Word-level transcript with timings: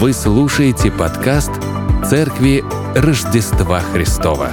Вы 0.00 0.14
слушаете 0.14 0.90
подкаст 0.90 1.50
«Церкви 2.06 2.64
Рождества 2.96 3.80
Христова». 3.80 4.48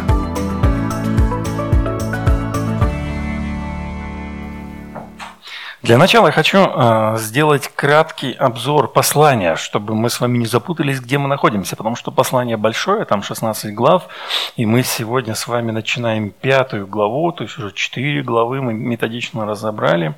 Для 5.81 5.97
начала 5.97 6.25
я 6.25 6.31
хочу 6.33 6.57
э, 6.57 7.15
сделать 7.19 7.71
краткий 7.73 8.33
обзор 8.33 8.91
послания, 8.91 9.55
чтобы 9.55 9.95
мы 9.95 10.09
с 10.09 10.19
вами 10.19 10.37
не 10.37 10.47
запутались, 10.47 10.99
где 10.99 11.17
мы 11.17 11.29
находимся, 11.29 11.77
потому 11.77 11.95
что 11.95 12.11
послание 12.11 12.57
большое, 12.57 13.05
там 13.05 13.23
16 13.23 13.73
глав, 13.73 14.09
и 14.57 14.65
мы 14.65 14.83
сегодня 14.83 15.33
с 15.33 15.47
вами 15.47 15.71
начинаем 15.71 16.29
пятую 16.29 16.87
главу, 16.87 17.31
то 17.31 17.45
есть 17.45 17.57
уже 17.57 17.71
четыре 17.71 18.21
главы 18.21 18.61
мы 18.61 18.73
методично 18.73 19.45
разобрали. 19.45 20.13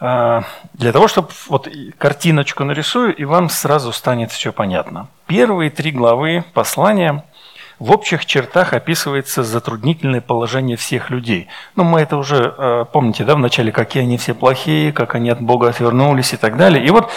Э, 0.00 0.42
для 0.74 0.92
того, 0.92 1.08
чтобы 1.08 1.28
вот 1.48 1.68
картиночку 1.98 2.64
нарисую, 2.64 3.14
и 3.14 3.24
вам 3.24 3.48
сразу 3.48 3.92
станет 3.92 4.32
все 4.32 4.52
понятно. 4.52 5.08
Первые 5.26 5.70
три 5.70 5.90
главы 5.90 6.44
послания– 6.54 7.24
в 7.78 7.92
общих 7.92 8.26
чертах 8.26 8.72
описывается 8.72 9.42
затруднительное 9.44 10.20
положение 10.20 10.76
всех 10.76 11.10
людей. 11.10 11.48
Ну, 11.76 11.84
мы 11.84 12.00
это 12.00 12.16
уже 12.16 12.54
э, 12.56 12.84
помните, 12.92 13.24
да, 13.24 13.34
вначале, 13.34 13.70
какие 13.72 14.02
они 14.02 14.18
все 14.18 14.34
плохие, 14.34 14.92
как 14.92 15.14
они 15.14 15.30
от 15.30 15.40
Бога 15.40 15.68
отвернулись 15.68 16.32
и 16.32 16.36
так 16.36 16.56
далее. 16.56 16.84
И 16.84 16.90
вот 16.90 17.10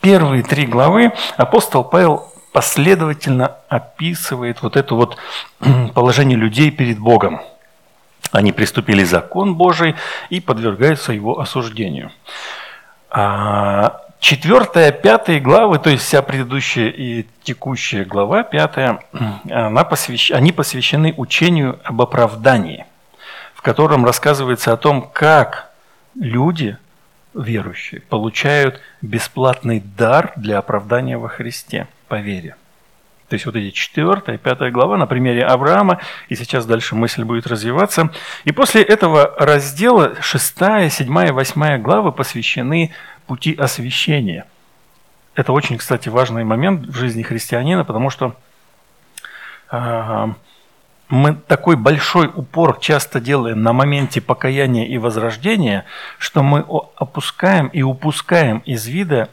первые 0.00 0.42
три 0.42 0.66
главы 0.66 1.12
апостол 1.36 1.82
Павел 1.84 2.32
последовательно 2.52 3.56
описывает 3.68 4.62
вот 4.62 4.76
это 4.76 4.94
вот 4.94 5.16
положение 5.94 6.38
людей 6.38 6.70
перед 6.70 6.98
Богом. 6.98 7.40
Они 8.30 8.52
приступили 8.52 9.04
закон 9.04 9.56
Божий 9.56 9.94
и 10.30 10.40
подвергаются 10.40 11.12
его 11.12 11.40
осуждению. 11.40 12.10
А, 13.10 14.00
Четвертая, 14.22 14.92
пятая 14.92 15.40
главы, 15.40 15.80
то 15.80 15.90
есть 15.90 16.04
вся 16.04 16.22
предыдущая 16.22 16.90
и 16.90 17.26
текущая 17.42 18.04
глава, 18.04 18.44
пятая, 18.44 19.00
она 19.50 19.82
посвящ... 19.82 20.30
они 20.30 20.52
посвящены 20.52 21.12
учению 21.16 21.80
об 21.82 22.00
оправдании, 22.00 22.86
в 23.52 23.62
котором 23.62 24.04
рассказывается 24.04 24.72
о 24.72 24.76
том, 24.76 25.10
как 25.12 25.72
люди, 26.14 26.76
верующие, 27.34 28.02
получают 28.02 28.80
бесплатный 29.00 29.80
дар 29.80 30.32
для 30.36 30.58
оправдания 30.58 31.18
во 31.18 31.28
Христе 31.28 31.88
по 32.06 32.20
вере. 32.20 32.54
То 33.32 33.36
есть 33.36 33.46
вот 33.46 33.56
эти 33.56 33.70
четвертая, 33.70 34.36
пятая 34.36 34.70
глава 34.70 34.98
на 34.98 35.06
примере 35.06 35.42
Авраама, 35.42 36.00
и 36.28 36.34
сейчас 36.34 36.66
дальше 36.66 36.94
мысль 36.94 37.24
будет 37.24 37.46
развиваться. 37.46 38.10
И 38.44 38.52
после 38.52 38.82
этого 38.82 39.34
раздела 39.38 40.20
шестая, 40.20 40.90
седьмая, 40.90 41.32
восьмая 41.32 41.78
главы 41.78 42.12
посвящены 42.12 42.92
пути 43.26 43.54
освящения. 43.54 44.44
Это 45.34 45.52
очень, 45.52 45.78
кстати, 45.78 46.10
важный 46.10 46.44
момент 46.44 46.86
в 46.88 46.94
жизни 46.94 47.22
христианина, 47.22 47.86
потому 47.86 48.10
что 48.10 48.36
э, 49.70 50.26
мы 51.08 51.34
такой 51.34 51.76
большой 51.76 52.26
упор 52.26 52.80
часто 52.80 53.18
делаем 53.18 53.62
на 53.62 53.72
моменте 53.72 54.20
покаяния 54.20 54.84
и 54.84 54.98
возрождения, 54.98 55.86
что 56.18 56.42
мы 56.42 56.66
опускаем 56.96 57.68
и 57.68 57.80
упускаем 57.80 58.58
из 58.66 58.86
вида 58.86 59.30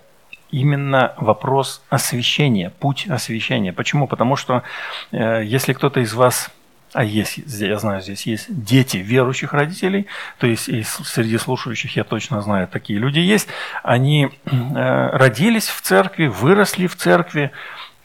именно 0.52 1.14
вопрос 1.18 1.82
освящения, 1.90 2.72
путь 2.80 3.08
освящения. 3.08 3.74
Почему? 3.74 4.08
Потому 4.08 4.36
что 4.36 4.64
э, 5.12 5.44
если 5.46 5.74
кто-то 5.74 6.00
из 6.00 6.14
вас 6.14 6.52
а 6.92 7.04
есть, 7.04 7.38
я 7.46 7.78
знаю, 7.78 8.02
здесь 8.02 8.26
есть 8.26 8.46
дети 8.50 8.98
верующих 8.98 9.54
родителей, 9.54 10.08
то 10.40 10.48
есть 10.48 10.68
и 10.68 10.82
среди 10.84 11.38
слушающих 11.38 11.96
я 11.96 12.04
точно 12.04 12.42
знаю, 12.42 12.68
такие 12.68 12.98
люди 12.98 13.20
есть, 13.20 13.48
они 13.84 14.30
э, 14.46 15.10
родились 15.14 15.68
в 15.68 15.82
церкви, 15.82 16.26
выросли 16.26 16.88
в 16.88 16.96
церкви, 16.96 17.52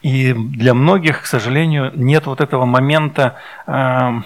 и 0.03 0.33
для 0.33 0.75
многих, 0.75 1.23
к 1.23 1.25
сожалению, 1.25 1.91
нет 1.95 2.27
вот 2.27 2.41
этого 2.41 2.65
момента 2.65 3.37
э, 3.65 4.21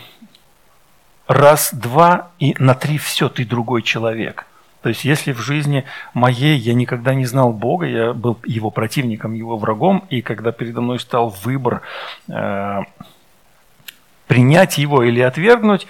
раз, 1.28 1.74
два 1.74 2.31
и 2.38 2.53
на 2.59 2.74
три 2.74 2.97
все, 2.97 3.29
ты 3.29 3.46
другой 3.46 3.81
человек. 3.81 4.46
То 4.81 4.90
есть 4.90 5.03
если 5.03 5.34
в 5.34 5.40
жизни 5.40 5.85
моей 6.13 6.57
я 6.57 6.73
никогда 6.73 7.13
не 7.13 7.25
знал 7.25 7.51
Бога, 7.51 7.85
я 7.85 8.13
был 8.13 8.38
его 8.45 8.72
противником, 8.72 9.34
его 9.34 9.57
врагом, 9.57 10.06
и 10.09 10.22
когда 10.22 10.51
передо 10.51 10.81
мной 10.81 11.00
стал 11.00 11.29
выбор 11.29 11.81
э, 12.29 12.79
принять 14.28 14.78
его 14.78 15.03
или 15.03 15.19
отвергнуть, 15.19 15.85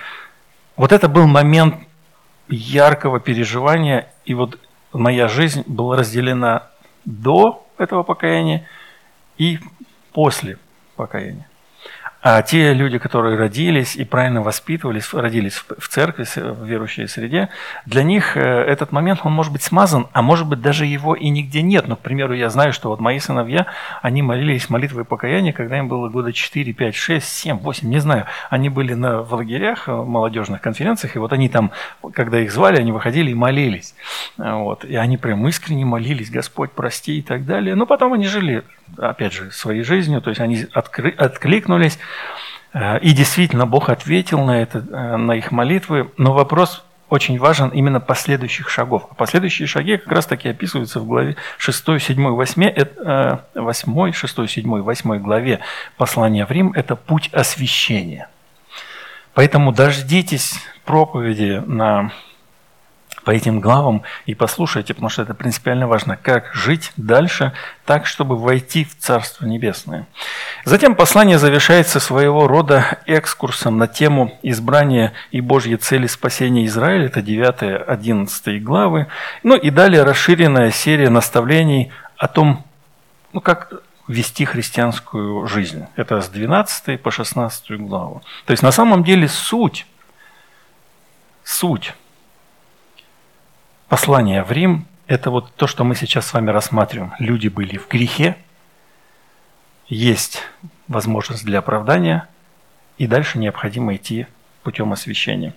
вот 0.75 0.91
это 0.91 1.07
был 1.07 1.27
момент 1.27 1.75
яркого 2.47 3.19
переживания, 3.19 4.11
и 4.25 4.33
вот 4.33 4.59
моя 4.91 5.27
жизнь 5.27 5.63
была 5.67 5.97
разделена 5.97 6.69
до 7.05 7.67
этого 7.77 8.03
покаяния 8.03 8.67
и 9.37 9.59
после 10.13 10.57
покаяния. 10.95 11.47
А 12.21 12.41
те 12.41 12.73
люди, 12.73 12.97
которые 12.97 13.37
родились 13.37 13.95
и 13.95 14.03
правильно 14.03 14.41
воспитывались, 14.41 15.13
родились 15.13 15.53
в 15.55 15.87
церкви, 15.87 16.25
в 16.35 16.65
верующей 16.65 17.07
среде, 17.07 17.47
для 17.85 18.03
них 18.03 18.35
э, 18.35 18.41
этот 18.41 18.91
момент, 18.91 19.21
он 19.23 19.31
может 19.31 19.53
быть 19.53 19.63
смазан, 19.63 20.07
а 20.11 20.21
может 20.21 20.45
быть 20.45 20.59
даже 20.61 20.85
его 20.85 21.15
и 21.15 21.29
нигде 21.29 21.61
нет. 21.61 21.87
Но, 21.87 21.95
к 21.95 21.99
примеру, 21.99 22.33
я 22.33 22.49
знаю, 22.49 22.73
что 22.73 22.89
вот 22.89 22.99
мои 22.99 23.19
сыновья, 23.19 23.67
они 24.01 24.21
молились 24.21 24.69
молитвой 24.69 25.05
покаяния, 25.05 25.53
когда 25.53 25.77
им 25.77 25.87
было 25.87 26.09
года 26.09 26.33
4, 26.33 26.73
5, 26.73 26.95
6, 26.95 27.25
7, 27.25 27.57
8, 27.59 27.87
не 27.87 27.99
знаю. 27.99 28.25
Они 28.49 28.67
были 28.67 28.95
на, 28.95 29.21
в 29.21 29.33
лагерях, 29.33 29.87
в 29.87 30.05
молодежных 30.05 30.59
конференциях, 30.59 31.15
и 31.15 31.19
вот 31.19 31.31
они 31.31 31.47
там, 31.47 31.71
когда 32.13 32.41
их 32.41 32.51
звали, 32.51 32.79
они 32.79 32.91
выходили 32.91 33.31
и 33.31 33.35
молились. 33.35 33.95
Вот. 34.37 34.83
И 34.83 34.97
они 34.97 35.15
прям 35.15 35.47
искренне 35.47 35.85
молились, 35.85 36.29
Господь, 36.29 36.71
прости 36.71 37.19
и 37.19 37.21
так 37.21 37.45
далее. 37.45 37.75
Но 37.75 37.85
потом 37.85 38.11
они 38.11 38.27
жили, 38.27 38.65
опять 38.97 39.33
же, 39.33 39.51
своей 39.51 39.83
жизнью, 39.83 40.21
то 40.21 40.29
есть 40.29 40.41
они 40.41 40.65
откры, 40.73 41.11
откликнулись, 41.11 41.99
Э, 42.73 42.99
и 42.99 43.11
действительно, 43.11 43.65
Бог 43.65 43.89
ответил 43.89 44.43
на, 44.43 44.61
это, 44.61 44.79
э, 44.79 45.17
на 45.17 45.33
их 45.33 45.51
молитвы, 45.51 46.11
но 46.17 46.33
вопрос 46.33 46.83
очень 47.09 47.39
важен 47.39 47.69
именно 47.69 47.99
последующих 47.99 48.69
шагов. 48.69 49.07
А 49.09 49.15
последующие 49.15 49.67
шаги 49.67 49.97
как 49.97 50.11
раз 50.11 50.27
таки 50.27 50.47
описываются 50.47 50.99
в 50.99 51.07
главе 51.07 51.37
6, 51.57 51.99
7, 51.99 52.27
8, 52.29 53.37
8 53.55 54.11
6, 54.11 54.49
7, 54.49 54.81
8 54.81 55.19
главе 55.19 55.59
послания 55.97 56.45
в 56.45 56.51
Рим. 56.51 56.71
Это 56.75 56.95
путь 56.95 57.29
освящения. 57.33 58.29
Поэтому 59.33 59.71
дождитесь 59.71 60.59
проповеди 60.85 61.63
на 61.65 62.11
по 63.23 63.31
этим 63.31 63.59
главам 63.59 64.03
и 64.25 64.35
послушайте, 64.35 64.93
потому 64.93 65.09
что 65.09 65.21
это 65.21 65.33
принципиально 65.33 65.87
важно, 65.87 66.17
как 66.17 66.53
жить 66.53 66.91
дальше 66.97 67.53
так, 67.85 68.05
чтобы 68.05 68.37
войти 68.37 68.83
в 68.83 68.97
Царство 68.97 69.45
Небесное. 69.45 70.07
Затем 70.65 70.95
послание 70.95 71.39
завершается 71.39 71.99
своего 71.99 72.47
рода 72.47 72.99
экскурсом 73.05 73.77
на 73.77 73.87
тему 73.87 74.37
избрания 74.43 75.13
и 75.31 75.41
Божьей 75.41 75.77
цели 75.77 76.07
спасения 76.07 76.65
Израиля, 76.65 77.05
это 77.05 77.19
9-11 77.19 78.59
главы. 78.59 79.07
Ну 79.43 79.55
и 79.55 79.69
далее 79.69 80.03
расширенная 80.03 80.71
серия 80.71 81.09
наставлений 81.09 81.91
о 82.17 82.27
том, 82.27 82.65
ну, 83.33 83.41
как 83.41 83.73
вести 84.07 84.43
христианскую 84.43 85.47
жизнь. 85.47 85.85
Это 85.95 86.19
с 86.21 86.29
12 86.29 87.01
по 87.01 87.11
16 87.11 87.71
главу. 87.79 88.21
То 88.45 88.51
есть 88.51 88.63
на 88.63 88.71
самом 88.71 89.03
деле 89.03 89.27
суть, 89.27 89.85
суть 91.43 91.93
Послание 93.89 94.43
в 94.43 94.51
Рим– 94.51 94.85
это 95.07 95.31
вот 95.31 95.51
то, 95.55 95.65
что 95.65 95.83
мы 95.83 95.95
сейчас 95.95 96.27
с 96.27 96.33
вами 96.33 96.51
рассматриваем. 96.51 97.11
Люди 97.17 97.47
были 97.47 97.77
в 97.77 97.87
грехе, 97.87 98.35
есть 99.87 100.43
возможность 100.87 101.43
для 101.43 101.57
оправдания, 101.57 102.27
и 102.99 103.07
дальше 103.07 103.39
необходимо 103.39 103.95
идти 103.95 104.27
путем 104.61 104.93
освящения. 104.93 105.55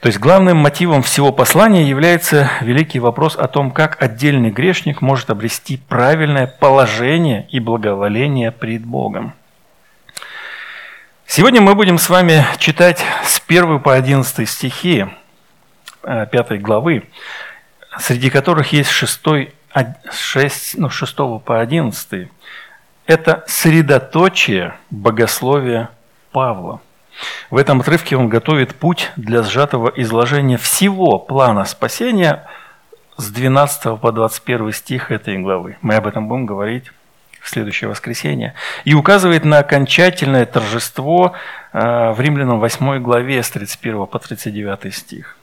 То 0.00 0.08
есть 0.08 0.18
главным 0.18 0.56
мотивом 0.56 1.04
всего 1.04 1.30
послания 1.30 1.88
является 1.88 2.50
великий 2.60 2.98
вопрос 2.98 3.36
о 3.36 3.46
том, 3.46 3.70
как 3.70 4.02
отдельный 4.02 4.50
грешник 4.50 5.00
может 5.00 5.30
обрести 5.30 5.76
правильное 5.76 6.48
положение 6.48 7.46
и 7.52 7.60
благоволение 7.60 8.50
пред 8.50 8.84
Богом. 8.84 9.32
Сегодня 11.24 11.60
мы 11.60 11.76
будем 11.76 11.98
с 11.98 12.08
вами 12.08 12.44
читать 12.58 13.04
с 13.22 13.40
1 13.46 13.78
по 13.78 13.94
11 13.94 14.48
стихи 14.48 15.06
5 16.08 16.50
э, 16.50 16.56
главы, 16.56 17.04
среди 17.98 18.30
которых 18.30 18.72
есть 18.72 18.90
6, 18.90 19.20
6, 20.10 20.78
ну, 20.78 20.90
6 20.90 21.16
по 21.44 21.60
11. 21.60 22.28
Это 23.06 23.44
средоточие 23.46 24.74
богословия 24.90 25.90
Павла. 26.32 26.80
В 27.50 27.56
этом 27.56 27.80
отрывке 27.80 28.16
он 28.16 28.28
готовит 28.28 28.74
путь 28.74 29.10
для 29.16 29.42
сжатого 29.42 29.92
изложения 29.96 30.56
всего 30.56 31.18
плана 31.18 31.64
спасения 31.64 32.46
с 33.16 33.30
12 33.30 34.00
по 34.00 34.12
21 34.12 34.72
стих 34.72 35.10
этой 35.10 35.38
главы. 35.38 35.76
Мы 35.82 35.94
об 35.94 36.06
этом 36.06 36.28
будем 36.28 36.46
говорить 36.46 36.92
в 37.40 37.48
следующее 37.48 37.88
воскресенье. 37.88 38.54
И 38.84 38.94
указывает 38.94 39.44
на 39.44 39.58
окончательное 39.58 40.46
торжество 40.46 41.32
э, 41.72 42.12
в 42.12 42.20
Римлянам 42.20 42.60
8 42.60 43.02
главе 43.02 43.42
с 43.42 43.50
31 43.50 44.06
по 44.06 44.18
39 44.18 44.94
стих. 44.94 45.37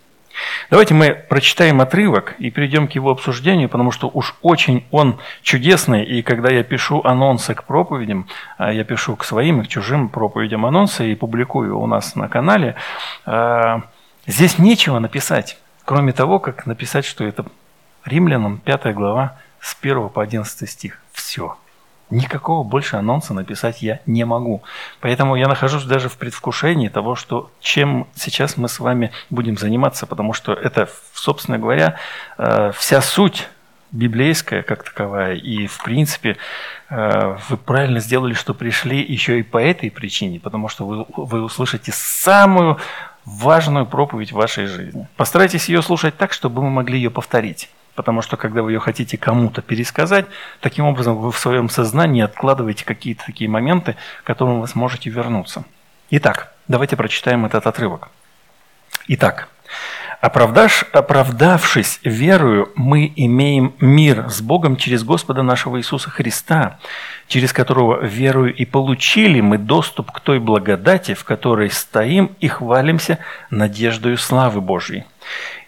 Давайте 0.69 0.93
мы 0.93 1.13
прочитаем 1.13 1.81
отрывок 1.81 2.35
и 2.39 2.49
перейдем 2.49 2.87
к 2.87 2.91
его 2.91 3.11
обсуждению, 3.11 3.69
потому 3.69 3.91
что 3.91 4.09
уж 4.13 4.35
очень 4.41 4.85
он 4.91 5.19
чудесный, 5.41 6.03
и 6.03 6.21
когда 6.21 6.49
я 6.49 6.63
пишу 6.63 7.01
анонсы 7.03 7.53
к 7.53 7.63
проповедям, 7.63 8.27
а 8.57 8.73
я 8.73 8.83
пишу 8.83 9.15
к 9.15 9.23
своим 9.23 9.61
и 9.61 9.65
к 9.65 9.67
чужим 9.67 10.09
проповедям 10.09 10.65
анонсы 10.65 11.11
и 11.11 11.15
публикую 11.15 11.79
у 11.79 11.87
нас 11.87 12.15
на 12.15 12.27
канале, 12.27 12.75
а, 13.25 13.83
здесь 14.27 14.57
нечего 14.57 14.99
написать, 14.99 15.57
кроме 15.85 16.13
того, 16.13 16.39
как 16.39 16.65
написать, 16.65 17.05
что 17.05 17.23
это 17.23 17.45
Римлянам 18.05 18.59
5 18.59 18.93
глава 18.93 19.37
с 19.61 19.75
1 19.79 20.09
по 20.09 20.21
11 20.21 20.69
стих. 20.69 21.01
Все. 21.11 21.57
Никакого 22.09 22.63
больше 22.63 22.97
анонса 22.97 23.33
написать 23.33 23.81
я 23.81 23.99
не 24.05 24.25
могу. 24.25 24.61
Поэтому 25.01 25.35
я 25.35 25.47
нахожусь 25.47 25.85
даже 25.85 26.07
в 26.07 26.17
предвкушении 26.17 26.87
того, 26.87 27.15
что 27.15 27.49
чем 27.59 28.07
сейчас 28.13 28.57
мы 28.57 28.69
с 28.69 28.79
вами 28.79 29.11
будем 29.31 29.57
заниматься, 29.57 30.05
потому 30.05 30.33
что 30.33 30.53
это, 30.53 30.87
собственно 31.13 31.57
говоря, 31.57 31.95
э, 32.37 32.71
вся 32.75 33.01
суть 33.01 33.47
библейская 33.91 34.61
как 34.61 34.83
таковая. 34.83 35.33
И, 35.33 35.67
в 35.67 35.81
принципе, 35.83 36.37
э, 36.89 37.37
вы 37.49 37.57
правильно 37.57 37.99
сделали, 37.99 38.33
что 38.33 38.53
пришли 38.53 39.01
еще 39.01 39.39
и 39.39 39.43
по 39.43 39.57
этой 39.57 39.89
причине, 39.89 40.39
потому 40.39 40.67
что 40.67 40.85
вы, 40.85 41.05
вы 41.15 41.41
услышите 41.41 41.91
самую 41.91 42.77
важную 43.25 43.87
проповедь 43.87 44.31
в 44.31 44.35
вашей 44.35 44.67
жизни. 44.67 45.07
Постарайтесь 45.17 45.69
ее 45.69 45.81
слушать 45.81 46.17
так, 46.17 46.33
чтобы 46.33 46.61
мы 46.61 46.69
могли 46.69 46.97
ее 46.97 47.09
повторить. 47.09 47.69
Потому 47.95 48.21
что 48.21 48.37
когда 48.37 48.61
вы 48.61 48.73
ее 48.73 48.79
хотите 48.79 49.17
кому-то 49.17 49.61
пересказать, 49.61 50.25
таким 50.59 50.85
образом 50.85 51.15
вы 51.15 51.31
в 51.31 51.39
своем 51.39 51.69
сознании 51.69 52.21
откладываете 52.21 52.85
какие-то 52.85 53.25
такие 53.25 53.49
моменты, 53.49 53.95
к 54.23 54.27
которым 54.27 54.61
вы 54.61 54.67
сможете 54.67 55.09
вернуться. 55.09 55.63
Итак, 56.11 56.53
давайте 56.67 56.97
прочитаем 56.97 57.45
этот 57.45 57.65
отрывок. 57.65 58.09
Итак, 59.07 59.47
оправдаш, 60.19 60.85
оправдавшись 60.91 61.99
верою, 62.03 62.71
мы 62.75 63.11
имеем 63.15 63.73
мир 63.79 64.29
с 64.29 64.41
Богом 64.41 64.75
через 64.75 65.03
Господа 65.03 65.41
нашего 65.41 65.77
Иисуса 65.77 66.09
Христа, 66.09 66.79
через 67.27 67.53
которого 67.53 68.03
верою 68.03 68.53
и 68.53 68.65
получили 68.65 69.39
мы 69.39 69.57
доступ 69.57 70.11
к 70.11 70.19
той 70.19 70.39
благодати, 70.39 71.13
в 71.13 71.23
которой 71.23 71.69
стоим 71.71 72.35
и 72.39 72.47
хвалимся 72.49 73.19
надеждою 73.49 74.17
славы 74.17 74.59
Божьей. 74.59 75.05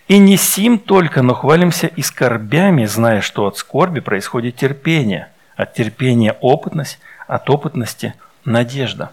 И 0.08 0.20
не 0.20 0.38
сим 0.38 0.80
только, 0.80 1.22
но 1.22 1.34
хвалимся 1.34 1.88
и 1.88 2.02
скорбями, 2.02 2.86
зная, 2.86 3.20
что 3.22 3.46
от 3.46 3.58
скорби 3.58 4.00
происходит 4.00 4.56
терпение, 4.56 5.28
от 5.58 5.74
терпения 5.74 6.34
опытность, 6.40 7.00
от 7.28 7.50
опытности 7.50 8.14
надежда. 8.46 9.12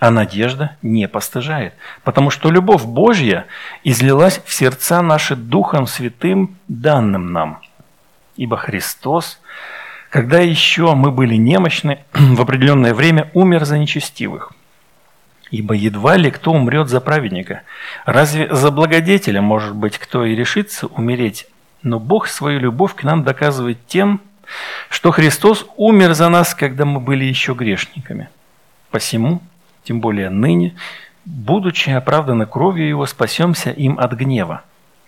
А 0.00 0.10
надежда 0.10 0.76
не 0.82 1.08
постыжает, 1.08 1.72
потому 2.02 2.28
что 2.28 2.50
любовь 2.50 2.84
Божья 2.84 3.46
излилась 3.84 4.42
в 4.44 4.52
сердца 4.52 5.00
наши 5.00 5.34
Духом 5.34 5.86
Святым, 5.86 6.58
данным 6.68 7.32
нам. 7.32 7.60
Ибо 8.36 8.58
Христос, 8.58 9.40
когда 10.10 10.40
еще 10.40 10.94
мы 10.94 11.10
были 11.10 11.36
немощны, 11.36 12.04
в 12.12 12.42
определенное 12.42 12.92
время 12.92 13.30
умер 13.32 13.64
за 13.64 13.78
нечестивых– 13.78 14.52
Ибо 15.50 15.74
едва 15.74 16.16
ли 16.16 16.30
кто 16.30 16.52
умрет 16.52 16.88
за 16.88 17.00
праведника. 17.00 17.62
Разве 18.06 18.54
за 18.54 18.70
благодетеля, 18.70 19.42
может 19.42 19.74
быть, 19.74 19.98
кто 19.98 20.24
и 20.24 20.34
решится 20.34 20.86
умереть? 20.86 21.46
Но 21.82 22.00
Бог 22.00 22.28
свою 22.28 22.58
любовь 22.60 22.94
к 22.94 23.02
нам 23.02 23.24
доказывает 23.24 23.78
тем, 23.86 24.20
что 24.88 25.10
Христос 25.10 25.66
умер 25.76 26.14
за 26.14 26.28
нас, 26.28 26.54
когда 26.54 26.84
мы 26.84 27.00
были 27.00 27.24
еще 27.24 27.54
грешниками. 27.54 28.28
Посему, 28.90 29.42
тем 29.84 30.00
более 30.00 30.30
ныне, 30.30 30.74
будучи 31.24 31.90
оправданы 31.90 32.46
кровью 32.46 32.88
Его, 32.88 33.06
спасемся 33.06 33.70
им 33.70 33.98
от 33.98 34.12
гнева. 34.12 34.62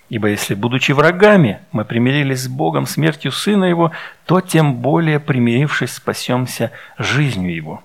Ибо 0.08 0.28
если, 0.28 0.54
будучи 0.54 0.92
врагами, 0.92 1.60
мы 1.72 1.84
примирились 1.84 2.42
с 2.42 2.48
Богом 2.48 2.86
смертью 2.86 3.32
Сына 3.32 3.64
Его, 3.64 3.90
то 4.26 4.40
тем 4.40 4.76
более, 4.76 5.18
примирившись, 5.18 5.92
спасемся 5.92 6.70
жизнью 6.98 7.54
Его 7.54 7.82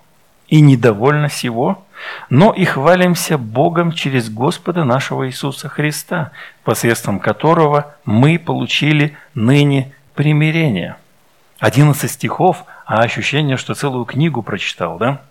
и 0.52 0.60
недовольно 0.60 1.30
сего, 1.30 1.82
но 2.28 2.52
и 2.52 2.66
хвалимся 2.66 3.38
Богом 3.38 3.90
через 3.90 4.28
Господа 4.28 4.84
нашего 4.84 5.26
Иисуса 5.26 5.70
Христа, 5.70 6.32
посредством 6.62 7.20
которого 7.20 7.94
мы 8.04 8.38
получили 8.38 9.16
ныне 9.32 9.94
примирение. 10.14 10.96
11 11.58 12.10
стихов, 12.10 12.64
а 12.84 13.00
ощущение, 13.00 13.56
что 13.56 13.72
целую 13.72 14.04
книгу 14.04 14.42
прочитал, 14.42 14.98
да? 14.98 15.22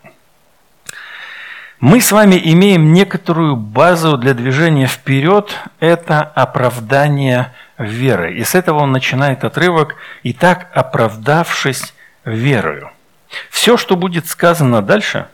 Мы 1.78 2.00
с 2.00 2.10
вами 2.10 2.40
имеем 2.42 2.92
некоторую 2.92 3.54
базу 3.54 4.16
для 4.16 4.34
движения 4.34 4.88
вперед, 4.88 5.56
это 5.78 6.20
оправдание 6.20 7.52
веры. 7.78 8.34
И 8.34 8.42
с 8.42 8.56
этого 8.56 8.80
он 8.80 8.90
начинает 8.90 9.44
отрывок 9.44 9.94
«Итак, 10.24 10.68
оправдавшись 10.74 11.94
верою». 12.24 12.90
Все, 13.50 13.76
что 13.76 13.96
будет 13.96 14.26
сказано 14.26 14.82
дальше, 14.82 15.28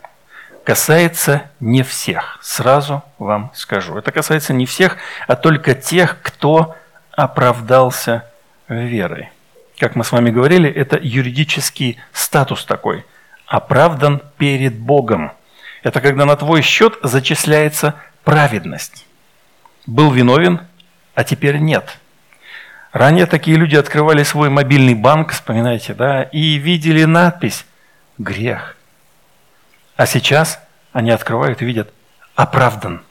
касается 0.63 1.43
не 1.59 1.83
всех. 1.83 2.39
Сразу 2.41 3.03
вам 3.17 3.51
скажу. 3.53 3.97
Это 3.97 4.11
касается 4.11 4.53
не 4.53 4.65
всех, 4.65 4.97
а 5.27 5.35
только 5.35 5.73
тех, 5.73 6.21
кто 6.21 6.75
оправдался 7.11 8.25
верой. 8.67 9.29
Как 9.79 9.95
мы 9.95 10.03
с 10.03 10.11
вами 10.11 10.29
говорили, 10.29 10.69
это 10.69 10.99
юридический 11.01 11.99
статус 12.11 12.65
такой. 12.65 13.05
Оправдан 13.47 14.21
перед 14.37 14.77
Богом. 14.77 15.31
Это 15.83 16.01
когда 16.01 16.25
на 16.25 16.35
твой 16.35 16.61
счет 16.61 16.97
зачисляется 17.01 17.95
праведность. 18.23 19.05
Был 19.87 20.11
виновен, 20.11 20.61
а 21.15 21.23
теперь 21.23 21.57
нет. 21.57 21.97
Ранее 22.91 23.25
такие 23.25 23.55
люди 23.55 23.75
открывали 23.75 24.23
свой 24.23 24.49
мобильный 24.49 24.95
банк, 24.95 25.31
вспоминайте, 25.31 25.93
да, 25.93 26.23
и 26.23 26.55
видели 26.55 27.05
надпись 27.05 27.65
грех. 28.19 28.75
А 29.95 30.05
сейчас 30.05 30.59
они 30.93 31.09
открывают 31.09 31.61
и 31.61 31.65
видят 31.65 31.91
оправдан. 32.35 33.01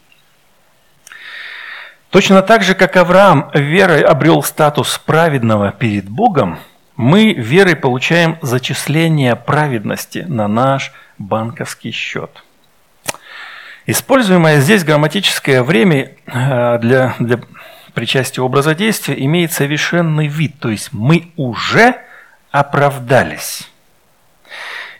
Точно 2.10 2.40
так 2.40 2.62
же, 2.62 2.74
как 2.74 2.96
Авраам 2.96 3.50
верой 3.52 4.00
обрел 4.02 4.42
статус 4.42 4.98
праведного 4.98 5.72
перед 5.72 6.08
Богом, 6.08 6.58
мы 6.96 7.34
верой 7.34 7.76
получаем 7.76 8.38
зачисление 8.40 9.36
праведности 9.36 10.24
на 10.26 10.48
наш 10.48 10.92
банковский 11.18 11.90
счет. 11.90 12.42
Используемое 13.86 14.60
здесь 14.60 14.84
грамматическое 14.84 15.62
время 15.62 16.12
э, 16.26 16.78
для, 16.78 17.14
для 17.18 17.40
причастия 17.94 18.42
образа 18.42 18.74
действия 18.74 19.14
имеет 19.24 19.52
совершенный 19.52 20.26
вид, 20.26 20.58
то 20.60 20.70
есть 20.70 20.92
мы 20.92 21.32
уже 21.36 21.96
оправдались. 22.50 23.68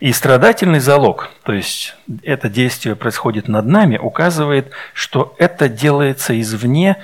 И 0.00 0.12
страдательный 0.12 0.78
залог, 0.78 1.30
то 1.42 1.52
есть 1.52 1.96
это 2.22 2.48
действие 2.48 2.94
происходит 2.94 3.48
над 3.48 3.66
нами, 3.66 3.98
указывает, 3.98 4.70
что 4.94 5.34
это 5.38 5.68
делается 5.68 6.40
извне, 6.40 6.98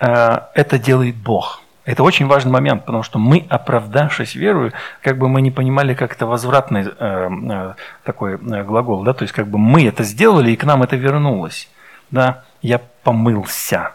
э, 0.00 0.38
это 0.54 0.78
делает 0.78 1.16
Бог. 1.16 1.62
Это 1.84 2.04
очень 2.04 2.28
важный 2.28 2.52
момент, 2.52 2.84
потому 2.84 3.02
что 3.02 3.18
мы, 3.18 3.44
оправдавшись 3.48 4.36
верою, 4.36 4.72
как 5.02 5.18
бы 5.18 5.28
мы 5.28 5.42
не 5.42 5.50
понимали, 5.50 5.94
как 5.94 6.14
это 6.14 6.26
возвратный 6.26 6.82
э, 6.86 6.90
э, 6.96 7.74
такой 8.04 8.36
глагол, 8.36 9.02
да, 9.02 9.14
то 9.14 9.24
есть 9.24 9.34
как 9.34 9.48
бы 9.48 9.58
мы 9.58 9.84
это 9.88 10.04
сделали, 10.04 10.52
и 10.52 10.56
к 10.56 10.62
нам 10.62 10.84
это 10.84 10.94
вернулось. 10.94 11.68
Да, 12.12 12.44
я 12.60 12.80
помылся. 13.02 13.92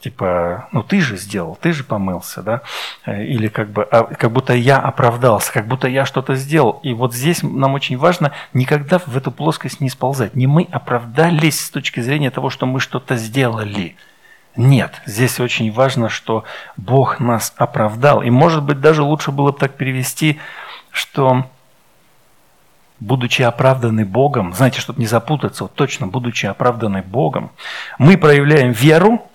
Типа, 0.00 0.68
ну 0.70 0.84
ты 0.84 1.00
же 1.00 1.16
сделал, 1.16 1.58
ты 1.60 1.72
же 1.72 1.82
помылся, 1.82 2.42
да? 2.42 2.62
Э, 3.04 3.24
или 3.24 3.48
как 3.48 3.70
бы, 3.70 3.82
а, 3.82 4.04
как 4.04 4.30
будто 4.30 4.54
я 4.54 4.78
оправдался, 4.78 5.52
как 5.52 5.66
будто 5.66 5.88
я 5.88 6.06
что-то 6.06 6.36
сделал. 6.36 6.78
И 6.84 6.92
вот 6.92 7.14
здесь 7.14 7.42
нам 7.42 7.74
очень 7.74 7.98
важно 7.98 8.32
никогда 8.52 9.00
в 9.00 9.16
эту 9.16 9.32
плоскость 9.32 9.80
не 9.80 9.90
сползать. 9.90 10.36
Не 10.36 10.46
мы 10.46 10.68
оправдались 10.70 11.64
с 11.64 11.70
точки 11.70 11.98
зрения 11.98 12.30
того, 12.30 12.48
что 12.48 12.64
мы 12.64 12.78
что-то 12.78 13.16
сделали. 13.16 13.96
Нет, 14.54 15.02
здесь 15.04 15.40
очень 15.40 15.72
важно, 15.72 16.08
что 16.08 16.44
Бог 16.76 17.18
нас 17.18 17.52
оправдал. 17.56 18.22
И 18.22 18.30
может 18.30 18.62
быть 18.62 18.80
даже 18.80 19.02
лучше 19.02 19.32
было 19.32 19.50
бы 19.50 19.58
так 19.58 19.74
перевести, 19.74 20.38
что 20.92 21.44
будучи 23.00 23.42
оправданы 23.42 24.04
Богом, 24.04 24.52
знаете, 24.54 24.80
чтобы 24.80 25.00
не 25.00 25.06
запутаться, 25.06 25.64
вот 25.64 25.74
точно, 25.74 26.06
будучи 26.06 26.46
оправданы 26.46 27.02
Богом, 27.02 27.50
мы 27.98 28.16
проявляем 28.16 28.72
веру, 28.72 29.27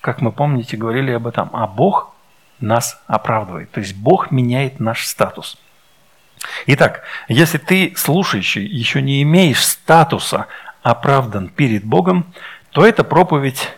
как 0.00 0.20
мы 0.20 0.32
помните, 0.32 0.76
говорили 0.76 1.10
об 1.12 1.26
этом, 1.26 1.50
а 1.52 1.66
Бог 1.66 2.14
нас 2.58 3.00
оправдывает. 3.06 3.70
То 3.70 3.80
есть 3.80 3.94
Бог 3.94 4.30
меняет 4.30 4.80
наш 4.80 5.06
статус. 5.06 5.58
Итак, 6.66 7.02
если 7.28 7.58
ты, 7.58 7.92
слушающий, 7.96 8.66
еще 8.66 9.02
не 9.02 9.22
имеешь 9.22 9.64
статуса 9.64 10.46
оправдан 10.82 11.48
перед 11.48 11.84
Богом, 11.84 12.32
то 12.70 12.86
эта 12.86 13.04
проповедь 13.04 13.68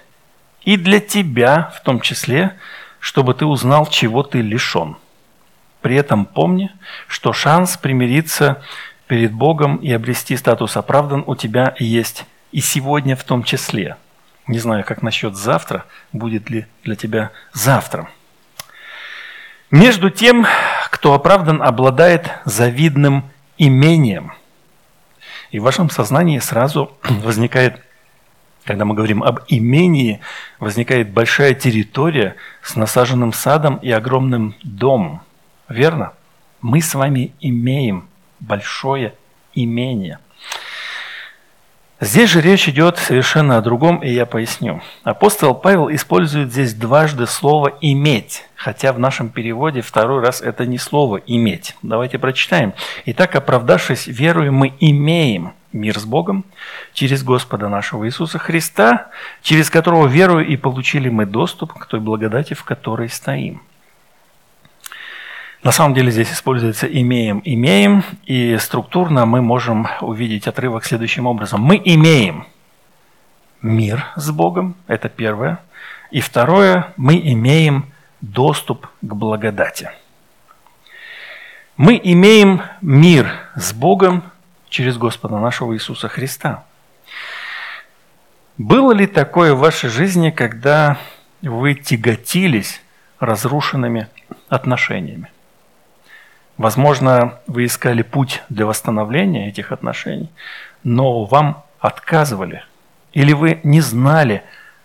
и 0.63 0.77
для 0.77 1.01
тебя 1.01 1.73
в 1.75 1.83
том 1.83 2.01
числе, 2.01 2.57
чтобы 3.01 3.35
ты 3.35 3.45
узнал, 3.45 3.87
чего 3.87 4.23
ты 4.23 4.41
лишен. 4.41 4.97
При 5.81 5.97
этом 5.97 6.25
помни, 6.25 6.71
что 7.09 7.33
шанс 7.33 7.77
примириться 7.77 8.63
перед 9.09 9.33
Богом 9.33 9.77
и 9.79 9.91
обрести 9.91 10.37
статус 10.37 10.77
оправдан 10.77 11.25
у 11.27 11.35
тебя 11.35 11.75
есть 11.81 12.25
и 12.53 12.61
сегодня 12.61 13.17
в 13.17 13.25
том 13.25 13.43
числе– 13.43 13.97
Не 14.47 14.59
знаю, 14.59 14.85
как 14.85 15.03
насчет 15.03 15.37
завтра, 15.37 15.85
будет 16.13 16.51
ли 16.51 16.67
для 16.83 16.97
тебя 16.97 17.31
завтра. 17.53 18.09
Между 19.71 20.11
тем, 20.11 20.47
кто 20.91 21.15
оправдан, 21.15 21.63
обладает 21.63 22.31
завидным 22.45 23.31
имением. 23.57 24.33
И 25.51 25.61
в 25.61 25.63
вашем 25.63 25.91
сознании 25.91 26.41
сразу 26.41 26.97
возникает, 27.05 27.81
когда 28.65 28.85
мы 28.85 28.95
говорим 28.95 29.23
об 29.23 29.41
имении, 29.47 30.21
возникает 30.59 31.11
большая 31.11 31.55
территория 31.55 32.35
с 32.63 32.75
насаженным 32.75 33.33
садом 33.33 33.77
и 33.77 33.91
огромным 33.91 34.57
домом. 34.65 35.23
Верно? 35.69 36.15
Мы 36.61 36.81
с 36.81 36.95
вами 36.95 37.33
имеем 37.41 38.09
большое 38.41 39.15
имение– 39.55 40.19
Здесь 42.05 42.31
же 42.31 42.41
речь 42.41 42.69
идет 42.69 42.99
совершенно 42.99 43.59
о 43.59 43.63
другом, 43.63 43.99
и 43.99 44.11
я 44.11 44.27
поясню. 44.27 44.83
Апостол 45.05 45.55
Павел 45.55 45.89
использует 45.89 46.51
здесь 46.51 46.75
дважды 46.75 47.29
слово 47.29 47.75
«иметь», 47.81 48.45
хотя 48.57 48.93
в 48.93 48.99
нашем 48.99 49.29
переводе 49.29 49.83
второй 49.83 50.21
раз 50.21 50.41
это 50.41 50.67
не 50.67 50.79
слово 50.79 51.19
«иметь». 51.19 51.77
Давайте 51.83 52.19
прочитаем. 52.19 52.75
«Итак, 53.07 53.37
оправдавшись 53.37 54.09
верою, 54.09 54.53
мы 54.53 54.75
имеем 54.81 55.53
мир 55.73 55.97
с 55.97 56.05
Богом 56.05 56.45
через 56.93 57.23
Господа 57.23 57.69
нашего 57.69 58.05
Иисуса 58.05 58.41
Христа, 58.41 59.07
через 59.41 59.71
которого 59.71 60.09
верою 60.09 60.45
и 60.45 60.57
получили 60.57 61.09
мы 61.09 61.25
доступ 61.25 61.73
к 61.73 61.87
той 61.87 62.01
благодати, 62.01 62.55
в 62.55 62.65
которой 62.65 63.11
стоим». 63.11 63.63
На 65.63 65.71
самом 65.71 65.95
деле 65.95 66.11
здесь 66.11 66.33
используется 66.33 66.89
«имеем», 66.89 67.41
«имеем», 67.45 68.03
и 68.25 68.57
структурно 68.59 69.27
мы 69.27 69.43
можем 69.43 69.87
увидеть 70.01 70.49
отрывок 70.49 70.85
следующим 70.85 71.27
образом. 71.27 71.61
Мы 71.61 71.81
имеем 71.85 72.47
мир 73.61 74.05
с 74.17 74.33
Богом, 74.33 74.75
это 74.89 75.09
первое. 75.09 75.61
И 76.11 76.21
второе, 76.21 76.93
мы 76.97 77.17
имеем 77.17 77.87
доступ 78.21 78.89
к 79.03 79.15
благодати. 79.15 79.91
Мы 81.77 82.01
имеем 82.03 82.63
мир 82.81 83.33
с 83.55 83.73
Богом 83.73 84.25
через 84.69 84.99
Господа 84.99 85.39
нашего 85.39 85.75
Иисуса 85.75 86.09
Христа. 86.09 86.65
Было 88.59 88.91
ли 88.91 89.07
такое 89.07 89.55
в 89.55 89.61
вашей 89.61 89.91
жизни, 89.91 90.31
когда 90.31 90.99
вы 91.41 91.75
тяготились 91.75 92.83
разрушенными 93.21 94.09
отношениями? 94.49 95.31
Возможно, 96.59 97.39
вы 97.47 97.65
искали 97.65 98.03
путь 98.03 98.43
для 98.49 98.67
восстановления 98.67 99.49
этих 99.49 99.73
отношений, 99.73 100.31
но 100.85 101.25
вам 101.25 101.65
отказывали. 101.81 102.65
Или 103.13 103.33
вы 103.33 103.61
не 103.63 103.81
знали, 103.81 104.43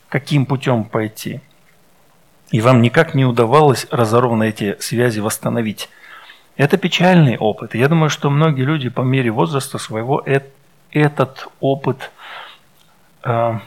каким 0.09 0.45
путем 0.45 0.85
пойти. 0.85 1.41
И 2.51 2.61
вам 2.61 2.81
никак 2.81 3.13
не 3.13 3.25
удавалось 3.25 3.87
разорванные 3.91 4.49
эти 4.49 4.77
связи 4.79 5.19
восстановить. 5.19 5.89
Это 6.55 6.77
печальный 6.77 7.37
опыт. 7.37 7.75
Я 7.75 7.87
думаю, 7.87 8.09
что 8.09 8.29
многие 8.29 8.63
люди 8.63 8.89
по 8.89 9.01
мере 9.01 9.31
возраста 9.31 9.77
своего 9.77 10.25
этот 10.91 11.47
опыт 11.59 12.11
э, 13.23 13.59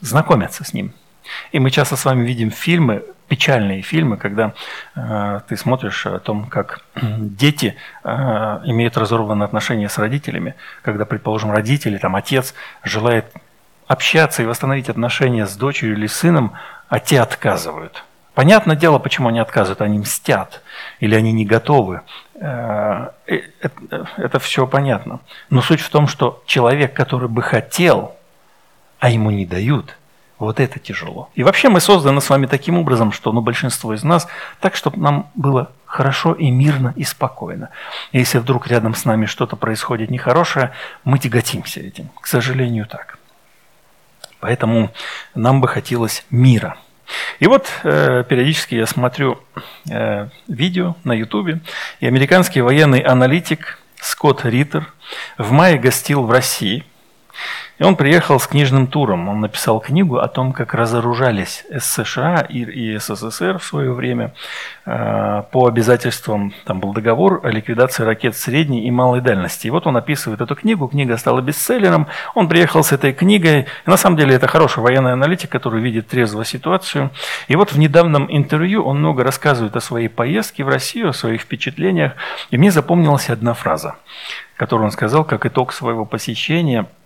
знакомятся 0.00 0.62
с 0.64 0.72
ним. 0.72 0.92
И 1.52 1.58
мы 1.58 1.70
часто 1.70 1.96
с 1.96 2.04
вами 2.04 2.26
видим 2.26 2.50
фильмы, 2.50 3.04
печальные 3.28 3.82
фильмы, 3.82 4.16
когда 4.16 4.54
э, 4.94 5.40
ты 5.48 5.56
смотришь 5.56 6.06
о 6.06 6.18
том, 6.18 6.46
как 6.46 6.80
дети 6.94 7.76
э, 8.04 8.10
имеют 8.64 8.96
разорванные 8.96 9.44
отношения 9.44 9.88
с 9.88 9.98
родителями, 9.98 10.54
когда, 10.82 11.04
предположим, 11.04 11.50
родители, 11.50 11.98
там, 11.98 12.14
отец 12.16 12.54
желает 12.84 13.26
общаться 13.86 14.42
и 14.42 14.46
восстановить 14.46 14.88
отношения 14.88 15.46
с 15.46 15.56
дочерью 15.56 15.96
или 15.96 16.06
сыном, 16.06 16.52
а 16.88 16.98
те 16.98 17.20
отказывают. 17.20 18.04
Понятное 18.34 18.76
дело, 18.76 18.98
почему 18.98 19.28
они 19.28 19.38
отказывают, 19.38 19.80
они 19.80 19.98
мстят 19.98 20.62
или 21.00 21.14
они 21.14 21.32
не 21.32 21.46
готовы. 21.46 22.02
Э, 22.34 23.08
э, 23.26 23.40
это, 23.60 24.08
это 24.18 24.38
все 24.38 24.66
понятно. 24.66 25.20
Но 25.50 25.62
суть 25.62 25.80
в 25.80 25.88
том, 25.88 26.06
что 26.06 26.42
человек, 26.46 26.92
который 26.92 27.28
бы 27.28 27.42
хотел, 27.42 28.14
а 29.00 29.10
ему 29.10 29.30
не 29.30 29.46
дают– 29.46 29.96
вот 30.38 30.60
это 30.60 30.78
тяжело. 30.78 31.30
И 31.34 31.42
вообще 31.42 31.68
мы 31.68 31.80
созданы 31.80 32.20
с 32.20 32.28
вами 32.28 32.46
таким 32.46 32.78
образом, 32.78 33.12
что 33.12 33.32
ну, 33.32 33.40
большинство 33.40 33.94
из 33.94 34.02
нас 34.02 34.28
так, 34.60 34.76
чтобы 34.76 34.98
нам 34.98 35.30
было 35.34 35.72
хорошо 35.86 36.34
и 36.34 36.50
мирно 36.50 36.92
и 36.96 37.04
спокойно. 37.04 37.70
И 38.12 38.18
если 38.18 38.38
вдруг 38.38 38.66
рядом 38.66 38.94
с 38.94 39.04
нами 39.04 39.26
что-то 39.26 39.56
происходит 39.56 40.10
нехорошее, 40.10 40.72
мы 41.04 41.18
тяготимся 41.18 41.80
этим. 41.80 42.10
К 42.20 42.26
сожалению, 42.26 42.86
так. 42.86 43.18
Поэтому 44.40 44.90
нам 45.34 45.60
бы 45.60 45.68
хотелось 45.68 46.26
мира. 46.30 46.76
И 47.38 47.46
вот 47.46 47.68
э, 47.84 48.24
периодически 48.28 48.74
я 48.74 48.86
смотрю 48.86 49.38
э, 49.88 50.28
видео 50.48 50.96
на 51.04 51.12
Ютубе, 51.12 51.60
и 52.00 52.06
американский 52.06 52.60
военный 52.60 53.00
аналитик 53.00 53.78
Скотт 54.00 54.44
Риттер 54.44 54.92
в 55.38 55.52
мае 55.52 55.78
гостил 55.78 56.24
в 56.24 56.30
России– 56.30 56.84
и 57.78 57.84
он 57.84 57.96
приехал 57.96 58.40
с 58.40 58.46
книжным 58.46 58.86
туром. 58.86 59.28
Он 59.28 59.40
написал 59.40 59.80
книгу 59.80 60.16
о 60.16 60.28
том, 60.28 60.54
как 60.54 60.72
разоружались 60.72 61.64
США 61.78 62.40
и 62.40 62.96
СССР 62.96 63.58
в 63.58 63.64
свое 63.64 63.92
время 63.92 64.32
э, 64.86 65.42
по 65.50 65.66
обязательствам. 65.66 66.54
Там 66.64 66.80
был 66.80 66.94
договор 66.94 67.40
о 67.44 67.50
ликвидации 67.50 68.02
ракет 68.02 68.34
средней 68.34 68.86
и 68.86 68.90
малой 68.90 69.20
дальности. 69.20 69.66
И 69.66 69.70
вот 69.70 69.86
он 69.86 69.96
описывает 69.98 70.40
эту 70.40 70.56
книгу. 70.56 70.88
Книга 70.88 71.18
стала 71.18 71.42
бестселлером. 71.42 72.06
Он 72.34 72.48
приехал 72.48 72.82
с 72.82 72.92
этой 72.92 73.12
книгой. 73.12 73.66
И 73.86 73.90
на 73.90 73.98
самом 73.98 74.16
деле 74.16 74.34
это 74.34 74.46
хороший 74.46 74.82
военный 74.82 75.12
аналитик, 75.12 75.50
который 75.50 75.82
видит 75.82 76.08
трезво 76.08 76.46
ситуацию. 76.46 77.10
И 77.48 77.56
вот 77.56 77.72
в 77.72 77.78
недавнем 77.78 78.26
интервью 78.30 78.84
он 78.84 79.00
много 79.00 79.22
рассказывает 79.22 79.76
о 79.76 79.80
своей 79.80 80.08
поездке 80.08 80.64
в 80.64 80.68
Россию, 80.68 81.10
о 81.10 81.12
своих 81.12 81.42
впечатлениях. 81.42 82.12
И 82.50 82.56
мне 82.56 82.70
запомнилась 82.70 83.28
одна 83.28 83.52
фраза, 83.52 83.96
которую 84.56 84.86
он 84.86 84.92
сказал 84.92 85.24
как 85.24 85.44
итог 85.44 85.74
своего 85.74 86.06
посещения– 86.06 86.86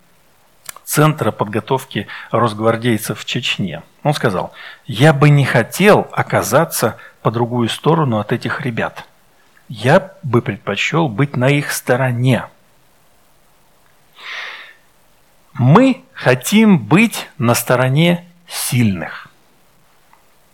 Центра 0.90 1.30
подготовки 1.30 2.08
росгвардейцев 2.32 3.20
в 3.20 3.24
Чечне. 3.24 3.84
Он 4.02 4.12
сказал, 4.12 4.52
я 4.86 5.12
бы 5.12 5.30
не 5.30 5.44
хотел 5.44 6.08
оказаться 6.10 6.96
по 7.22 7.30
другую 7.30 7.68
сторону 7.68 8.18
от 8.18 8.32
этих 8.32 8.62
ребят. 8.62 9.04
Я 9.68 10.12
бы 10.24 10.42
предпочел 10.42 11.06
быть 11.06 11.36
на 11.36 11.48
их 11.48 11.70
стороне. 11.70 12.46
Мы 15.52 16.02
хотим 16.12 16.80
быть 16.80 17.28
на 17.38 17.54
стороне 17.54 18.28
сильных. 18.48 19.28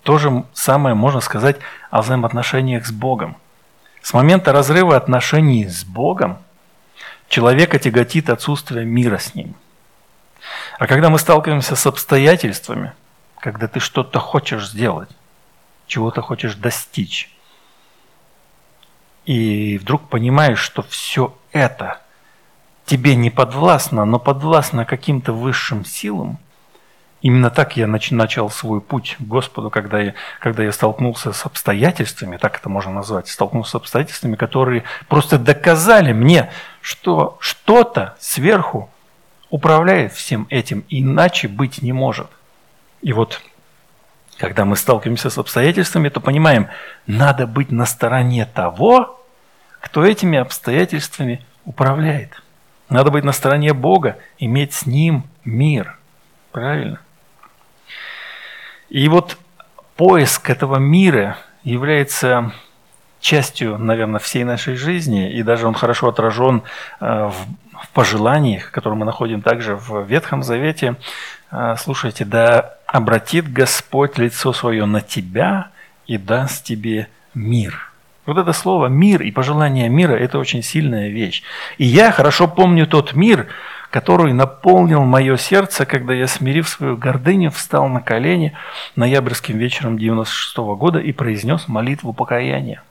То 0.03 0.19
же 0.19 0.45
самое 0.53 0.95
можно 0.95 1.23
сказать 1.23 1.57
о 1.91 2.03
взаимоотношениях 2.03 2.85
с 2.85 2.93
Богом. 2.93 3.39
С 4.03 4.13
момента 4.13 4.53
разрыва 4.53 4.97
отношений 4.99 5.67
с 5.67 5.83
Богом 5.83 6.37
человека 7.31 7.79
тяготит 7.79 8.29
отсутствие 8.29 8.85
мира 8.85 9.17
с 9.17 9.35
Ним– 9.35 9.55
а 10.79 10.87
когда 10.87 11.11
мы 11.11 11.19
сталкиваемся 11.19 11.77
с 11.77 11.87
обстоятельствами, 11.87 12.93
когда 13.39 13.69
ты 13.69 13.81
что-то 13.81 14.19
хочешь 14.19 14.69
сделать, 14.69 15.11
чего-то 15.87 16.23
хочешь 16.23 16.55
достичь, 16.55 17.31
и 19.25 19.79
вдруг 19.79 20.09
понимаешь, 20.09 20.61
что 20.61 20.83
все 20.83 21.37
это 21.53 22.01
тебе 22.85 23.17
не 23.17 23.31
подвластно, 23.31 24.05
но 24.05 24.19
подвластно 24.19 24.85
каким-то 24.85 25.33
высшим 25.33 25.85
силам, 25.85 26.39
Именно 27.23 27.51
так 27.51 27.77
я 27.77 27.89
начал 27.89 28.51
свой 28.51 28.81
путь 28.81 29.17
к 29.19 29.23
Господу, 29.23 29.71
когда 29.71 30.01
я, 30.01 30.15
когда 30.39 30.63
я 30.63 30.71
столкнулся 30.71 31.33
с 31.33 31.45
обстоятельствами, 31.47 32.37
так 32.37 32.59
это 32.59 32.69
можно 32.69 32.93
назвать, 32.93 33.27
столкнулся 33.27 33.73
с 33.73 33.75
обстоятельствами, 33.75 34.37
которые 34.37 34.85
просто 35.09 35.37
доказали 35.37 36.13
мне, 36.13 36.53
что 36.83 37.37
что-то 37.41 38.15
сверху 38.21 38.91
управляет 39.57 40.13
всем 40.13 40.47
этим, 40.51 40.85
иначе 40.91 41.49
быть 41.49 41.81
не 41.81 41.95
может. 41.95 42.29
И 43.01 43.15
вот, 43.15 43.41
когда 44.37 44.67
мы 44.67 44.77
сталкиваемся 44.77 45.31
с 45.31 45.39
обстоятельствами, 45.39 46.11
то 46.11 46.21
понимаем, 46.21 46.69
надо 47.07 47.47
быть 47.47 47.71
на 47.73 47.87
стороне 47.87 48.45
того, 48.45 49.25
кто 49.81 50.05
этими 50.05 50.39
обстоятельствами 50.39 51.43
управляет. 51.65 52.43
Надо 52.91 53.11
быть 53.11 53.25
на 53.25 53.33
стороне 53.33 53.73
Бога, 53.73 54.19
иметь 54.39 54.75
с 54.75 54.85
Ним 54.85 55.25
мир. 55.45 55.99
Правильно? 56.53 57.01
И 58.91 59.09
вот 59.09 59.39
поиск 59.97 60.51
этого 60.51 60.77
мира 60.77 61.39
является 61.65 62.53
частью, 63.21 63.79
наверное, 63.79 64.21
всей 64.21 64.45
нашей 64.45 64.77
жизни, 64.77 65.33
и 65.33 65.43
даже 65.43 65.67
он 65.67 65.75
хорошо 65.75 66.09
отражен 66.09 66.63
э, 67.01 67.31
в 67.33 67.66
в 67.83 67.89
пожеланиях, 67.91 68.71
которые 68.71 68.99
мы 68.99 69.05
находим 69.05 69.43
также 69.43 69.77
в 69.77 70.03
Ветхом 70.05 70.43
Завете. 70.43 70.97
А, 71.51 71.77
слушайте, 71.77 72.25
да 72.25 72.77
обратит 72.87 73.53
Господь 73.53 74.19
лицо 74.19 74.53
свое 74.53 74.85
на 74.87 75.01
тебя 75.01 75.69
и 76.07 76.19
даст 76.19 76.65
тебе 76.65 77.09
мир. 77.35 77.93
Вот 78.27 78.39
это 78.39 78.53
слово 78.53 78.89
«мир» 78.89 79.23
и 79.23 79.31
пожелание 79.31 79.89
мира– 79.89 80.15
это 80.15 80.39
очень 80.39 80.63
сильная 80.63 81.09
вещь. 81.09 81.43
И 81.79 81.85
я 81.85 82.11
хорошо 82.11 82.49
помню 82.49 82.87
тот 82.89 83.15
мир, 83.15 83.47
который 83.91 84.33
наполнил 84.33 85.05
мое 85.05 85.37
сердце, 85.37 85.87
когда 85.87 86.13
я, 86.13 86.27
смирив 86.27 86.69
свою 86.69 86.97
гордыню, 86.97 87.53
встал 87.53 87.89
на 87.89 88.01
колени 88.01 88.53
ноябрьским 88.97 89.57
вечером 89.59 89.97
96 89.97 90.59
-го 90.59 90.77
года 90.77 90.99
и 90.99 91.13
произнес 91.13 91.69
молитву 91.69 92.13
покаяния. 92.13 92.83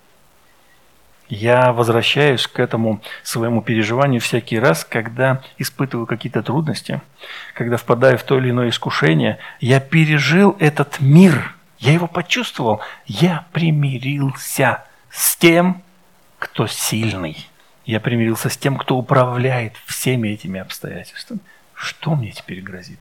Я 1.27 1.73
возвращаюсь 1.73 2.45
к 2.45 2.59
этому 2.59 3.01
своему 3.23 3.61
переживанию 3.61 4.21
всякий 4.21 4.59
раз, 4.59 4.85
когда 4.85 5.41
испытываю 5.57 6.05
какие-то 6.05 6.43
трудности, 6.43 7.01
когда 7.55 7.77
впадаю 7.77 8.17
в 8.17 8.23
то 8.23 8.37
или 8.37 8.51
иное 8.51 8.69
искушение. 8.69 9.39
Я 9.59 9.79
пережил 9.79 10.55
этот 10.59 10.99
мир, 10.99 11.55
я 11.79 11.93
его 11.93 12.07
почувствовал, 12.07 12.81
я 13.07 13.45
примирился 13.53 14.83
с 15.09 15.35
тем, 15.35 15.81
кто 16.37 16.67
сильный. 16.67 17.47
Я 17.85 17.99
примирился 17.99 18.49
с 18.49 18.57
тем, 18.57 18.77
кто 18.77 18.97
управляет 18.97 19.73
всеми 19.85 20.29
этими 20.29 20.59
обстоятельствами. 20.59 21.39
Что 21.73 22.15
мне 22.15 22.31
теперь 22.31 22.61
грозит? 22.61 22.99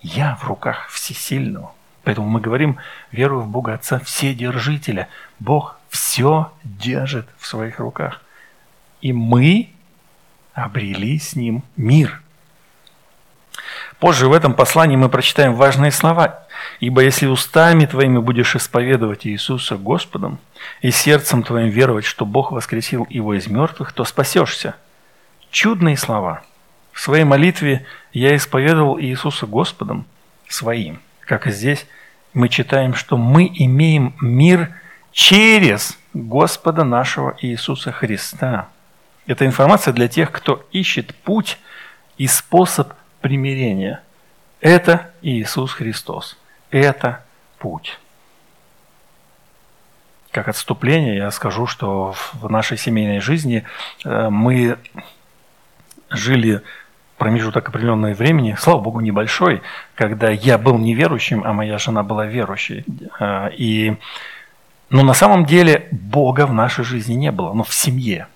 Я 0.00 0.36
в 0.36 0.44
руках 0.44 0.88
всесильного. 0.90 1.72
Поэтому 2.04 2.28
мы 2.28 2.40
говорим, 2.40 2.78
верую 3.10 3.42
в 3.42 3.48
Бога 3.48 3.74
Отца 3.74 3.98
Вседержителя. 3.98 5.08
Бог 5.40 5.75
все 5.88 6.52
держит 6.64 7.26
в 7.38 7.46
своих 7.46 7.78
руках. 7.78 8.20
И 9.00 9.12
мы 9.12 9.70
обрели 10.54 11.18
с 11.18 11.36
Ним 11.36 11.62
мир. 11.76 12.20
Позже 13.98 14.28
в 14.28 14.32
этом 14.32 14.54
послании 14.54 14.96
мы 14.96 15.08
прочитаем 15.08 15.54
важные 15.54 15.90
слова. 15.90 16.42
«Ибо 16.80 17.02
если 17.02 17.26
устами 17.26 17.86
твоими 17.86 18.18
будешь 18.18 18.56
исповедовать 18.56 19.26
Иисуса 19.26 19.76
Господом, 19.76 20.38
и 20.80 20.90
сердцем 20.90 21.42
твоим 21.42 21.68
веровать, 21.68 22.04
что 22.04 22.24
Бог 22.24 22.50
воскресил 22.50 23.06
Его 23.08 23.34
из 23.34 23.46
мертвых, 23.46 23.92
то 23.92 24.04
спасешься». 24.04 24.74
Чудные 25.50 25.96
слова. 25.96 26.42
В 26.92 27.00
своей 27.00 27.24
молитве 27.24 27.86
я 28.12 28.34
исповедовал 28.36 28.98
Иисуса 28.98 29.46
Господом 29.46 30.06
своим. 30.48 31.00
Как 31.20 31.46
и 31.46 31.50
здесь 31.50 31.86
мы 32.34 32.48
читаем, 32.48 32.94
что 32.94 33.16
мы 33.16 33.50
имеем 33.54 34.14
мир– 34.20 34.74
через 35.16 35.98
Господа 36.12 36.84
нашего 36.84 37.34
Иисуса 37.40 37.90
Христа. 37.90 38.68
Это 39.26 39.46
информация 39.46 39.94
для 39.94 40.08
тех, 40.08 40.30
кто 40.30 40.66
ищет 40.72 41.14
путь 41.14 41.58
и 42.18 42.26
способ 42.26 42.92
примирения. 43.22 44.02
Это 44.60 45.10
Иисус 45.22 45.72
Христос. 45.72 46.36
Это 46.70 47.24
путь. 47.58 47.98
Как 50.32 50.48
отступление 50.48 51.16
я 51.16 51.30
скажу, 51.30 51.66
что 51.66 52.14
в 52.34 52.50
нашей 52.50 52.76
семейной 52.76 53.20
жизни 53.20 53.64
э, 54.04 54.28
мы 54.28 54.76
жили 56.10 56.60
промежуток 57.16 57.70
определенного 57.70 58.12
времени, 58.12 58.54
слава 58.58 58.80
Богу, 58.82 59.00
небольшой, 59.00 59.62
когда 59.94 60.28
я 60.28 60.58
был 60.58 60.76
неверующим, 60.76 61.42
а 61.42 61.54
моя 61.54 61.78
жена 61.78 62.02
была 62.02 62.26
верующей. 62.26 62.84
Э, 63.18 63.48
и 63.56 63.96
но 64.88 65.02
на 65.02 65.14
самом 65.14 65.44
деле 65.44 65.88
Бога 65.90 66.46
в 66.46 66.52
нашей 66.52 66.84
жизни 66.84 67.14
не 67.14 67.32
было, 67.32 67.52
но 67.52 67.64
в 67.64 67.74
семье. 67.74 68.28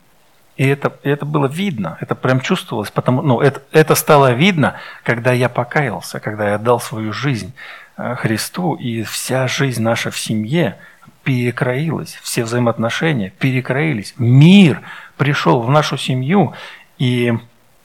И 0.57 0.67
это, 0.67 0.93
это 1.05 1.25
было 1.25 1.47
видно, 1.47 1.97
это 2.01 2.15
прям 2.15 2.41
чувствовалось, 2.41 2.91
потому, 2.91 3.23
ну, 3.23 3.41
это, 3.41 3.63
это 3.73 3.95
стало 3.95 4.33
видно, 4.33 4.75
когда 5.05 5.33
я 5.33 5.49
покаялся, 5.49 6.21
когда 6.21 6.51
я 6.51 6.55
отдал 6.57 6.81
свою 6.81 7.15
жизнь 7.15 7.55
э, 7.97 8.15
Христу, 8.17 8.75
и 8.75 9.03
вся 9.05 9.49
жизнь 9.49 9.83
наша 9.83 10.11
в 10.11 10.19
семье 10.19 10.77
перекроилась, 11.25 12.19
все 12.23 12.45
взаимоотношения 12.45 13.33
перекроились, 13.39 14.13
мир 14.19 14.83
пришел 15.17 15.63
в 15.63 15.71
нашу 15.71 15.97
семью, 15.97 16.53
и, 16.99 17.33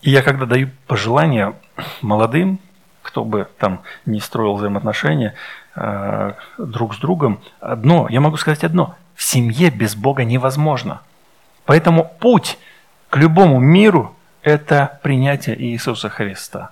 я 0.02 0.22
когда 0.22 0.46
даю 0.46 0.70
пожелания 0.88 1.54
молодым, 2.02 2.60
кто 3.02 3.24
бы 3.24 3.48
там 3.58 3.84
не 4.06 4.20
строил 4.20 4.56
взаимоотношения, 4.56 5.36
друг 5.76 6.96
с 6.96 6.98
другом, 6.98 7.42
одно, 7.60 8.08
я 8.10 8.22
могу 8.22 8.38
сказать 8.38 8.64
одно, 8.64 8.96
в 9.16 9.24
семье 9.24 9.70
без 9.70 9.96
Бога 9.96 10.24
невозможно. 10.24 11.02
Поэтому 11.66 12.06
путь 12.20 12.58
к 13.10 13.18
любому 13.18 13.60
миру– 13.60 14.16
это 14.42 15.00
принятие 15.04 15.62
Иисуса 15.62 16.10
Христа. 16.10 16.72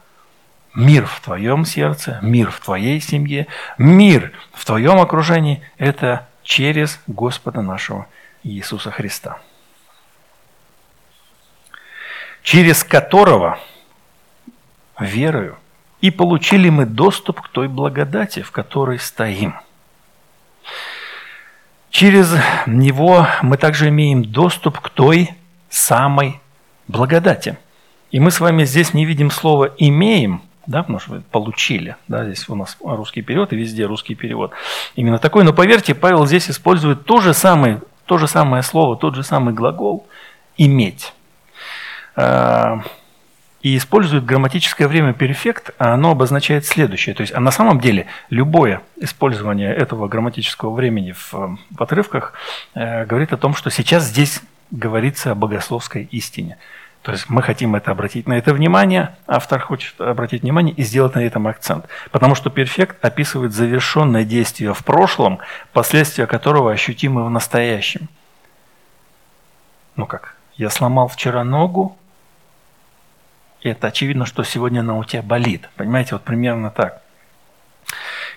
Мир 0.74 1.06
в 1.06 1.20
твоем 1.22 1.66
сердце, 1.66 2.20
мир 2.22 2.50
в 2.50 2.60
твоей 2.60 3.00
семье, 3.00 3.48
мир 3.78 4.32
в 4.54 4.66
твоем 4.66 5.00
окружении– 5.00 5.62
это 5.78 6.28
через 6.44 7.00
Господа 7.08 7.62
нашего 7.62 8.08
Иисуса 8.44 8.92
Христа, 8.92 9.40
через 12.42 12.84
которого 12.84 13.60
верою 15.00 15.58
и 16.04 16.12
получили 16.12 16.68
мы 16.68 16.86
доступ 16.86 17.40
к 17.40 17.48
той 17.48 17.70
благодати, 17.70 18.42
в 18.42 18.52
которой 18.52 19.00
стоим. 19.00 19.56
Через 21.92 22.36
него 22.68 23.26
мы 23.42 23.56
также 23.56 23.88
имеем 23.88 24.26
доступ 24.26 24.82
к 24.82 24.90
той 24.90 25.30
самой 25.70 26.42
благодати. 26.90 27.58
И 28.12 28.20
мы 28.20 28.32
с 28.32 28.42
вами 28.42 28.66
здесь 28.66 28.94
не 28.94 29.06
видим 29.06 29.32
слова 29.32 29.72
«имеем», 29.78 30.42
да, 30.68 30.82
потому 30.82 31.00
что 31.00 31.22
получили, 31.32 31.96
да, 32.10 32.26
здесь 32.26 32.50
у 32.50 32.56
нас 32.56 32.76
русский 32.84 33.22
перевод 33.22 33.54
и 33.54 33.56
везде 33.56 33.86
русский 33.86 34.16
перевод. 34.16 34.52
Именно 34.98 35.20
такой, 35.20 35.46
но 35.46 35.54
поверьте, 35.54 35.96
Павел 35.96 36.28
здесь 36.28 36.50
использует 36.50 37.06
то 37.06 37.22
же 37.22 37.34
самое, 37.34 37.82
то 38.08 38.18
же 38.18 38.28
самое 38.28 38.62
слово, 38.62 38.98
тот 38.98 39.16
же 39.16 39.24
самый 39.24 39.54
глагол 39.54 40.06
«иметь». 40.58 41.14
И 43.64 43.76
использует 43.78 44.26
грамматическое 44.26 44.88
время 44.88 45.14
перфект, 45.14 45.72
а 45.80 45.94
оно 45.94 46.12
обозначает 46.12 46.66
следующее. 46.66 47.16
То 47.16 47.22
есть, 47.22 47.34
а 47.34 47.40
на 47.40 47.50
самом 47.50 47.80
деле 47.80 48.08
любое 48.30 48.82
использование 48.98 49.74
этого 49.74 50.08
грамматического 50.08 50.74
времени 50.74 51.14
в, 51.14 51.34
в 51.34 51.82
отрывках 51.82 52.34
э, 52.76 53.06
говорит 53.06 53.34
о 53.34 53.38
том, 53.38 53.56
что 53.56 53.72
сейчас 53.72 54.04
здесь 54.04 54.42
говорится 54.70 55.32
о 55.32 55.36
богословской 55.36 56.10
истине. 56.12 56.58
То 57.04 57.12
есть 57.12 57.30
мы 57.30 57.42
хотим 57.42 57.76
это 57.76 57.92
обратить 57.92 58.28
на 58.28 58.34
это 58.34 58.54
внимание, 58.54 59.16
автор 59.28 59.60
хочет 59.60 60.00
обратить 60.00 60.42
внимание 60.42 60.74
и 60.74 60.84
сделать 60.84 61.16
на 61.16 61.20
этом 61.20 61.48
акцент. 61.48 61.86
Потому 62.12 62.34
что 62.34 62.50
перфект 62.50 63.04
описывает 63.04 63.54
завершенное 63.54 64.24
действие 64.24 64.74
в 64.74 64.84
прошлом, 64.86 65.40
последствия 65.74 66.28
которого 66.28 66.72
ощутимы 66.72 67.26
в 67.26 67.30
настоящем. 67.30 68.08
Ну 69.96 70.06
как, 70.06 70.36
я 70.56 70.70
сломал 70.70 71.08
вчера 71.08 71.44
ногу, 71.44 71.98
это 73.70 73.88
очевидно, 73.88 74.26
что 74.26 74.44
сегодня 74.44 74.82
она 74.82 74.98
у 74.98 75.04
тебя 75.04 75.22
болит. 75.22 75.70
Понимаете, 75.76 76.16
вот 76.16 76.24
примерно 76.24 76.70
так. 76.70 77.02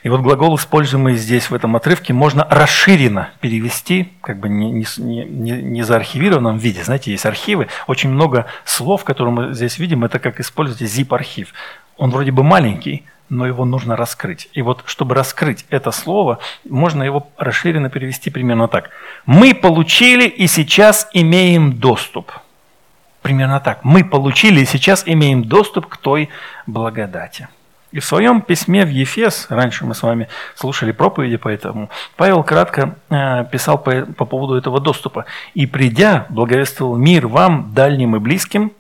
И 0.03 0.09
вот 0.09 0.21
глагол, 0.21 0.55
используемый 0.57 1.17
здесь 1.17 1.51
в 1.51 1.55
этом 1.55 1.75
отрывке, 1.75 2.13
можно 2.13 2.47
расширенно 2.49 3.31
перевести, 3.41 4.13
как 4.21 4.39
бы 4.39 4.49
не, 4.49 4.71
не, 4.71 4.87
не, 4.99 5.51
не 5.51 5.83
заархивированном 5.83 6.59
виде. 6.59 6.85
Знаете, 6.85 7.11
есть 7.11 7.27
архивы, 7.27 7.69
очень 7.87 8.11
много 8.11 8.47
слов, 8.65 9.05
которые 9.05 9.35
мы 9.35 9.55
здесь 9.55 9.79
видим, 9.79 10.05
это 10.05 10.19
как 10.19 10.39
использовать 10.39 10.83
zip-архив. 10.83 11.49
Он 11.97 12.11
вроде 12.11 12.31
бы 12.31 12.45
маленький, 12.45 13.05
но 13.29 13.47
его 13.47 13.65
нужно 13.65 13.97
раскрыть. 13.97 14.49
И 14.53 14.63
вот, 14.63 14.85
чтобы 14.87 15.15
раскрыть 15.15 15.65
это 15.71 15.91
слово, 15.91 16.39
можно 16.69 17.03
его 17.03 17.29
расширенно 17.37 17.91
перевести 17.91 18.31
примерно 18.31 18.69
так. 18.69 18.91
Мы 19.25 19.55
получили 19.55 20.29
и 20.29 20.47
сейчас 20.47 21.09
имеем 21.13 21.73
доступ– 21.73 22.31
Примерно 23.27 23.59
так. 23.59 23.83
Мы 23.83 24.05
получили 24.05 24.61
и 24.61 24.65
сейчас 24.65 25.03
имеем 25.05 25.43
доступ 25.43 25.87
к 25.87 25.97
той 25.97 26.29
благодати. 26.69 27.49
И 27.91 27.99
в 27.99 28.05
своем 28.05 28.41
письме 28.41 28.85
в 28.85 28.89
Ефес, 28.89 29.49
раньше 29.49 29.85
мы 29.85 29.97
с 29.97 30.03
вами 30.05 30.29
слушали 30.55 30.93
проповеди 30.93 31.37
по 31.37 31.49
этому, 31.49 31.91
Павел 32.17 32.45
кратко 32.45 32.95
э, 33.11 33.45
писал 33.51 33.79
по, 33.79 34.03
по 34.03 34.27
поводу 34.27 34.55
этого 34.55 34.79
доступа. 34.79 35.25
«И 35.55 35.67
придя, 35.67 36.27
благовествовал 36.29 36.95
мир 36.95 37.27
вам, 37.27 37.75
дальним 37.75 38.15
и 38.15 38.21
близким». 38.21 38.71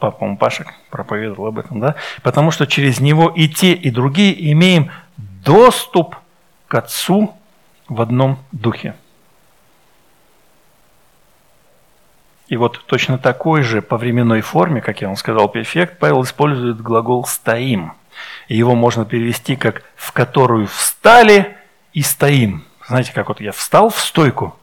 Папа 0.00 0.34
Пашек 0.34 0.74
проповедовал 0.90 1.46
об 1.46 1.60
этом, 1.60 1.78
да? 1.78 1.94
«Потому 2.24 2.50
что 2.50 2.66
через 2.66 2.98
него 2.98 3.28
и 3.28 3.48
те, 3.48 3.74
и 3.74 3.92
другие 3.92 4.50
имеем 4.50 4.90
доступ 5.16 6.16
к 6.66 6.74
Отцу 6.74 7.32
в 7.88 8.00
одном 8.00 8.38
духе». 8.50 8.96
И 12.48 12.56
вот 12.56 12.84
точно 12.86 13.18
такой 13.18 13.62
же 13.62 13.82
по 13.82 13.96
временной 13.96 14.40
форме, 14.40 14.80
как 14.80 15.00
я 15.00 15.08
вам 15.08 15.16
сказал, 15.16 15.48
перфект, 15.48 15.98
Павел 15.98 16.22
использует 16.22 16.80
глагол 16.80 17.24
«стоим». 17.26 17.92
И 18.48 18.56
его 18.56 18.74
можно 18.74 19.04
перевести 19.04 19.56
как 19.56 19.82
«в 19.96 20.12
которую 20.12 20.66
встали 20.68 21.56
и 21.92 22.02
стоим». 22.02 22.64
Знаете, 22.86 23.12
как 23.12 23.28
вот 23.28 23.40
я 23.40 23.50
встал 23.50 23.90
в 23.90 23.98
стойку 23.98 24.56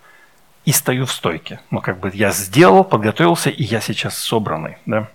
и 0.64 0.72
стою 0.72 1.06
в 1.06 1.12
стойке. 1.12 1.60
Ну, 1.72 1.82
как 1.82 2.00
бы 2.00 2.10
я 2.14 2.32
сделал, 2.32 2.86
подготовился, 2.86 3.50
и 3.50 3.64
я 3.64 3.82
сейчас 3.82 4.18
собранный. 4.18 4.78
Да? 4.86 5.10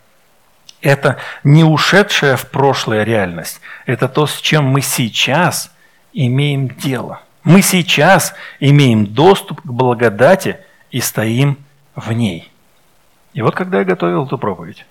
Это 0.82 1.16
не 1.42 1.64
ушедшая 1.64 2.36
в 2.36 2.50
прошлое 2.50 3.02
реальность. 3.04 3.60
Это 3.86 4.08
то, 4.08 4.26
с 4.26 4.40
чем 4.40 4.64
мы 4.66 4.82
сейчас 4.82 5.72
имеем 6.12 6.68
дело. 6.68 7.22
Мы 7.44 7.62
сейчас 7.62 8.34
имеем 8.60 9.06
доступ 9.06 9.62
к 9.62 9.66
благодати 9.66 10.58
и 10.90 11.00
стоим 11.00 11.56
в 11.94 12.12
ней. 12.12 12.47
И 13.32 13.42
вот 13.42 13.54
когда 13.54 13.78
я 13.78 13.84
готовил 13.84 14.26
эту 14.26 14.38
проповедь, 14.38 14.86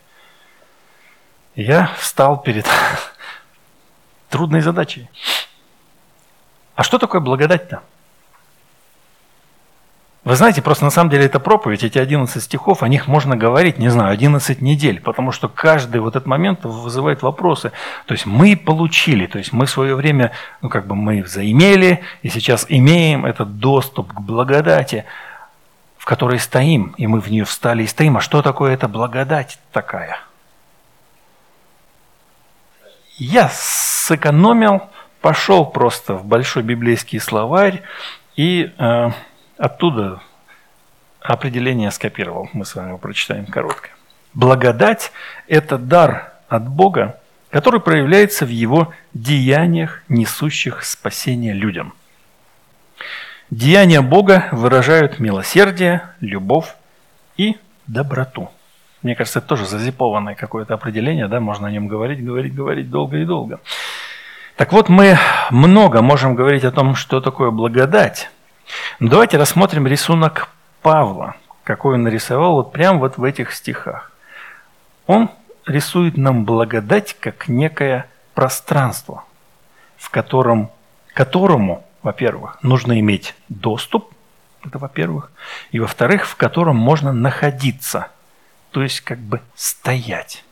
я 1.56 1.92
встал 1.98 2.42
перед 2.42 2.68
трудной 4.30 4.62
задачей. 4.62 5.10
А 6.76 6.84
что 6.84 7.00
такое 7.00 7.22
благодать-то? 7.22 7.82
Вы 10.28 10.36
знаете, 10.36 10.62
просто 10.62 10.84
на 10.84 10.92
самом 10.92 11.10
деле 11.10 11.24
это 11.24 11.40
проповедь, 11.40 11.86
эти 11.86 11.98
11 11.98 12.44
стихов, 12.44 12.84
о 12.84 12.90
них 12.90 13.08
можно 13.08 13.38
говорить, 13.38 13.78
не 13.78 13.88
знаю, 13.88 14.12
11 14.12 14.62
недель, 14.62 15.00
потому 15.00 15.32
что 15.32 15.48
каждый 15.48 16.02
вот 16.02 16.18
этот 16.18 16.28
момент 16.28 16.66
вызывает 16.66 17.22
вопросы. 17.22 17.72
То 18.08 18.14
есть 18.14 18.26
мы 18.26 18.58
получили, 18.58 19.26
то 19.26 19.38
есть 19.38 19.54
мы 19.54 19.66
в 19.66 19.70
свое 19.70 19.96
время, 19.96 20.34
ну 20.62 20.68
как 20.68 20.86
бы 20.86 20.96
мы 20.96 21.24
заимели, 21.24 22.02
и 22.24 22.30
сейчас 22.30 22.66
имеем 22.68 23.26
этот 23.26 23.60
доступ 23.60 24.12
к 24.12 24.20
благодати, 24.20 25.06
которой 26.08 26.40
стоим, 26.40 26.96
и 26.98 27.06
мы 27.06 27.20
в 27.20 27.30
нее 27.30 27.44
встали 27.44 27.84
и 27.84 27.88
стоим. 27.88 28.18
А 28.18 28.22
что 28.22 28.42
такое 28.42 28.74
эта 28.74 28.88
благодать 28.88 29.60
такая? 29.72 30.20
Я 33.18 33.50
сэкономил, 33.54 34.90
пошел 35.22 35.66
просто 35.66 36.14
в 36.14 36.26
большой 36.26 36.64
библейский 36.64 37.20
словарь 37.20 37.84
и... 38.36 38.74
Э, 38.78 39.12
Оттуда 39.58 40.22
определение 41.20 41.90
скопировал. 41.92 42.50
Мы 42.54 42.64
с 42.64 42.76
вами 42.76 42.90
его 42.90 42.98
прочитаем 42.98 43.48
короткое. 43.48 43.92
Благодать– 44.34 45.12
это 45.48 45.80
дар 45.80 46.34
от 46.48 46.70
Бога, 46.70 47.20
который 47.50 47.80
проявляется 47.80 48.46
в 48.46 48.50
его 48.50 48.94
деяниях, 49.14 50.04
несущих 50.10 50.84
спасение 50.84 51.54
людям. 51.54 51.94
Деяния 53.50 54.02
Бога 54.02 54.50
выражают 54.52 55.20
милосердие, 55.20 56.02
любовь 56.20 56.76
и 57.38 57.58
доброту. 57.88 58.50
Мне 59.04 59.16
кажется, 59.16 59.40
это 59.40 59.48
тоже 59.48 59.66
зазипованное 59.66 60.36
какое-то 60.36 60.74
определение, 60.74 61.30
да, 61.30 61.40
можно 61.40 61.68
о 61.68 61.72
нем 61.72 61.88
говорить, 61.88 62.24
говорить, 62.24 62.54
говорить 62.54 62.90
долго 62.90 63.18
и 63.18 63.26
долго. 63.26 63.62
Так 64.58 64.74
вот, 64.74 64.90
мы 64.90 65.18
много 65.50 66.02
можем 66.02 66.36
говорить 66.36 66.66
о 66.66 66.72
том, 66.72 66.96
что 66.96 67.22
такое 67.22 67.52
благодать, 67.52 68.30
ну, 69.00 69.08
давайте 69.08 69.38
рассмотрим 69.38 69.88
рисунок 69.88 70.50
Павла, 70.82 71.36
какой 71.64 71.96
он 71.96 72.04
нарисовал 72.04 72.56
вот 72.56 72.74
прямо 72.74 73.00
вот 73.00 73.18
в 73.18 73.24
этих 73.24 73.54
стихах. 73.54 74.12
Он 75.06 75.30
рисует 75.66 76.18
нам 76.18 76.44
благодать 76.44 77.16
как 77.20 77.48
некое 77.48 78.08
пространство, 78.34 79.24
в 79.96 80.10
котором, 80.10 80.70
которому, 81.14 81.87
во-первых, 82.08 82.58
нужно 82.64 83.02
иметь 83.02 83.36
доступ, 83.50 84.14
это 84.64 84.80
во-первых, 84.80 85.30
и 85.72 85.80
во-вторых, 85.82 86.26
в 86.26 86.38
котором 86.38 86.78
можно 86.78 87.12
находиться, 87.12 88.08
то 88.72 88.82
есть 88.82 89.02
как 89.02 89.20
бы 89.20 89.42
стоять. 89.56 90.46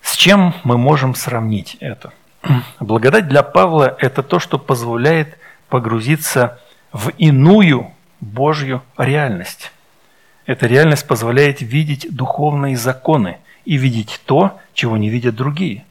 С 0.00 0.16
чем 0.16 0.54
мы 0.64 0.78
можем 0.78 1.14
сравнить 1.14 1.76
это? 1.80 2.14
Благодать 2.80 3.28
для 3.28 3.42
Павла– 3.42 3.94
это 4.00 4.22
то, 4.22 4.38
что 4.38 4.58
позволяет 4.58 5.38
погрузиться 5.68 6.60
в 6.92 7.10
иную 7.18 7.92
Божью 8.20 8.82
реальность. 8.96 9.70
Эта 10.46 10.66
реальность 10.66 11.06
позволяет 11.06 11.60
видеть 11.60 12.06
духовные 12.08 12.78
законы 12.78 13.36
и 13.66 13.76
видеть 13.76 14.22
то, 14.24 14.58
чего 14.72 14.96
не 14.96 15.10
видят 15.10 15.34
другие. 15.34 15.84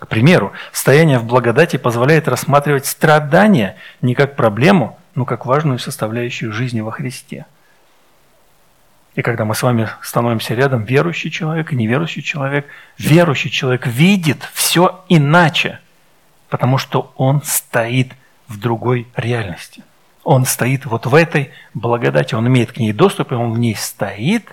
К 0.00 0.08
примеру, 0.08 0.52
стояние 0.72 1.18
в 1.18 1.26
благодати 1.26 1.76
позволяет 1.76 2.26
рассматривать 2.26 2.86
страдания 2.86 3.76
не 4.00 4.14
как 4.14 4.34
проблему, 4.34 4.98
но 5.14 5.26
как 5.26 5.44
важную 5.44 5.78
составляющую 5.78 6.52
жизни 6.52 6.80
во 6.80 6.90
Христе. 6.90 7.44
И 9.14 9.22
когда 9.22 9.44
мы 9.44 9.54
с 9.54 9.62
вами 9.62 9.90
становимся 10.02 10.54
рядом, 10.54 10.84
верующий 10.84 11.30
человек 11.30 11.72
и 11.72 11.76
неверующий 11.76 12.22
человек, 12.22 12.66
верующий 12.96 13.50
человек 13.50 13.86
видит 13.86 14.48
все 14.54 15.04
иначе, 15.10 15.80
потому 16.48 16.78
что 16.78 17.12
он 17.16 17.42
стоит 17.42 18.12
в 18.48 18.58
другой 18.58 19.06
реальности. 19.14 19.84
Он 20.24 20.46
стоит 20.46 20.86
вот 20.86 21.04
в 21.04 21.14
этой 21.14 21.50
благодати, 21.74 22.34
он 22.34 22.46
имеет 22.48 22.72
к 22.72 22.78
ней 22.78 22.92
доступ, 22.92 23.32
и 23.32 23.34
он 23.34 23.52
в 23.52 23.58
ней 23.58 23.74
стоит. 23.74 24.48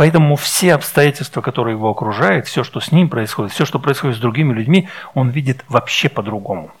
Поэтому 0.00 0.36
все 0.36 0.72
обстоятельства, 0.72 1.42
которые 1.42 1.74
его 1.74 1.90
окружают, 1.90 2.46
все, 2.46 2.64
что 2.64 2.80
с 2.80 2.90
ним 2.90 3.10
происходит, 3.10 3.52
все, 3.52 3.66
что 3.66 3.78
происходит 3.78 4.16
с 4.16 4.18
другими 4.18 4.54
людьми, 4.54 4.88
он 5.12 5.28
видит 5.28 5.62
вообще 5.68 6.08
по-другому. 6.08 6.72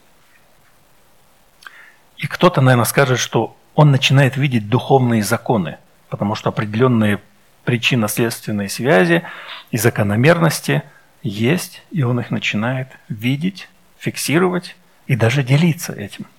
И 2.16 2.26
кто-то, 2.26 2.62
наверное, 2.62 2.86
скажет, 2.86 3.18
что 3.18 3.54
он 3.74 3.90
начинает 3.90 4.38
видеть 4.38 4.70
духовные 4.70 5.22
законы, 5.22 5.76
потому 6.08 6.34
что 6.34 6.48
определенные 6.48 7.20
причинно-следственные 7.66 8.70
связи 8.70 9.22
и 9.70 9.76
закономерности 9.76 10.82
есть, 11.22 11.82
и 11.90 12.02
он 12.02 12.20
их 12.20 12.30
начинает 12.30 12.88
видеть, 13.10 13.68
фиксировать 13.98 14.76
и 15.06 15.14
даже 15.14 15.42
делиться 15.42 15.92
этим– 15.92 16.24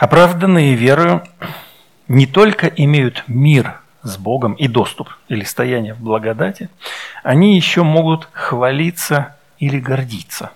Оправданные 0.00 0.74
верою 0.74 1.22
не 2.08 2.26
только 2.26 2.66
имеют 2.66 3.22
мир 3.28 3.79
с 4.02 4.16
Богом 4.16 4.54
и 4.54 4.68
доступ 4.68 5.10
или 5.28 5.44
стояние 5.44 5.94
в 5.94 6.00
благодати, 6.00 6.70
они 7.22 7.56
еще 7.56 7.82
могут 7.82 8.28
хвалиться 8.32 9.36
или 9.58 9.78
гордиться. 9.78 10.50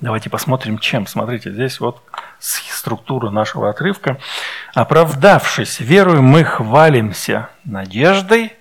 Давайте 0.00 0.28
посмотрим, 0.28 0.78
чем. 0.78 1.06
Смотрите, 1.06 1.50
здесь 1.50 1.80
вот 1.80 2.02
структура 2.38 3.30
нашего 3.30 3.70
отрывка. 3.70 4.18
Оправдавшись 4.74 5.80
верою, 5.80 6.22
мы 6.22 6.44
хвалимся 6.44 7.48
надеждой, 7.64 8.52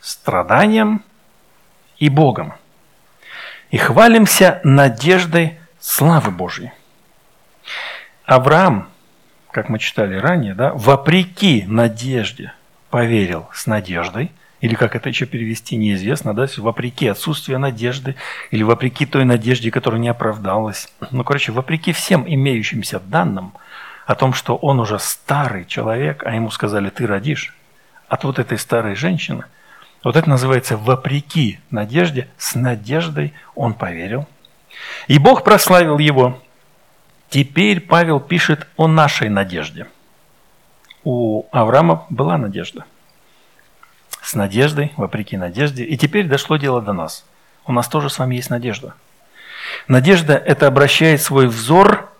страданием 0.00 1.04
и 1.98 2.08
Богом. 2.08 2.54
И 3.70 3.76
хвалимся 3.76 4.60
надеждой 4.62 5.58
славы 5.80 6.30
Божьей. 6.30 6.72
Авраам, 8.24 8.88
как 9.50 9.68
мы 9.68 9.78
читали 9.78 10.16
ранее, 10.16 10.54
да, 10.54 10.72
вопреки 10.74 11.64
надежде 11.66 12.52
поверил 12.90 13.48
с 13.52 13.66
надеждой, 13.66 14.30
или 14.60 14.74
как 14.74 14.96
это 14.96 15.08
еще 15.08 15.26
перевести, 15.26 15.76
неизвестно, 15.76 16.34
да, 16.34 16.46
вопреки 16.56 17.06
отсутствию 17.06 17.58
надежды, 17.58 18.16
или 18.50 18.62
вопреки 18.62 19.06
той 19.06 19.24
надежде, 19.24 19.70
которая 19.70 20.00
не 20.00 20.08
оправдалась. 20.08 20.88
Ну, 21.10 21.22
короче, 21.22 21.52
вопреки 21.52 21.92
всем 21.92 22.24
имеющимся 22.26 22.98
данным 22.98 23.52
о 24.06 24.14
том, 24.14 24.32
что 24.32 24.56
он 24.56 24.80
уже 24.80 24.98
старый 24.98 25.64
человек, 25.64 26.24
а 26.26 26.34
ему 26.34 26.50
сказали, 26.50 26.90
ты 26.90 27.06
родишь, 27.06 27.54
от 28.08 28.24
вот 28.24 28.38
этой 28.38 28.58
старой 28.58 28.94
женщины, 28.94 29.44
вот 30.02 30.16
это 30.16 30.28
называется 30.28 30.76
вопреки 30.76 31.60
надежде, 31.70 32.28
с 32.38 32.54
надеждой 32.54 33.34
он 33.54 33.74
поверил. 33.74 34.26
И 35.08 35.18
Бог 35.18 35.44
прославил 35.44 35.98
его, 35.98 36.40
Теперь 37.30 37.80
Павел 37.80 38.20
пишет 38.20 38.66
о 38.76 38.86
нашей 38.86 39.28
надежде. 39.28 39.86
У 41.04 41.44
Авраама 41.52 42.06
была 42.08 42.38
надежда. 42.38 42.84
С 44.22 44.34
надеждой, 44.34 44.92
вопреки 44.96 45.36
надежде. 45.36 45.84
И 45.84 45.96
теперь 45.96 46.26
дошло 46.26 46.56
дело 46.56 46.80
до 46.80 46.92
нас. 46.92 47.24
У 47.66 47.72
нас 47.72 47.88
тоже 47.88 48.08
с 48.08 48.18
вами 48.18 48.36
есть 48.36 48.50
надежда. 48.50 48.94
Надежда– 49.86 50.34
это 50.46 50.66
обращает 50.66 51.20
свой 51.20 51.46
взор 51.46 52.10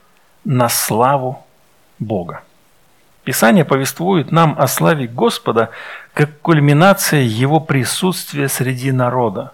на 0.44 0.68
славу 0.68 1.44
Бога. 1.98 2.42
Писание 3.24 3.64
повествует 3.64 4.30
нам 4.30 4.54
о 4.58 4.66
славе 4.66 5.06
Господа 5.06 5.70
как 6.14 6.40
кульминация 6.40 7.20
Его 7.20 7.60
присутствия 7.60 8.48
среди 8.48 8.92
народа. 8.92 9.52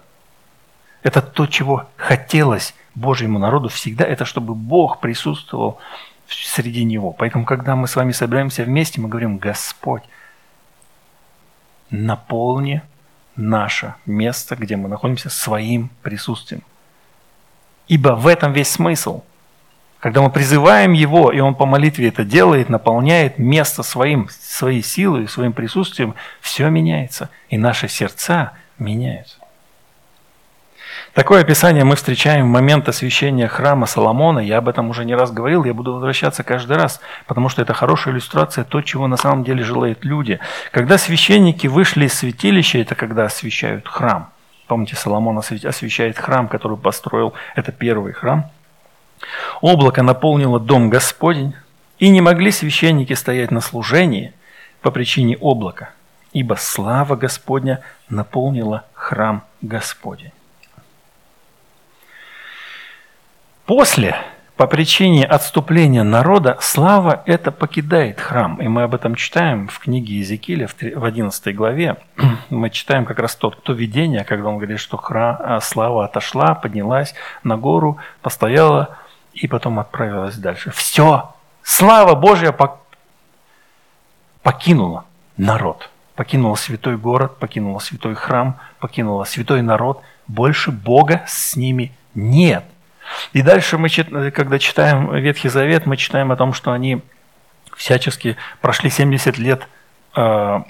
Это 1.03 1.21
то, 1.21 1.45
чего 1.45 1.87
хотелось 1.97 2.73
Божьему 2.95 3.39
народу 3.39 3.69
всегда 3.69 4.05
это, 4.05 4.25
чтобы 4.25 4.55
Бог 4.55 4.99
присутствовал 4.99 5.77
среди 6.27 6.83
него. 6.83 7.11
Поэтому, 7.11 7.45
когда 7.45 7.75
мы 7.75 7.87
с 7.87 7.95
вами 7.95 8.11
собираемся 8.11 8.63
вместе, 8.63 9.01
мы 9.01 9.09
говорим, 9.09 9.37
Господь, 9.37 10.03
наполни 11.89 12.81
наше 13.35 13.95
место, 14.05 14.55
где 14.55 14.75
мы 14.75 14.89
находимся, 14.89 15.29
своим 15.29 15.89
присутствием. 16.01 16.63
Ибо 17.87 18.09
в 18.09 18.27
этом 18.27 18.53
весь 18.53 18.69
смысл. 18.69 19.23
Когда 19.99 20.21
мы 20.21 20.29
призываем 20.29 20.93
Его, 20.93 21.31
и 21.31 21.39
Он 21.39 21.55
по 21.55 21.65
молитве 21.65 22.09
это 22.09 22.23
делает, 22.23 22.69
наполняет 22.69 23.39
место 23.39 23.81
своим, 23.83 24.29
своей 24.29 24.83
силой, 24.83 25.27
своим 25.27 25.51
присутствием, 25.53 26.15
все 26.41 26.69
меняется, 26.69 27.29
и 27.49 27.57
наши 27.57 27.87
сердца 27.87 28.53
меняются. 28.77 29.37
Такое 31.15 31.43
описание 31.43 31.85
мы 31.85 31.95
встречаем 31.95 32.47
в 32.47 32.51
момент 32.51 32.89
освящения 32.89 33.47
храма 33.47 33.85
Соломона. 33.85 34.39
Я 34.39 34.57
об 34.57 34.67
этом 34.67 34.89
уже 34.89 35.05
не 35.05 35.15
раз 35.15 35.31
говорил, 35.31 35.63
я 35.63 35.73
буду 35.73 35.93
возвращаться 35.93 36.43
каждый 36.43 36.75
раз, 36.75 36.99
потому 37.25 37.47
что 37.47 37.61
это 37.61 37.73
хорошая 37.73 38.13
иллюстрация 38.13 38.65
то, 38.65 38.81
чего 38.81 39.07
на 39.07 39.15
самом 39.15 39.45
деле 39.45 39.63
желают 39.63 40.03
люди. 40.03 40.41
Когда 40.71 40.97
священники 40.97 41.67
вышли 41.67 42.07
из 42.07 42.15
святилища, 42.15 42.79
это 42.79 42.95
когда 42.95 43.23
освящают 43.23 43.87
храм. 43.87 44.29
Помните, 44.67 44.97
Соломон 44.97 45.37
освящает 45.37 46.17
храм, 46.17 46.49
который 46.49 46.75
построил, 46.75 47.33
это 47.55 47.71
первый 47.71 48.11
храм. 48.11 48.51
Облако 49.61 50.03
наполнило 50.03 50.59
дом 50.59 50.89
Господень, 50.89 51.55
и 51.97 52.09
не 52.09 52.19
могли 52.19 52.51
священники 52.51 53.13
стоять 53.13 53.51
на 53.51 53.61
служении 53.61 54.33
по 54.81 54.91
причине 54.91 55.37
облака, 55.37 55.91
ибо 56.33 56.55
слава 56.55 57.15
Господня 57.15 57.79
наполнила 58.09 58.83
храм 58.93 59.45
Господень. 59.61 60.33
После, 63.65 64.15
по 64.57 64.67
причине 64.67 65.25
отступления 65.25 66.03
народа, 66.03 66.55
слава 66.61 67.23
это 67.25 67.51
покидает 67.51 68.19
храм. 68.19 68.61
И 68.61 68.67
мы 68.67 68.83
об 68.83 68.93
этом 68.93 69.15
читаем 69.15 69.67
в 69.67 69.79
книге 69.79 70.13
Иезекииля 70.17 70.67
в 70.67 71.03
11 71.03 71.55
главе. 71.55 71.97
Мы 72.51 72.69
читаем 72.69 73.05
как 73.05 73.17
раз 73.17 73.35
тот, 73.35 73.55
кто 73.55 73.73
видение, 73.73 74.23
когда 74.23 74.49
он 74.49 74.57
говорит, 74.57 74.79
что 74.79 74.97
храм, 74.97 75.37
а, 75.39 75.61
слава 75.61 76.05
отошла, 76.05 76.53
поднялась 76.53 77.15
на 77.43 77.57
гору, 77.57 77.97
постояла 78.21 78.99
и 79.33 79.47
потом 79.47 79.79
отправилась 79.79 80.37
дальше. 80.37 80.69
Все, 80.69 81.33
слава 81.63 82.13
Божья 82.13 82.55
покинула 84.43 85.05
народ. 85.37 85.89
Покинула 86.13 86.55
святой 86.55 86.97
город, 86.97 87.39
покинула 87.39 87.79
святой 87.79 88.13
храм, 88.13 88.59
покинула 88.79 89.23
святой 89.23 89.63
народ. 89.63 90.01
Больше 90.27 90.71
Бога 90.71 91.23
с 91.25 91.55
ними 91.55 91.91
нет. 92.13 92.63
И 93.33 93.41
дальше 93.41 93.77
мы, 93.77 93.89
когда 94.31 94.59
читаем 94.59 95.13
Ветхий 95.15 95.49
Завет, 95.49 95.85
мы 95.85 95.97
читаем 95.97 96.31
о 96.31 96.35
том, 96.35 96.53
что 96.53 96.71
они 96.71 97.01
всячески 97.75 98.37
прошли 98.61 98.89
70 98.89 99.37
лет 99.37 99.67
э, 100.15 100.61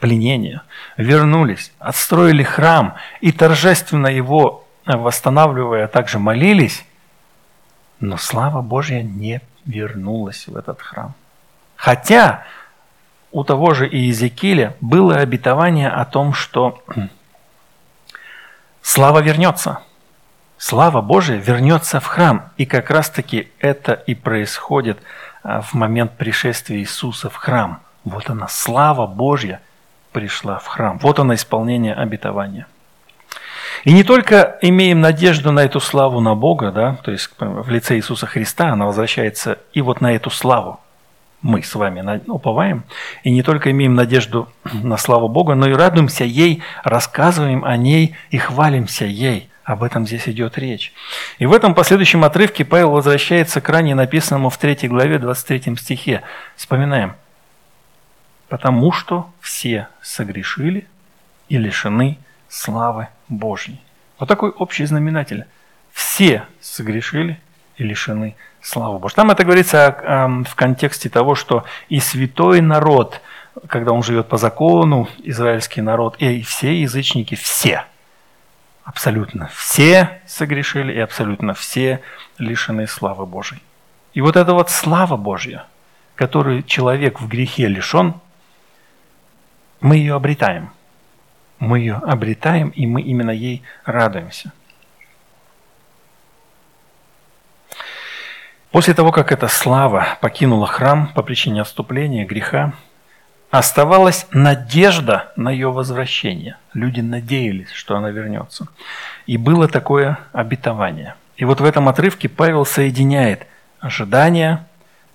пленения, 0.00 0.62
вернулись, 0.96 1.72
отстроили 1.78 2.42
храм 2.42 2.94
и 3.20 3.32
торжественно 3.32 4.06
его 4.06 4.66
восстанавливая, 4.84 5.88
также 5.88 6.18
молились, 6.18 6.84
но 8.00 8.16
слава 8.16 8.62
Божья 8.62 9.02
не 9.02 9.40
вернулась 9.64 10.46
в 10.46 10.56
этот 10.56 10.80
храм. 10.80 11.14
Хотя 11.76 12.44
у 13.32 13.44
того 13.44 13.74
же 13.74 13.86
Иезекииля 13.86 14.74
было 14.80 15.16
обетование 15.16 15.88
о 15.88 16.04
том, 16.04 16.32
что 16.32 16.82
слава 18.82 19.20
вернется– 19.20 19.80
слава 20.58 21.00
Божия 21.00 21.36
вернется 21.36 22.00
в 22.00 22.06
храм. 22.06 22.50
И 22.56 22.66
как 22.66 22.90
раз-таки 22.90 23.48
это 23.58 23.92
и 23.92 24.14
происходит 24.14 24.98
а, 25.42 25.60
в 25.60 25.74
момент 25.74 26.12
пришествия 26.16 26.78
Иисуса 26.78 27.30
в 27.30 27.36
храм. 27.36 27.80
Вот 28.04 28.30
она, 28.30 28.48
слава 28.48 29.06
Божья 29.06 29.60
пришла 30.12 30.58
в 30.58 30.66
храм. 30.66 30.98
Вот 30.98 31.18
она 31.18 31.34
исполнение 31.34 31.94
обетования. 31.94 32.66
И 33.84 33.92
не 33.92 34.02
только 34.02 34.58
имеем 34.62 35.00
надежду 35.00 35.52
на 35.52 35.60
эту 35.60 35.80
славу 35.80 36.20
на 36.20 36.34
Бога, 36.34 36.72
да, 36.72 36.96
то 37.02 37.10
есть 37.10 37.30
в 37.38 37.68
лице 37.68 37.96
Иисуса 37.96 38.26
Христа 38.26 38.70
она 38.70 38.86
возвращается 38.86 39.58
и 39.74 39.82
вот 39.82 40.00
на 40.00 40.14
эту 40.14 40.30
славу 40.30 40.80
мы 41.42 41.62
с 41.62 41.74
вами 41.74 42.22
уповаем, 42.26 42.84
и 43.22 43.30
не 43.30 43.42
только 43.42 43.70
имеем 43.70 43.94
надежду 43.94 44.48
на 44.72 44.96
славу 44.96 45.28
Бога, 45.28 45.54
но 45.54 45.68
и 45.68 45.74
радуемся 45.74 46.24
ей, 46.24 46.62
рассказываем 46.82 47.64
о 47.64 47.76
ней 47.76 48.16
и 48.30 48.38
хвалимся 48.38 49.04
ей– 49.04 49.50
об 49.66 49.82
этом 49.82 50.06
здесь 50.06 50.28
идет 50.28 50.58
речь. 50.58 50.92
И 51.38 51.44
в 51.44 51.52
этом 51.52 51.74
последующем 51.74 52.22
отрывке 52.24 52.64
Павел 52.64 52.92
возвращается 52.92 53.60
к 53.60 53.68
ранее 53.68 53.96
написанному 53.96 54.48
в 54.48 54.56
3 54.56 54.86
главе 54.86 55.18
23 55.18 55.76
стихе. 55.76 56.22
Вспоминаем. 56.54 57.16
«Потому 58.48 58.92
что 58.92 59.28
все 59.40 59.88
согрешили 60.00 60.86
и 61.48 61.58
лишены 61.58 62.16
славы 62.48 63.08
Божьей». 63.28 63.80
Вот 64.20 64.28
такой 64.28 64.50
общий 64.50 64.84
знаменатель. 64.86 65.46
Все 65.92 66.44
согрешили 66.60 67.40
и 67.76 67.82
лишены 67.82 68.36
славы 68.60 69.00
Божьей. 69.00 69.16
Там 69.16 69.32
это 69.32 69.42
говорится 69.42 70.44
в 70.46 70.54
контексте 70.54 71.08
того, 71.08 71.34
что 71.34 71.64
и 71.88 71.98
святой 71.98 72.60
народ, 72.60 73.20
когда 73.66 73.90
он 73.90 74.04
живет 74.04 74.28
по 74.28 74.36
закону, 74.36 75.08
израильский 75.24 75.80
народ, 75.80 76.14
и 76.20 76.42
все 76.42 76.80
язычники, 76.80 77.34
все– 77.34 77.84
Абсолютно 78.86 79.48
все 79.48 80.22
согрешили 80.26 80.92
и 80.92 81.00
абсолютно 81.00 81.54
все 81.54 82.02
лишены 82.38 82.86
славы 82.86 83.26
Божьей. 83.26 83.60
И 84.14 84.20
вот 84.20 84.36
эта 84.36 84.54
вот 84.54 84.70
слава 84.70 85.16
Божья, 85.16 85.66
которую 86.14 86.62
человек 86.62 87.20
в 87.20 87.26
грехе 87.26 87.66
лишен, 87.66 88.14
мы 89.80 89.96
ее 89.96 90.14
обретаем. 90.14 90.70
Мы 91.58 91.80
ее 91.80 91.96
обретаем, 91.96 92.68
и 92.68 92.86
мы 92.86 93.02
именно 93.02 93.32
ей 93.32 93.64
радуемся. 93.84 94.52
После 98.70 98.94
того, 98.94 99.10
как 99.10 99.32
эта 99.32 99.48
слава 99.48 100.16
покинула 100.20 100.68
храм 100.68 101.08
по 101.08 101.24
причине 101.24 101.62
отступления, 101.62 102.24
греха, 102.24 102.72
Оставалась 103.50 104.26
надежда 104.32 105.32
на 105.36 105.50
ее 105.50 105.70
возвращение. 105.70 106.56
Люди 106.74 107.00
надеялись, 107.00 107.70
что 107.70 107.96
она 107.96 108.10
вернется. 108.10 108.66
И 109.26 109.36
было 109.36 109.68
такое 109.68 110.18
обетование. 110.32 111.14
И 111.36 111.44
вот 111.44 111.60
в 111.60 111.64
этом 111.64 111.88
отрывке 111.88 112.28
Павел 112.28 112.64
соединяет 112.64 113.46
ожидание, 113.78 114.64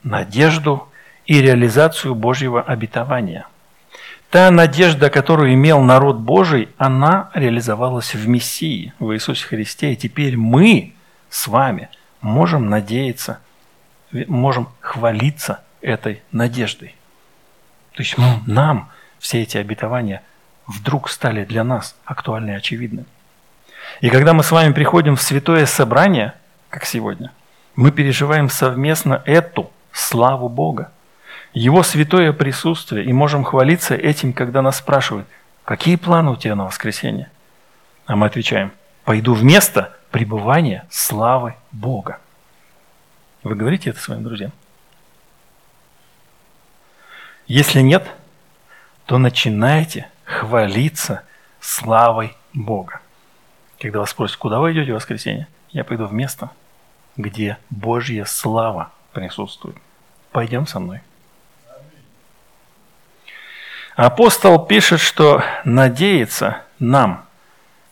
надежду 0.03 0.87
и 1.25 1.41
реализацию 1.41 2.15
Божьего 2.15 2.61
обетования. 2.61 3.47
Та 4.29 4.49
надежда, 4.49 5.09
которую 5.09 5.53
имел 5.53 5.81
народ 5.81 6.17
Божий, 6.17 6.69
она 6.77 7.29
реализовалась 7.33 8.15
в 8.15 8.29
Мессии, 8.29 8.93
в 8.97 9.13
Иисусе 9.13 9.45
Христе. 9.45 9.91
И 9.91 9.97
теперь 9.97 10.37
мы 10.37 10.93
с 11.29 11.47
вами 11.47 11.89
можем 12.21 12.69
надеяться, 12.69 13.39
можем 14.11 14.69
хвалиться 14.79 15.59
этой 15.81 16.21
надеждой. 16.31 16.95
То 17.93 18.03
есть 18.03 18.17
ну, 18.17 18.41
нам 18.45 18.89
все 19.19 19.41
эти 19.41 19.57
обетования 19.57 20.21
вдруг 20.67 21.09
стали 21.09 21.43
для 21.43 21.63
нас 21.63 21.95
актуальны 22.05 22.51
и 22.51 22.55
очевидны. 22.55 23.05
И 23.99 24.09
когда 24.09 24.33
мы 24.33 24.43
с 24.43 24.51
вами 24.51 24.73
приходим 24.73 25.15
в 25.15 25.21
святое 25.21 25.65
собрание, 25.65 26.33
как 26.69 26.85
сегодня, 26.85 27.31
мы 27.75 27.91
переживаем 27.91 28.49
совместно 28.49 29.21
эту 29.25 29.71
славу 29.91 30.49
Бога, 30.49 30.91
Его 31.53 31.83
святое 31.83 32.31
присутствие, 32.31 33.03
и 33.05 33.11
можем 33.11 33.43
хвалиться 33.43 33.95
этим, 33.95 34.31
когда 34.31 34.61
нас 34.61 34.77
спрашивают, 34.77 35.27
какие 35.65 35.97
планы 35.97 36.31
у 36.31 36.35
тебя 36.35 36.55
на 36.55 36.65
воскресенье? 36.65 37.29
А 38.05 38.15
мы 38.15 38.27
отвечаем, 38.27 38.71
пойду 39.03 39.33
в 39.33 39.43
место 39.43 39.93
пребывания 40.11 40.85
славы 40.89 41.55
Бога. 41.71 42.19
Вы 43.43 43.55
говорите 43.55 43.89
это 43.89 43.99
своим 43.99 44.23
друзьям? 44.23 44.51
Если 47.47 47.81
нет, 47.81 48.07
то 49.05 49.17
начинайте 49.17 50.07
хвалиться 50.25 51.23
славой 51.59 52.35
Бога. 52.53 53.01
Когда 53.79 53.99
вас 53.99 54.11
спросят, 54.11 54.37
куда 54.37 54.59
вы 54.59 54.73
идете 54.73 54.91
в 54.91 54.95
воскресенье, 54.95 55.47
я 55.71 55.83
пойду 55.83 56.05
в 56.05 56.13
место, 56.13 56.51
где 57.17 57.57
Божья 57.69 58.25
слава 58.25 58.91
присутствует. 59.11 59.75
Пойдем 60.31 60.67
со 60.67 60.79
мной. 60.79 61.01
Апостол 63.95 64.65
пишет, 64.65 65.01
что 65.01 65.43
надеяться 65.65 66.61
нам 66.79 67.25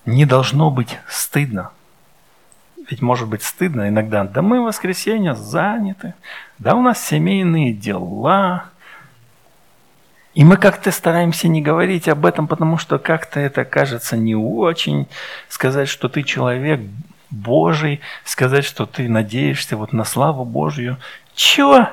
не 0.05 0.25
должно 0.25 0.71
быть 0.71 0.97
стыдно. 1.07 1.71
Ведь 2.89 3.01
может 3.01 3.27
быть 3.27 3.43
стыдно 3.43 3.89
иногда, 3.89 4.23
да 4.23 4.41
мы 4.41 4.61
в 4.61 4.65
воскресенье 4.65 5.35
заняты, 5.35 6.15
да 6.57 6.75
у 6.75 6.81
нас 6.81 7.05
семейные 7.05 7.73
дела, 7.73 8.65
и 10.39 10.43
мы 10.45 10.55
как-то 10.55 10.89
стараемся 10.93 11.49
не 11.49 11.61
говорить 11.61 12.07
об 12.07 12.25
этом, 12.25 12.47
потому 12.47 12.77
что 12.77 12.97
как-то 12.97 13.41
это 13.41 13.65
кажется 13.65 14.15
не 14.15 14.35
очень. 14.35 15.05
Сказать, 15.49 15.89
что 15.89 16.07
ты 16.07 16.23
человек 16.23 16.79
Божий, 17.29 17.99
сказать, 18.23 18.63
что 18.63 18.85
ты 18.85 19.09
надеешься 19.09 19.75
вот 19.75 19.91
на 19.91 20.05
славу 20.05 20.45
Божью. 20.45 20.95
Чего? 21.35 21.89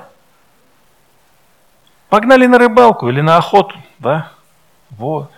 Погнали 2.09 2.47
на 2.47 2.61
рыбалку 2.61 3.09
или 3.09 3.21
на 3.21 3.37
охоту, 3.37 3.77
да? 3.99 4.31
Вот. 4.91 5.33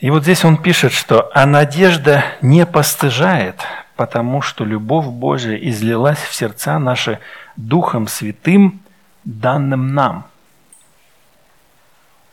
И 0.00 0.10
вот 0.10 0.24
здесь 0.24 0.44
он 0.44 0.56
пишет, 0.56 0.90
что 0.90 1.30
«А 1.32 1.46
надежда 1.46 2.24
не 2.42 2.66
постыжает, 2.66 3.60
потому 3.94 4.42
что 4.42 4.64
любовь 4.64 5.06
Божия 5.06 5.54
излилась 5.54 6.18
в 6.18 6.34
сердца 6.34 6.80
наши 6.80 7.20
Духом 7.54 8.08
Святым, 8.08 8.82
данным 9.26 9.94
нам. 9.94 10.26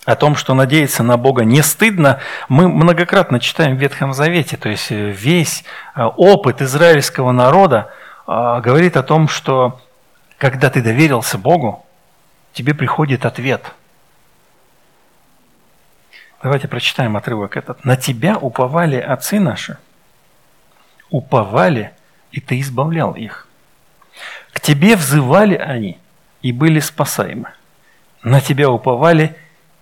О 0.05 0.15
том, 0.15 0.35
что 0.35 0.53
надеяться 0.53 1.01
на 1.01 1.17
Бога 1.17 1.43
не 1.43 1.61
стыдно, 1.61 2.19
мы 2.49 2.69
многократно 2.69 3.39
читаем 3.39 3.75
в 3.75 3.79
Ветхом 3.79 4.13
Завете. 4.13 4.57
То 4.57 4.69
есть 4.69 4.91
э, 4.91 5.09
весь 5.11 5.63
э, 5.95 6.03
опыт 6.03 6.61
израильского 6.61 7.31
народа 7.31 7.89
э, 8.27 8.61
говорит 8.61 8.97
о 8.97 9.03
том, 9.03 9.27
что 9.27 9.81
когда 10.37 10.69
ты 10.69 10.81
доверился 10.81 11.37
Богу, 11.37 11.85
тебе 12.51 12.73
приходит 12.73 13.25
ответ. 13.25 13.73
Давайте 16.41 16.67
прочитаем 16.67 17.15
отрывок 17.15 17.55
этот. 17.55 17.85
«На 17.85 17.95
тебя 17.95 18.37
уповали 18.37 18.97
отцы 18.97 19.39
наши, 19.39 19.77
уповали, 21.09 21.93
и 22.33 22.41
ты 22.41 22.59
избавлял 22.59 23.13
их. 23.13 23.47
К 24.51 24.59
тебе 24.59 24.97
взывали 24.97 25.55
они, 25.55 25.97
и 26.43 26.51
были 26.51 26.79
спасаемы. 26.79 27.49
на 28.21 28.39
Тебя 28.39 28.69
уповали 28.69 29.35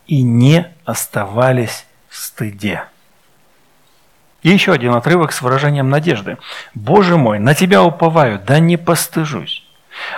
и 0.08 0.22
не 0.22 0.68
оставались 0.86 1.86
в 2.08 2.18
стыде. 2.18 2.86
И 4.42 4.50
еще 4.50 4.72
один 4.72 4.94
отрывок 4.94 5.32
с 5.32 5.42
выражением 5.42 5.90
надежды. 5.90 6.38
«Боже 6.74 7.18
мой, 7.18 7.40
на 7.40 7.54
Тебя 7.54 7.84
уповаю, 7.84 8.42
да 8.46 8.60
не 8.60 8.78
постыжусь, 8.78 9.64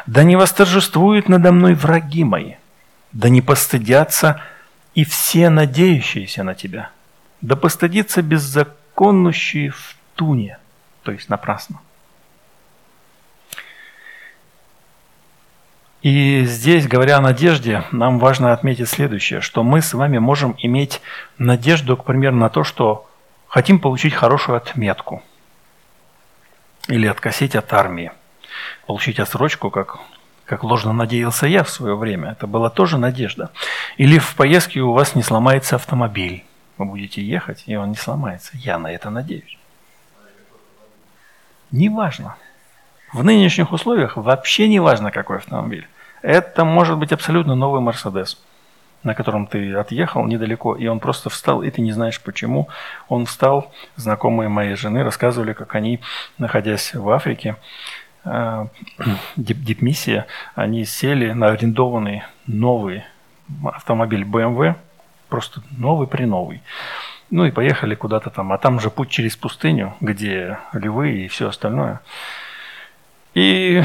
да 0.05 0.23
не 0.23 0.35
восторжествуют 0.35 1.27
надо 1.27 1.51
мной 1.51 1.73
враги 1.73 2.23
мои, 2.23 2.53
да 3.11 3.29
не 3.29 3.41
постыдятся 3.41 4.41
и 4.95 5.03
все 5.03 5.49
надеющиеся 5.49 6.43
на 6.43 6.55
Тебя, 6.55 6.91
да 7.41 7.55
постыдится 7.55 8.21
беззаконнущие 8.21 9.71
в 9.71 9.95
туне, 10.15 10.57
то 11.03 11.11
есть 11.11 11.29
напрасно». 11.29 11.79
И 16.03 16.43
здесь, 16.43 16.85
говоря 16.85 17.17
о 17.17 17.21
надежде, 17.21 17.85
нам 17.91 18.19
важно 18.19 18.51
отметить 18.51 18.89
следующее, 18.89 19.39
что 19.39 19.63
мы 19.63 19.81
с 19.81 19.93
вами 19.93 20.17
можем 20.17 20.53
иметь 20.57 21.01
надежду, 21.37 21.95
к 21.95 22.03
примеру, 22.03 22.35
на 22.35 22.49
то, 22.49 22.65
что 22.65 23.09
хотим 23.47 23.79
получить 23.79 24.13
хорошую 24.13 24.57
отметку 24.57 25.23
или 26.89 27.07
откосить 27.07 27.55
от 27.55 27.71
армии, 27.71 28.11
получить 28.85 29.17
отсрочку, 29.17 29.69
как, 29.69 29.99
как 30.43 30.65
ложно 30.65 30.91
надеялся 30.91 31.47
я 31.47 31.63
в 31.63 31.69
свое 31.69 31.95
время. 31.95 32.31
Это 32.31 32.47
была 32.47 32.69
тоже 32.69 32.97
надежда. 32.97 33.51
Или 33.95 34.17
в 34.17 34.35
поездке 34.35 34.81
у 34.81 34.91
вас 34.91 35.15
не 35.15 35.23
сломается 35.23 35.77
автомобиль. 35.77 36.43
Вы 36.77 36.83
будете 36.83 37.23
ехать, 37.23 37.63
и 37.65 37.77
он 37.77 37.91
не 37.91 37.95
сломается. 37.95 38.51
Я 38.57 38.77
на 38.77 38.91
это 38.91 39.09
надеюсь. 39.09 39.57
Неважно. 41.71 42.35
В 43.13 43.23
нынешних 43.23 43.71
условиях 43.71 44.17
вообще 44.17 44.67
не 44.67 44.79
важно, 44.79 45.11
какой 45.11 45.37
автомобиль. 45.37 45.87
Это 46.23 46.65
может 46.65 46.97
быть 46.97 47.11
абсолютно 47.11 47.53
новый 47.53 47.79
Мерседес, 47.79 48.41
на 49.03 49.13
котором 49.13 49.45
ты 49.45 49.71
отъехал 49.75 50.25
недалеко, 50.25 50.75
и 50.75 50.87
он 50.87 50.99
просто 50.99 51.29
встал, 51.29 51.61
и 51.61 51.69
ты 51.69 51.81
не 51.81 51.91
знаешь 51.91 52.19
почему. 52.19 52.69
Он 53.09 53.27
встал, 53.27 53.71
знакомые 53.97 54.49
моей 54.49 54.75
жены 54.75 55.03
рассказывали, 55.03 55.53
как 55.53 55.75
они, 55.75 55.99
находясь 56.39 56.95
в 56.95 57.07
Африке, 57.11 57.57
э, 58.25 58.65
дипмиссия, 59.35 60.25
они 60.55 60.83
сели 60.83 61.33
на 61.33 61.47
арендованный 61.49 62.23
новый 62.47 63.03
автомобиль 63.63 64.23
BMW, 64.23 64.73
просто 65.29 65.61
новый 65.77 66.07
при 66.07 66.25
новый. 66.25 66.63
Ну 67.29 67.45
и 67.45 67.51
поехали 67.51 67.93
куда-то 67.93 68.31
там. 68.31 68.51
А 68.53 68.57
там 68.57 68.79
же 68.79 68.89
путь 68.89 69.09
через 69.09 69.35
пустыню, 69.35 69.93
где 70.01 70.57
львы 70.73 71.25
и 71.25 71.27
все 71.27 71.49
остальное. 71.49 71.99
И 73.33 73.83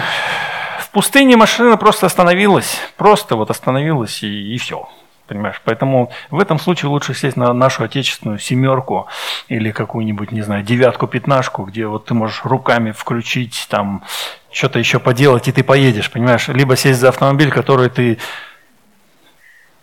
в 0.80 0.90
пустыне 0.90 1.37
машина 1.37 1.76
просто 1.76 2.06
остановилась, 2.06 2.78
просто 2.96 3.37
вот 3.37 3.50
остановилась 3.50 4.22
и, 4.22 4.54
и 4.54 4.58
все. 4.58 4.88
Понимаешь? 5.26 5.61
Поэтому 5.64 6.11
в 6.30 6.40
этом 6.40 6.58
случае 6.58 6.88
лучше 6.88 7.12
сесть 7.12 7.37
на 7.37 7.52
нашу 7.52 7.84
отечественную 7.84 8.38
семерку 8.38 9.08
или 9.48 9.72
какую-нибудь, 9.72 10.32
не 10.32 10.40
знаю, 10.40 10.64
девятку-пятнашку, 10.64 11.64
где 11.64 11.87
вот 11.87 12.06
ты 12.06 12.14
можешь 12.14 12.40
руками 12.44 12.92
включить, 12.92 13.66
там, 13.68 14.04
что-то 14.50 14.78
еще 14.78 14.98
поделать, 14.98 15.46
и 15.46 15.52
ты 15.52 15.62
поедешь, 15.62 16.11
понимаешь? 16.11 16.48
Либо 16.48 16.76
сесть 16.76 16.98
за 16.98 17.11
автомобиль, 17.11 17.50
который 17.50 17.90
ты... 17.90 18.18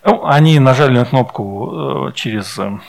Ну, 0.03 0.25
они 0.25 0.57
нажали 0.57 0.97
на 0.97 1.05
кнопку 1.05 2.07
э, 2.09 2.11
через 2.13 2.57
э, 2.57 2.79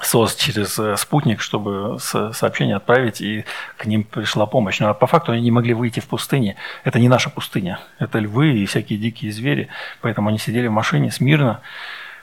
СОС 0.00 0.36
через 0.36 0.78
э, 0.78 0.96
спутник, 0.96 1.40
чтобы 1.40 1.98
сообщение 2.00 2.76
отправить, 2.76 3.20
и 3.20 3.44
к 3.76 3.86
ним 3.86 4.04
пришла 4.04 4.46
помощь. 4.46 4.78
Но 4.80 4.94
по 4.94 5.06
факту 5.06 5.32
они 5.32 5.42
не 5.42 5.50
могли 5.50 5.74
выйти 5.74 6.00
в 6.00 6.06
пустыне. 6.06 6.56
Это 6.84 6.98
не 6.98 7.08
наша 7.08 7.30
пустыня. 7.30 7.80
Это 7.98 8.18
львы 8.18 8.52
и 8.52 8.66
всякие 8.66 8.98
дикие 8.98 9.32
звери. 9.32 9.68
Поэтому 10.00 10.28
они 10.28 10.38
сидели 10.38 10.68
в 10.68 10.72
машине 10.72 11.10
смирно. 11.10 11.60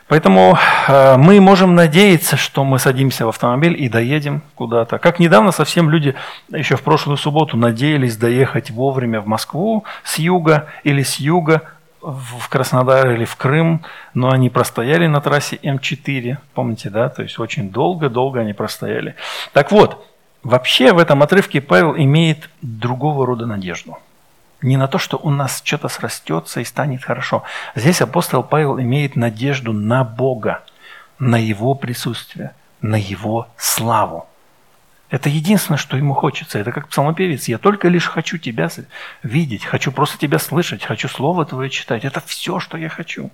Поэтому 0.08 0.56
э, 0.88 1.17
мы 1.17 1.41
можем 1.41 1.73
надеяться, 1.73 2.38
что 2.38 2.63
мы 2.63 2.78
садимся 2.78 3.25
в 3.25 3.30
автомобиль 3.30 3.75
и 3.82 3.89
доедем 3.89 4.43
куда-то. 4.54 4.99
Как 4.99 5.19
недавно 5.19 5.51
совсем 5.51 5.89
люди 5.89 6.13
еще 6.51 6.75
в 6.75 6.84
прошлую 6.84 7.17
субботу 7.17 7.58
надеялись 7.58 8.15
доехать 8.15 8.69
вовремя 8.69 9.19
в 9.19 9.25
Москву 9.25 9.84
с 10.04 10.19
юга 10.19 10.67
или 10.84 11.01
с 11.01 11.15
юга 11.15 11.63
в 12.06 12.50
Краснодар 12.50 13.12
или 13.12 13.26
в 13.26 13.36
Крым, 13.36 13.84
но 14.13 14.30
они 14.32 14.50
простояли 14.50 15.08
на 15.08 15.22
трассе 15.22 15.56
М4, 15.58 16.38
помните, 16.54 16.89
да, 16.89 17.10
то 17.10 17.24
есть 17.24 17.39
очень 17.39 17.72
долго-долго 17.72 18.41
они 18.41 18.54
простояли. 18.54 19.15
Так 19.54 19.72
вот, 19.72 20.06
вообще 20.44 20.94
в 20.94 21.00
этом 21.00 21.24
отрывке 21.24 21.62
Павел 21.62 21.96
имеет 21.96 22.50
другого 22.62 23.26
рода 23.26 23.48
надежду. 23.48 23.98
Не 24.62 24.78
на 24.78 24.88
то, 24.88 25.00
что 25.00 25.18
у 25.18 25.32
нас 25.32 25.62
что-то 25.63 25.88
срастется 25.88 26.62
и 26.62 26.63
станет 26.63 27.04
хорошо. 27.04 27.44
Здесь 27.74 28.02
апостол 28.02 28.44
Павел 28.44 28.80
имеет 28.80 29.15
надежду 29.15 29.74
на 29.74 30.04
Бога, 30.04 30.63
на 31.18 31.38
Его 31.38 31.74
присутствие, 31.74 32.54
на 32.82 32.96
Его 32.96 33.48
славу. 33.58 34.28
Это 35.10 35.30
единственное, 35.30 35.78
что 35.78 35.98
ему 35.98 36.13
хочется. 36.13 36.58
Это 36.58 36.72
как 36.72 36.88
псалмопевец. 36.88 37.48
Я 37.48 37.58
только 37.58 37.89
лишь 37.89 38.08
хочу 38.08 38.38
тебя 38.38 38.70
видеть, 39.22 39.63
хочу 39.63 39.91
просто 39.91 40.18
тебя 40.18 40.39
слышать, 40.39 40.84
хочу 40.84 41.08
Слово 41.08 41.46
Твое 41.46 41.70
читать. 41.70 42.06
Это 42.06 42.22
все, 42.26 42.60
что 42.60 42.78
я 42.78 42.89
хочу. 42.89 43.30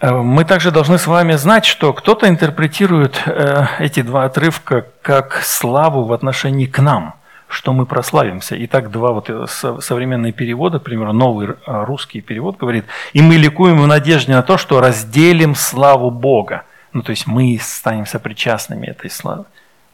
Э, 0.00 0.12
мы 0.12 0.44
также 0.44 0.70
должны 0.70 0.98
с 0.98 1.06
вами 1.06 1.34
знать, 1.34 1.64
что 1.64 1.92
кто-то 1.92 2.28
интерпретирует 2.28 3.22
э, 3.26 3.66
эти 3.78 4.02
два 4.02 4.24
отрывка 4.24 4.86
как 5.02 5.42
славу 5.42 6.04
в 6.04 6.12
отношении 6.12 6.66
к 6.66 6.80
нам, 6.80 7.14
что 7.48 7.74
мы 7.74 7.84
прославимся. 7.84 8.56
Итак, 8.64 8.90
два 8.90 9.12
вот 9.12 9.28
э, 9.28 9.46
современные 9.80 10.32
перевода, 10.32 10.80
к 10.80 10.82
примеру, 10.82 11.12
новый 11.12 11.50
русский 11.66 12.22
перевод 12.22 12.56
говорит, 12.56 12.86
«И 13.12 13.20
мы 13.20 13.36
ликуем 13.36 13.80
в 13.82 13.86
надежде 13.86 14.32
на 14.32 14.42
то, 14.42 14.56
что 14.56 14.80
разделим 14.80 15.54
славу 15.54 16.10
Бога». 16.10 16.64
Ну, 16.92 17.02
то 17.02 17.10
есть 17.10 17.26
мы 17.26 17.58
станем 17.60 18.06
сопричастными 18.06 18.86
этой 18.86 19.10
славы. 19.10 19.44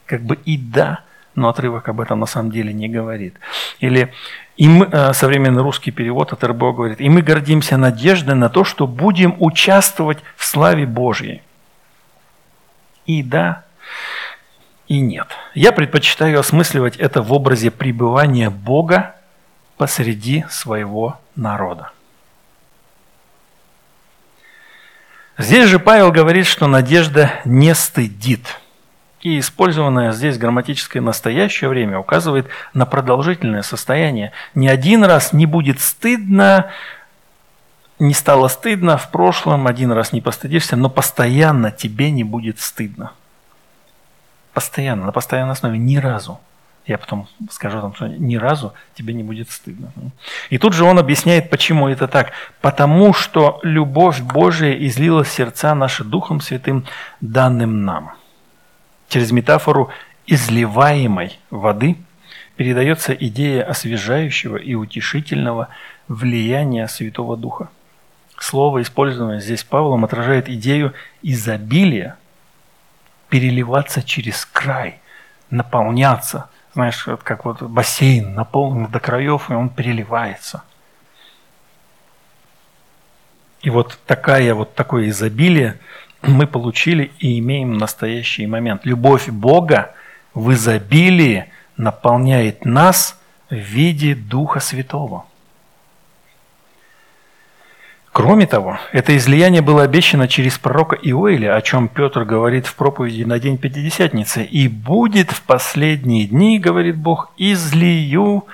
Как 0.07 0.23
бы 0.23 0.37
и 0.45 0.57
да, 0.57 1.01
но 1.35 1.49
отрывок 1.49 1.89
об 1.89 2.01
этом 2.01 2.21
на 2.21 2.27
самом 2.27 2.51
деле 2.51 2.73
не 2.73 2.89
говорит. 2.89 3.35
Или 3.79 4.13
и 4.57 4.67
мы, 4.67 4.89
э, 4.91 5.13
современный 5.13 5.63
русский 5.63 5.93
перевод 5.93 6.33
от 6.33 6.43
РБО 6.43 6.73
говорит, 6.73 7.01
и 7.01 7.09
мы 7.09 7.23
гордимся 7.23 7.77
надеждой 7.77 8.35
на 8.35 8.49
то, 8.49 8.65
что 8.65 8.89
будем 8.89 9.37
участвовать 9.39 10.19
в 10.37 10.45
славе 10.45 10.85
Божьей. 10.85 11.43
И 13.07 13.23
да, 13.23 13.65
и 14.89 14.99
нет. 14.99 15.29
Я 15.55 15.71
предпочитаю 15.71 16.41
осмысливать 16.41 16.97
это 16.97 17.23
в 17.23 17.33
образе 17.33 17.71
пребывания 17.71 18.51
Бога 18.51 19.15
посреди 19.77 20.45
своего 20.51 21.21
народа. 21.37 21.93
Здесь 25.38 25.68
же 25.68 25.79
Павел 25.79 26.11
говорит, 26.11 26.46
что 26.46 26.66
надежда 26.66 27.31
не 27.44 27.72
стыдит. 27.72 28.59
И 29.20 29.38
использованное 29.38 30.11
здесь 30.11 30.37
грамматическое 30.37 31.01
настоящее 31.01 31.70
время 31.70 31.98
указывает 31.98 32.48
на 32.74 32.87
продолжительное 32.87 33.62
состояние. 33.62 34.33
Ни 34.57 34.66
один 34.66 35.05
раз 35.05 35.33
не 35.33 35.46
будет 35.46 35.81
стыдно, 35.81 36.70
не 38.01 38.14
стало 38.14 38.48
стыдно 38.48 38.96
в 38.96 39.12
прошлом, 39.12 39.68
один 39.68 39.92
раз 39.92 40.12
не 40.12 40.20
постыдишься, 40.20 40.74
но 40.74 40.90
постоянно 40.90 41.70
тебе 41.70 42.11
не 42.11 42.24
будет 42.24 42.59
стыдно. 42.59 43.12
Постоянно, 44.55 45.07
на 45.07 45.12
постоянной 45.12 45.53
основе, 45.53 45.79
ни 45.79 45.96
разу. 45.98 46.40
Я 46.88 46.96
потом 46.96 47.29
скажу 47.51 47.83
там, 47.83 47.94
что 47.94 48.09
ни 48.09 48.37
разу 48.37 48.72
тебе 48.94 49.12
не 49.12 49.22
будет 49.22 49.51
стыдно. 49.51 49.92
И 50.48 50.57
тут 50.57 50.72
же 50.72 50.85
он 50.85 50.98
объясняет, 50.98 51.51
почему 51.51 51.87
это 51.87 52.09
так. 52.09 52.33
Потому 52.62 53.12
что 53.12 53.61
любовь 53.62 54.22
Божия 54.22 54.72
излила 54.72 55.22
сердца 55.22 55.74
наши 55.74 56.03
Духом 56.03 56.40
Святым, 56.40 56.87
данным 57.20 57.85
нам. 57.85 58.12
Через 59.11 59.33
метафору 59.33 59.90
изливаемой 60.27 61.38
воды 61.51 61.98
передается 62.57 63.12
идея 63.12 63.64
освежающего 63.64 64.57
и 64.57 64.74
утешительного 64.74 65.68
влияния 66.09 66.88
Святого 66.88 67.37
Духа. 67.37 67.68
Слово, 68.38 68.81
использованное 68.81 69.40
здесь 69.40 69.62
Павлом, 69.62 70.07
отражает 70.07 70.48
идею 70.48 70.94
изобилия, 71.20 72.16
переливаться 73.29 74.03
через 74.03 74.46
край, 74.46 75.00
наполняться– 75.50 76.48
знаешь, 76.75 77.06
как 77.25 77.44
вот 77.44 77.62
бассейн 77.62 78.35
наполнен 78.35 78.87
до 78.87 79.00
краев, 79.00 79.50
и 79.50 79.54
он 79.54 79.69
переливается. 79.69 80.62
И 83.62 83.71
вот 83.71 83.98
такая 84.06 84.54
вот 84.54 84.75
такое 84.75 85.08
изобилие 85.08 85.79
мы 86.23 86.46
получили 86.46 87.10
и 87.19 87.38
имеем 87.38 87.75
в 87.75 87.79
настоящий 87.79 88.46
момент. 88.46 88.85
Любовь 88.85 89.29
Бога 89.29 89.94
в 90.35 90.52
изобилии 90.52 91.50
наполняет 91.77 92.64
нас 92.64 93.19
в 93.50 93.54
виде 93.54 94.14
Духа 94.14 94.60
Святого. 94.60 95.27
Кроме 98.19 98.48
того, 98.48 98.81
это 98.90 99.16
излияние 99.16 99.62
было 99.62 99.85
обещано 99.85 100.27
через 100.27 100.58
пророка 100.58 100.96
Иоиля, 100.96 101.54
о 101.54 101.62
чем 101.62 101.87
Петр 101.87 102.25
говорит 102.25 102.66
в 102.66 102.75
проповеди 102.75 103.23
на 103.23 103.38
день 103.38 103.58
Пятидесятницы. 103.58 104.42
«И 104.42 104.66
будет 104.66 105.31
в 105.31 105.42
последние 105.42 106.27
дни,— 106.27 106.58
говорит 106.58 106.96
Бог,— 106.96 107.31
излию 107.37 108.46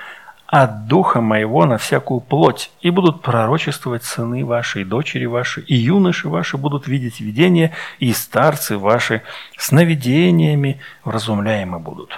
от 0.47 0.87
духа 0.87 1.23
моего 1.23 1.65
на 1.65 1.79
всякую 1.79 2.21
плоть, 2.21 2.73
и 2.83 2.91
будут 2.91 3.23
пророчествовать 3.23 4.05
сыны 4.05 4.45
ваши, 4.45 4.83
и 4.83 4.85
дочери 4.85 5.25
ваши, 5.25 5.63
и 5.63 5.75
юноши 5.75 6.29
ваши 6.29 6.59
будут 6.59 6.87
видеть 6.87 7.21
видения, 7.21 7.73
и 7.99 8.13
старцы 8.13 8.77
ваши 8.77 9.23
сновидениями 9.57 10.79
вразумляемы 11.05 11.79
будут». 11.79 12.11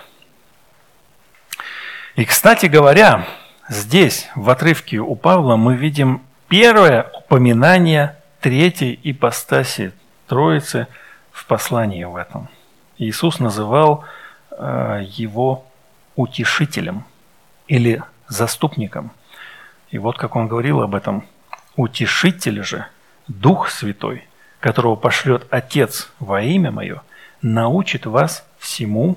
И, 2.17 2.25
кстати 2.25 2.67
говоря, 2.67 3.25
здесь, 3.69 4.29
в 4.35 4.51
отрывке 4.51 4.99
у 4.99 5.15
Павла, 5.15 5.55
мы 5.55 5.77
видим 5.77 6.26
первое 6.49 7.11
упоминание 7.15 8.17
третьей 8.41 8.99
ипостаси 9.03 9.93
Троицы 10.27 10.89
в 11.31 11.47
послании 11.47 12.05
в 12.05 12.17
этом. 12.17 12.49
Иисус 12.99 13.39
называл 13.39 14.05
э, 14.51 15.03
его 15.09 15.65
утешителем 16.17 17.05
или 17.69 18.03
заступником. 18.29 19.11
И 19.91 19.99
вот 19.99 20.19
как 20.19 20.35
он 20.35 20.49
говорил 20.49 20.83
об 20.83 20.95
этом. 20.95 21.25
Утешитель 21.77 22.63
же, 22.63 22.87
Дух 23.29 23.71
Святой, 23.71 24.27
которого 24.61 24.97
пошлет 24.97 25.47
Отец 25.51 26.11
во 26.19 26.43
имя 26.43 26.71
Мое, 26.71 27.03
научит 27.43 28.07
вас 28.07 28.47
всему 28.59 29.17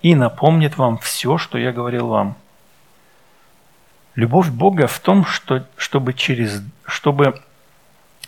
и 0.00 0.14
напомнит 0.14 0.78
вам 0.78 0.98
все, 0.98 1.38
что 1.38 1.58
я 1.58 1.72
говорил 1.72 2.08
вам. 2.08 2.36
Любовь 4.18 4.48
Бога 4.48 4.88
в 4.88 4.98
том, 4.98 5.24
что, 5.24 5.64
чтобы, 5.76 6.12
через, 6.12 6.60
чтобы 6.84 7.40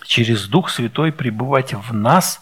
через 0.05 0.47
Дух 0.47 0.71
Святой 0.71 1.11
пребывать 1.11 1.75
в 1.75 1.93
нас 1.93 2.41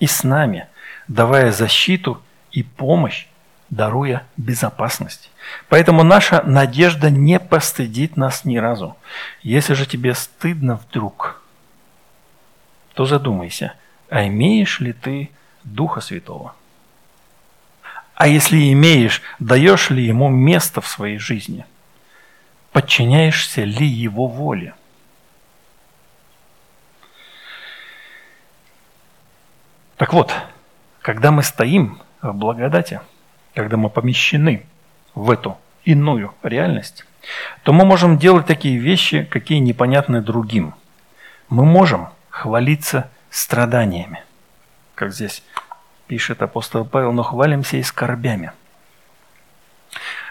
и 0.00 0.08
с 0.08 0.24
нами, 0.24 0.66
давая 1.06 1.52
защиту 1.52 2.20
и 2.50 2.64
помощь 2.64 3.28
даруя 3.70 4.26
безопасность. 4.36 5.30
Поэтому 5.68 6.02
наша 6.02 6.42
надежда 6.42 7.08
не 7.08 7.38
постыдит 7.38 8.16
нас 8.16 8.44
ни 8.44 8.56
разу. 8.56 8.96
Если 9.44 9.74
же 9.74 9.86
тебе 9.86 10.12
стыдно 10.12 10.74
вдруг, 10.74 11.40
то 12.94 13.04
задумайся, 13.04 13.74
а 14.10 14.26
имеешь 14.26 14.80
ли 14.80 14.92
ты 14.92 15.30
Духа 15.62 16.00
Святого? 16.00 16.56
А 18.16 18.26
если 18.26 18.72
имеешь, 18.72 19.22
даешь 19.38 19.88
ли 19.90 20.04
ему 20.04 20.28
место 20.28 20.80
в 20.80 20.88
своей 20.88 21.18
жизни? 21.18 21.64
Подчиняешься 22.78 23.64
ли 23.64 23.86
его 23.86 24.28
воле? 24.28 24.74
Так 29.96 30.12
вот, 30.12 30.32
когда 31.02 31.32
мы 31.32 31.42
стоим 31.42 32.00
в 32.22 32.32
благодати– 32.32 33.00
когда 33.58 33.76
мы 33.76 33.90
помещены 33.90 34.64
в 35.16 35.32
эту 35.32 35.58
иную 35.82 36.32
реальность, 36.44 37.04
то 37.64 37.72
мы 37.72 37.84
можем 37.84 38.16
делать 38.16 38.46
такие 38.46 38.78
вещи, 38.78 39.24
какие 39.24 39.58
непонятны 39.58 40.22
другим. 40.22 40.74
Мы 41.48 41.64
можем 41.64 42.10
хвалиться 42.30 43.10
страданиями, 43.30 44.22
как 44.94 45.12
здесь 45.12 45.42
пишет 46.06 46.40
апостол 46.40 46.84
Павел, 46.84 47.10
но 47.10 47.24
хвалимся 47.24 47.78
и 47.78 47.82
скорбями. 47.82 48.52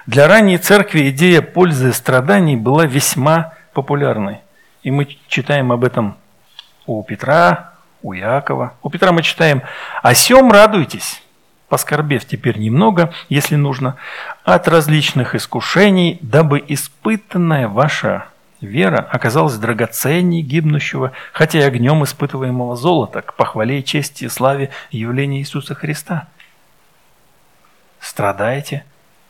Для 0.08 0.30
ранней 0.30 0.58
церкви 0.58 1.10
идея 1.10 1.42
пользы 1.42 1.92
страданий 1.92 2.56
была 2.56 2.86
весьма 2.86 3.54
популярной. 3.74 4.38
И 4.82 4.90
мы 4.90 5.06
читаем 5.28 5.74
об 5.74 5.84
этом 5.84 6.16
у 6.86 7.04
Петра, 7.04 7.74
у 8.02 8.14
Якова. 8.14 8.76
У 8.82 8.90
Петра 8.90 9.12
мы 9.12 9.22
читаем 9.22 9.64
«О 10.02 10.14
сем 10.14 10.50
радуйтесь, 10.50 11.22
поскорбев 11.68 12.24
теперь 12.24 12.58
немного, 12.58 13.14
если 13.28 13.58
нужно, 13.58 13.98
от 14.46 14.70
различных 14.70 15.36
искушений, 15.36 16.20
дабы 16.22 16.64
испытанная 16.66 17.68
ваша 17.68 18.28
вера 18.62 19.06
оказалась 19.12 19.58
драгоценней 19.58 20.42
гибнущего, 20.42 21.12
хотя 21.34 21.60
и 21.60 21.64
огнем 21.64 22.02
испытываемого 22.06 22.78
золота, 22.78 23.24
к 23.24 23.34
похвале 23.34 23.80
и 23.80 23.84
чести 23.84 24.24
и 24.24 24.30
славе 24.30 24.70
явления 24.90 25.40
Иисуса 25.40 25.76
Христа. 25.76 26.30
Страдаете, 28.00 28.86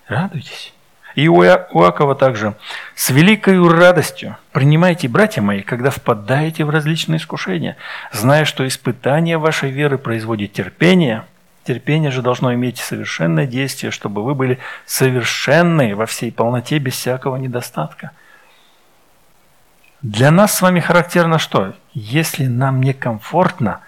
радуйтесь. 0.08 0.74
И 1.16 1.28
у 1.28 1.44
Иакова 1.44 2.16
также. 2.16 2.56
«С 2.96 3.10
великою 3.10 3.70
радостью 3.70 4.38
принимайте, 4.52 5.08
братья 5.08 5.42
мои, 5.42 5.62
когда 5.62 5.90
впадаете 5.90 6.64
в 6.64 6.70
различные 6.70 7.18
искушения, 7.18 7.78
зная, 8.12 8.46
что 8.46 8.68
испытание 8.68 9.38
вашей 9.38 9.72
веры 9.72 9.98
производит 9.98 10.54
терпение– 10.54 11.26
Терпение 11.68 12.12
же 12.12 12.22
должно 12.22 12.54
иметь 12.54 12.78
совершенное 12.78 13.46
действие, 13.46 13.92
чтобы 13.92 14.24
вы 14.24 14.36
были 14.36 14.58
совершенны 14.86 15.98
во 15.98 16.06
всей 16.06 16.32
полноте, 16.32 16.80
без 16.80 16.94
всякого 16.94 17.36
недостатка. 17.36 18.12
Для 20.02 20.32
нас 20.32 20.56
с 20.56 20.62
вами 20.62 20.80
характерно 20.80 21.40
что? 21.40 21.74
Если 21.94 22.46
нам 22.46 22.80
некомфортно, 22.80 23.82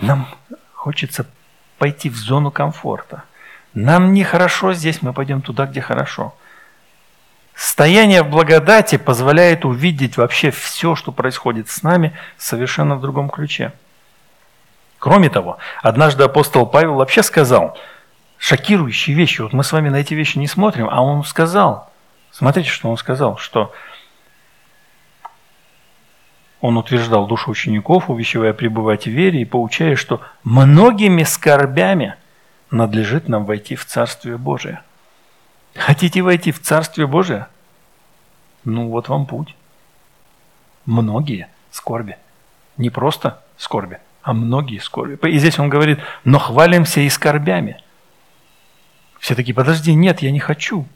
нам 0.00 0.26
хочется 0.74 1.24
пойти 1.78 2.10
в 2.10 2.16
зону 2.16 2.50
комфорта. 2.50 3.22
Нам 3.74 4.12
нехорошо 4.12 4.72
здесь, 4.72 5.02
мы 5.02 5.12
пойдем 5.12 5.42
туда, 5.42 5.66
где 5.66 5.80
хорошо. 5.80 6.34
Стояние 7.54 8.22
в 8.22 8.30
благодати 8.30 8.96
позволяет 8.96 9.64
увидеть 9.64 10.16
вообще 10.16 10.50
все, 10.50 10.94
что 10.94 11.12
происходит 11.12 11.68
с 11.68 11.82
нами, 11.82 12.16
совершенно 12.38 12.96
в 12.96 13.00
другом 13.00 13.28
ключе. 13.28 13.72
Кроме 14.98 15.30
того, 15.30 15.58
однажды 15.82 16.24
апостол 16.24 16.66
Павел 16.66 16.94
вообще 16.94 17.22
сказал 17.22 17.78
шокирующие 18.38 19.14
вещи. 19.14 19.42
Вот 19.42 19.52
мы 19.52 19.62
с 19.62 19.72
вами 19.72 19.88
на 19.88 19.96
эти 19.96 20.14
вещи 20.14 20.38
не 20.38 20.46
смотрим, 20.46 20.88
а 20.90 21.02
он 21.02 21.22
сказал, 21.24 21.90
смотрите, 22.30 22.70
что 22.70 22.90
он 22.90 22.96
сказал, 22.96 23.36
что 23.36 23.72
он 26.60 26.76
утверждал 26.76 27.26
душу 27.26 27.50
учеников, 27.50 28.10
увещевая 28.10 28.52
пребывать 28.52 29.04
в 29.04 29.10
вере 29.10 29.42
и 29.42 29.46
поучая, 29.46 29.96
что 29.96 30.20
многими 30.44 31.22
скорбями 31.22 32.16
надлежит 32.70 33.28
нам 33.28 33.44
войти 33.44 33.76
в 33.76 33.84
Царствие 33.84 34.38
Божие. 34.38 34.82
Хотите 35.74 36.22
войти 36.22 36.52
в 36.52 36.60
Царствие 36.60 37.06
Божие? 37.06 37.46
Ну 38.64 38.88
вот 38.88 39.08
вам 39.08 39.26
путь. 39.26 39.54
Многие 40.84 41.48
скорби. 41.70 42.16
Не 42.76 42.90
просто 42.90 43.42
скорби, 43.56 43.98
а 44.22 44.32
многие 44.32 44.78
скорби. 44.78 45.18
И 45.28 45.38
здесь 45.38 45.58
он 45.58 45.68
говорит, 45.68 46.00
но 46.24 46.38
хвалимся 46.38 47.00
и 47.00 47.08
скорбями. 47.08 47.82
Все 49.18 49.34
такие, 49.34 49.54
подожди, 49.54 49.92
нет, 49.94 50.22
я 50.22 50.30
не 50.30 50.40
хочу. 50.40 50.86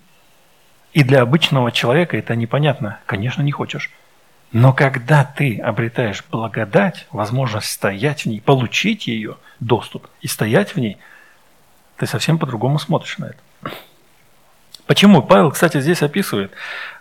И 0.93 1.03
для 1.03 1.23
обычного 1.23 1.73
человека 1.73 2.17
это 2.17 2.37
непонятно. 2.37 3.01
Конечно, 3.07 3.43
не 3.43 3.53
хочешь. 3.53 3.91
Но 4.53 4.73
когда 4.73 5.25
ты 5.25 5.59
обретаешь 5.59 6.25
благодать, 6.31 7.07
возможность 7.11 7.69
стоять 7.69 8.25
в 8.25 8.27
ней, 8.27 8.41
получить 8.41 9.09
ее, 9.09 9.37
доступ, 9.59 10.07
и 10.21 10.29
стоять 10.29 10.77
в 10.77 10.81
ней, 10.81 10.97
ты 12.05 12.11
совсем 12.11 12.39
по-другому 12.39 12.79
смотришь 12.79 13.19
на 13.19 13.27
это. 13.27 13.75
Почему? 14.87 15.23
Павел, 15.23 15.51
кстати, 15.51 15.81
здесь 15.81 16.03
описывает, 16.03 16.53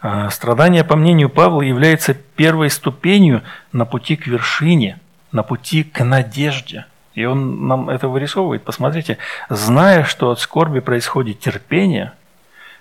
а, 0.02 0.30
страдание, 0.30 0.84
по 0.86 0.96
мнению 0.96 1.30
Павла, 1.30 1.62
является 1.62 2.14
первой 2.14 2.70
ступенью 2.70 3.44
на 3.72 3.86
пути 3.86 4.16
к 4.16 4.28
вершине– 4.28 5.00
на 5.34 5.44
пути 5.44 5.84
к 5.84 6.04
надежде. 6.06 6.86
И 7.16 7.26
он 7.26 7.68
нам 7.68 7.90
это 7.90 8.08
вырисовывает. 8.08 8.64
Посмотрите, 8.64 9.18
зная, 9.50 10.06
что 10.06 10.32
от 10.32 10.40
скорби 10.40 10.80
происходит 10.80 11.40
терпение, 11.40 12.14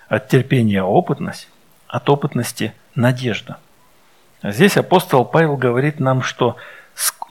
от 0.07 0.29
терпения 0.29 0.83
опытность, 0.83 1.49
от 1.87 2.09
опытности 2.09 2.73
надежда. 2.95 3.57
А 4.41 4.51
здесь 4.51 4.77
апостол 4.77 5.25
Павел 5.25 5.57
говорит 5.57 5.99
нам, 5.99 6.21
что 6.21 6.55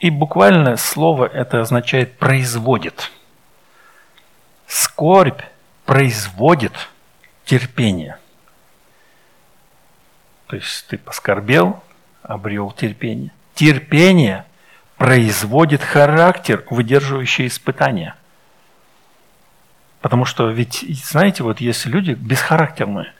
и 0.00 0.10
буквально 0.10 0.76
слово 0.76 1.26
это 1.26 1.60
означает 1.60 2.18
производит. 2.18 3.10
Скорбь 4.72 5.42
производит 5.84 6.72
терпение. 7.44 8.16
То 10.46 10.56
есть 10.56 10.86
ты 10.88 10.96
поскорбел, 10.96 11.84
обрел 12.22 12.70
терпение. 12.70 13.32
Терпение 13.54 14.46
производит 14.96 15.82
характер, 15.82 16.64
выдерживающий 16.70 17.48
испытания. 17.48 18.14
Потому 20.00 20.24
что 20.24 20.48
ведь, 20.48 20.86
знаете, 21.04 21.42
вот 21.42 21.60
есть 21.60 21.84
люди 21.84 22.12
бесхарактерные. 22.12 23.12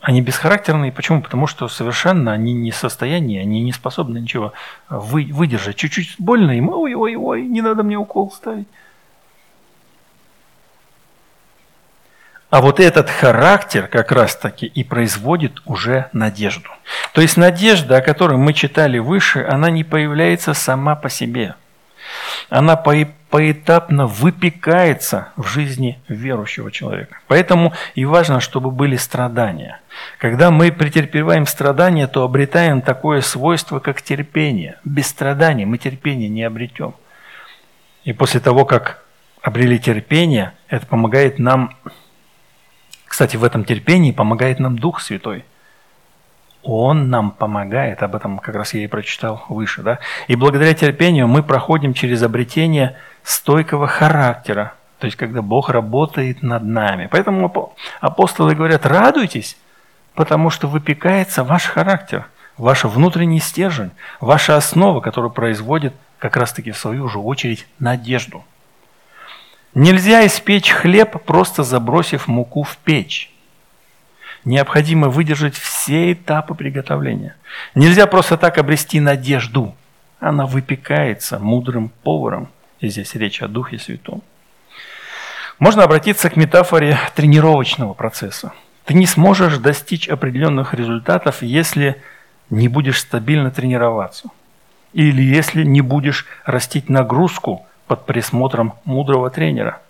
Они 0.00 0.22
бесхарактерные, 0.22 0.92
почему? 0.92 1.20
Потому 1.20 1.46
что 1.46 1.68
совершенно 1.68 2.32
они 2.32 2.54
не 2.54 2.70
в 2.70 2.76
состоянии, 2.76 3.38
они 3.38 3.62
не 3.62 3.72
способны 3.72 4.16
ничего 4.16 4.54
вы, 4.88 5.28
выдержать. 5.30 5.76
Чуть-чуть 5.76 6.14
больно 6.18 6.52
им, 6.52 6.70
ой-ой-ой, 6.70 7.42
не 7.42 7.60
надо 7.60 7.82
мне 7.82 7.98
укол 7.98 8.32
ставить. 8.32 8.68
А 12.56 12.62
вот 12.62 12.80
этот 12.80 13.10
характер 13.10 13.86
как 13.86 14.10
раз-таки 14.10 14.64
и 14.64 14.82
производит 14.82 15.60
уже 15.66 16.08
надежду. 16.14 16.70
То 17.12 17.20
есть 17.20 17.36
надежда, 17.36 17.98
о 17.98 18.00
которой 18.00 18.38
мы 18.38 18.54
читали 18.54 18.96
выше, 18.96 19.46
она 19.46 19.68
не 19.68 19.84
появляется 19.84 20.54
сама 20.54 20.94
по 20.96 21.10
себе. 21.10 21.54
Она 22.48 22.76
поэтапно 22.76 24.06
выпекается 24.06 25.28
в 25.36 25.46
жизни 25.46 26.00
верующего 26.08 26.72
человека. 26.72 27.18
Поэтому 27.26 27.74
и 27.94 28.06
важно, 28.06 28.40
чтобы 28.40 28.70
были 28.70 28.96
страдания. 28.96 29.82
Когда 30.16 30.50
мы 30.50 30.72
претерпеваем 30.72 31.44
страдания, 31.44 32.06
то 32.06 32.22
обретаем 32.22 32.80
такое 32.80 33.20
свойство, 33.20 33.80
как 33.80 34.00
терпение. 34.00 34.78
Без 34.82 35.08
страданий 35.08 35.66
мы 35.66 35.76
терпение 35.76 36.30
не 36.30 36.44
обретем. 36.44 36.94
И 38.04 38.14
после 38.14 38.40
того, 38.40 38.64
как 38.64 39.04
обрели 39.42 39.78
терпение, 39.78 40.52
это 40.68 40.86
помогает 40.86 41.38
нам, 41.38 41.76
кстати, 43.16 43.38
в 43.38 43.44
этом 43.44 43.64
терпении 43.64 44.12
помогает 44.12 44.58
нам 44.58 44.78
Дух 44.78 45.00
Святой– 45.00 45.42
он 46.62 47.08
нам 47.08 47.30
помогает, 47.30 48.02
об 48.02 48.14
этом 48.14 48.38
как 48.38 48.54
раз 48.54 48.74
я 48.74 48.84
и 48.84 48.86
прочитал 48.86 49.42
выше. 49.48 49.80
Да? 49.80 50.00
И 50.28 50.36
благодаря 50.36 50.74
терпению 50.74 51.26
мы 51.26 51.42
проходим 51.42 51.94
через 51.94 52.22
обретение 52.22 52.98
стойкого 53.22 53.86
характера, 53.86 54.74
то 54.98 55.06
есть 55.06 55.16
когда 55.16 55.40
Бог 55.40 55.70
работает 55.70 56.42
над 56.42 56.62
нами. 56.64 57.08
Поэтому 57.10 57.74
апостолы 58.02 58.54
говорят, 58.54 58.84
радуйтесь, 58.84 59.56
потому 60.14 60.50
что 60.50 60.68
выпекается 60.68 61.42
ваш 61.42 61.64
характер, 61.64 62.26
ваш 62.58 62.84
внутренний 62.84 63.40
стержень, 63.40 63.92
ваша 64.20 64.58
основа, 64.58 65.00
которая 65.00 65.30
производит 65.30 65.94
как 66.18 66.36
раз-таки 66.36 66.70
в 66.70 66.76
свою 66.76 67.08
же 67.08 67.18
очередь 67.18 67.66
надежду. 67.78 68.44
Нельзя 69.76 70.26
испечь 70.26 70.70
хлеб, 70.70 71.22
просто 71.24 71.62
забросив 71.62 72.26
муку 72.26 72.64
в 72.64 72.76
печь 72.78 73.30
необходимо 74.46 75.08
выдержать 75.10 75.56
все 75.56 76.12
этапы 76.12 76.54
приготовления. 76.54 77.34
Нельзя 77.74 78.06
просто 78.06 78.38
так 78.38 78.56
обрести 78.56 79.00
надежду. 79.00 79.74
Она 80.20 80.46
выпекается 80.46 81.38
мудрым 81.38 81.90
поваром. 82.02 82.48
И 82.80 82.88
здесь 82.88 83.14
речь 83.14 83.42
о 83.42 83.48
Духе 83.48 83.78
Святом. 83.78 84.22
Можно 85.58 85.82
обратиться 85.82 86.30
к 86.30 86.36
метафоре 86.36 86.98
тренировочного 87.14 87.92
процесса. 87.92 88.52
Ты 88.84 88.94
не 88.94 89.06
сможешь 89.06 89.58
достичь 89.58 90.08
определенных 90.08 90.74
результатов, 90.74 91.42
если 91.42 92.00
не 92.48 92.68
будешь 92.68 93.00
стабильно 93.00 93.50
тренироваться. 93.50 94.28
Или 94.92 95.22
если 95.22 95.64
не 95.64 95.80
будешь 95.80 96.26
растить 96.44 96.88
нагрузку 96.88 97.66
под 97.86 98.06
присмотром 98.06 98.74
мудрого 98.84 99.30
тренера. 99.30 99.80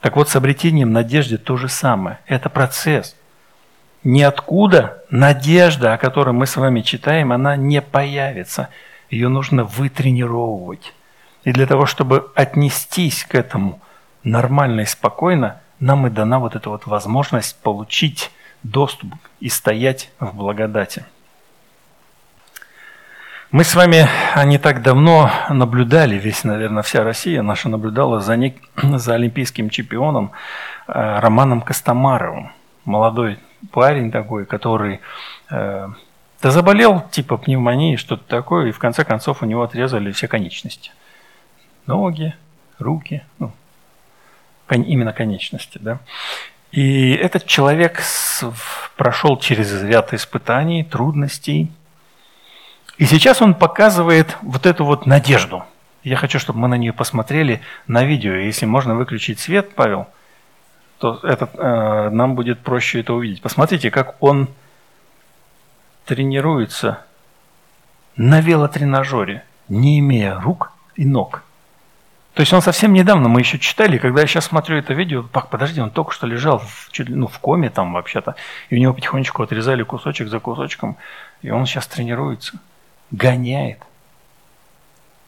Так 0.00 0.16
вот, 0.16 0.28
с 0.28 0.36
обретением 0.36 0.92
надежды 0.92 1.38
то 1.38 1.56
же 1.56 1.68
самое. 1.68 2.18
Это 2.26 2.50
процесс– 2.50 3.16
ниоткуда 4.04 5.02
надежда, 5.10 5.94
о 5.94 5.98
которой 5.98 6.32
мы 6.32 6.46
с 6.46 6.56
вами 6.56 6.80
читаем, 6.80 7.32
она 7.32 7.56
не 7.56 7.80
появится. 7.80 8.68
Ее 9.10 9.28
нужно 9.28 9.64
вытренировывать. 9.64 10.94
И 11.44 11.52
для 11.52 11.66
того, 11.66 11.86
чтобы 11.86 12.30
отнестись 12.34 13.24
к 13.24 13.34
этому 13.34 13.80
нормально 14.22 14.82
и 14.82 14.86
спокойно, 14.86 15.60
нам 15.80 16.06
и 16.06 16.10
дана 16.10 16.38
вот 16.38 16.54
эта 16.54 16.70
вот 16.70 16.86
возможность 16.86 17.60
получить 17.60 18.30
доступ 18.62 19.12
и 19.40 19.48
стоять 19.48 20.10
в 20.20 20.34
благодати. 20.36 21.04
Мы 23.52 23.64
с 23.64 23.74
вами 23.74 24.08
не 24.46 24.56
так 24.56 24.80
давно 24.80 25.30
наблюдали, 25.50 26.14
весь, 26.14 26.42
наверное, 26.42 26.82
вся 26.82 27.04
Россия 27.04 27.42
наша 27.42 27.68
наблюдала 27.68 28.18
за, 28.18 28.34
не, 28.34 28.56
за 28.82 29.12
олимпийским 29.12 29.68
чемпионом 29.68 30.32
э, 30.88 31.18
Романом 31.20 31.60
Костомаровым. 31.60 32.50
Молодой 32.86 33.38
парень 33.70 34.10
такой, 34.10 34.46
который 34.46 35.00
э, 35.50 35.88
да 36.40 36.50
заболел 36.50 37.02
типа 37.10 37.36
пневмонией, 37.36 37.98
что-то 37.98 38.24
такое, 38.26 38.68
и 38.68 38.72
в 38.72 38.78
конце 38.78 39.04
концов 39.04 39.42
у 39.42 39.46
него 39.46 39.62
отрезали 39.64 40.12
все 40.12 40.28
конечности. 40.28 40.90
Ноги, 41.84 42.34
руки, 42.78 43.22
ну, 43.38 43.52
кон, 44.66 44.80
именно 44.80 45.12
конечности, 45.12 45.76
да. 45.78 45.98
И 46.70 47.10
этот 47.12 47.44
человек 47.44 48.00
с, 48.00 48.50
прошел 48.96 49.36
через 49.36 49.82
ряд 49.82 50.14
испытаний, 50.14 50.84
трудностей, 50.84 51.70
и 52.98 53.04
сейчас 53.04 53.42
он 53.42 53.54
показывает 53.54 54.36
вот 54.42 54.66
эту 54.66 54.84
вот 54.84 55.06
надежду. 55.06 55.64
Я 56.02 56.16
хочу, 56.16 56.38
чтобы 56.38 56.58
мы 56.58 56.68
на 56.68 56.74
нее 56.74 56.92
посмотрели 56.92 57.60
на 57.86 58.04
видео. 58.04 58.32
Если 58.32 58.66
можно 58.66 58.94
выключить 58.94 59.40
свет, 59.40 59.74
Павел– 59.74 60.06
то 61.02 61.18
этот, 61.24 61.50
э, 61.58 62.10
нам 62.10 62.36
будет 62.36 62.60
проще 62.60 63.00
это 63.00 63.12
увидеть. 63.12 63.42
Посмотрите, 63.42 63.90
как 63.90 64.14
он 64.22 64.48
тренируется 66.04 67.04
на 68.14 68.40
велотренажере, 68.40 69.44
не 69.68 69.98
имея 69.98 70.38
рук 70.38 70.70
и 70.94 71.04
ног. 71.04 71.42
То 72.34 72.42
есть 72.42 72.52
он 72.52 72.62
совсем 72.62 72.92
недавно, 72.92 73.28
мы 73.28 73.40
еще 73.40 73.58
читали, 73.58 73.98
когда 73.98 74.20
я 74.20 74.28
сейчас 74.28 74.44
смотрю 74.44 74.76
это 74.76 74.94
видео, 74.94 75.24
пак, 75.24 75.50
подожди, 75.50 75.80
он 75.80 75.90
только 75.90 76.12
что 76.12 76.28
лежал 76.28 76.60
в, 76.60 76.90
ну, 77.08 77.26
в 77.26 77.36
коме 77.40 77.68
там 77.68 77.94
вообще-то, 77.94 78.36
и 78.70 78.76
у 78.76 78.78
него 78.78 78.94
потихонечку 78.94 79.42
отрезали 79.42 79.82
кусочек 79.82 80.28
за 80.28 80.38
кусочком, 80.38 80.98
и 81.42 81.50
он 81.50 81.66
сейчас 81.66 81.88
тренируется, 81.88 82.60
гоняет. 83.12 83.78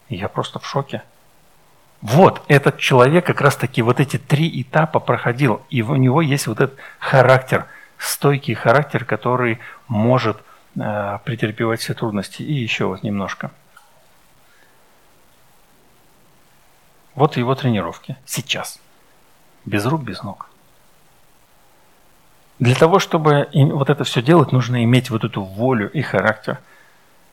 И 0.09 0.17
я 0.17 0.29
просто 0.29 0.59
в 0.59 0.67
шоке. 0.67 1.03
Вот 2.01 2.43
этот 2.49 2.79
человек 2.79 3.25
как 3.25 3.41
раз-таки 3.41 3.81
вот 3.81 4.01
эти 4.01 4.19
три 4.19 4.61
этапа 4.61 5.01
проходил, 5.01 5.63
и 5.71 5.81
у 5.83 5.97
него 5.97 6.21
есть 6.21 6.47
вот 6.47 6.61
этот 6.61 6.79
характер, 6.99 7.67
стойкий 7.97 8.55
характер, 8.55 9.05
который 9.05 9.59
может 9.89 10.43
э, 10.77 11.19
претерпевать 11.25 11.81
все 11.81 11.95
трудности. 11.95 12.43
И 12.43 12.53
еще 12.53 12.87
вот 12.87 13.03
немножко. 13.03 13.51
Вот 17.15 17.37
его 17.37 17.55
тренировки 17.55 18.17
сейчас. 18.27 18.81
Без 19.65 19.87
рук, 19.87 20.03
без 20.03 20.23
ног. 20.23 20.51
Для 22.59 22.75
того, 22.75 22.99
чтобы 22.99 23.49
вот 23.53 23.91
это 23.91 24.05
все 24.05 24.23
делать, 24.23 24.53
нужно 24.53 24.85
иметь 24.85 25.11
вот 25.11 25.25
эту 25.25 25.43
волю 25.43 25.91
и 25.91 26.03
характер. 26.03 26.59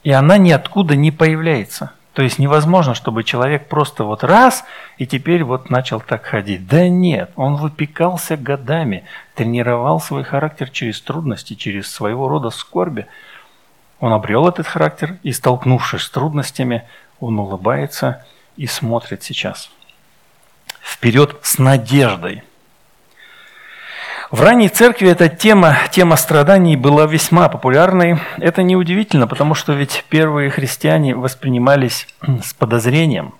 И 0.03 0.11
она 0.11 0.37
ниоткуда 0.37 0.95
не 0.95 1.11
появляется– 1.11 1.91
то 2.13 2.23
есть 2.23 2.39
невозможно, 2.39 2.93
чтобы 2.93 3.23
человек 3.23 3.69
просто 3.69 4.03
вот 4.03 4.23
раз 4.23 4.65
и 4.97 5.07
теперь 5.07 5.43
вот 5.43 5.69
начал 5.69 6.01
так 6.01 6.25
ходить. 6.25 6.67
Да 6.67 6.89
нет, 6.89 7.31
он 7.37 7.55
выпекался 7.55 8.35
годами, 8.35 9.05
тренировал 9.33 10.01
свой 10.01 10.23
характер 10.23 10.69
через 10.69 10.99
трудности, 10.99 11.53
через 11.53 11.89
своего 11.89 12.27
рода 12.27 12.49
скорби. 12.49 13.07
Он 14.01 14.11
обрел 14.11 14.47
этот 14.47 14.67
характер 14.67 15.19
и, 15.23 15.31
столкнувшись 15.31 16.01
с 16.01 16.09
трудностями, 16.09 16.83
он 17.19 17.39
улыбается 17.39 18.25
и 18.57 18.67
смотрит 18.67 19.23
сейчас. 19.23 19.69
Вперед 20.81 21.37
с 21.43 21.59
надеждой– 21.59 22.43
в 24.31 24.41
ранней 24.41 24.69
церкви 24.69 25.09
эта 25.09 25.27
тема, 25.27 25.77
тема 25.91 26.15
страданий 26.15 26.77
была 26.77 27.05
весьма 27.05 27.49
популярной. 27.49 28.17
Это 28.37 28.63
неудивительно, 28.63 29.27
потому 29.27 29.55
что 29.55 29.73
ведь 29.73 30.05
первые 30.09 30.49
христиане 30.49 31.15
воспринимались 31.15 32.07
с 32.41 32.53
подозрением. 32.53 33.33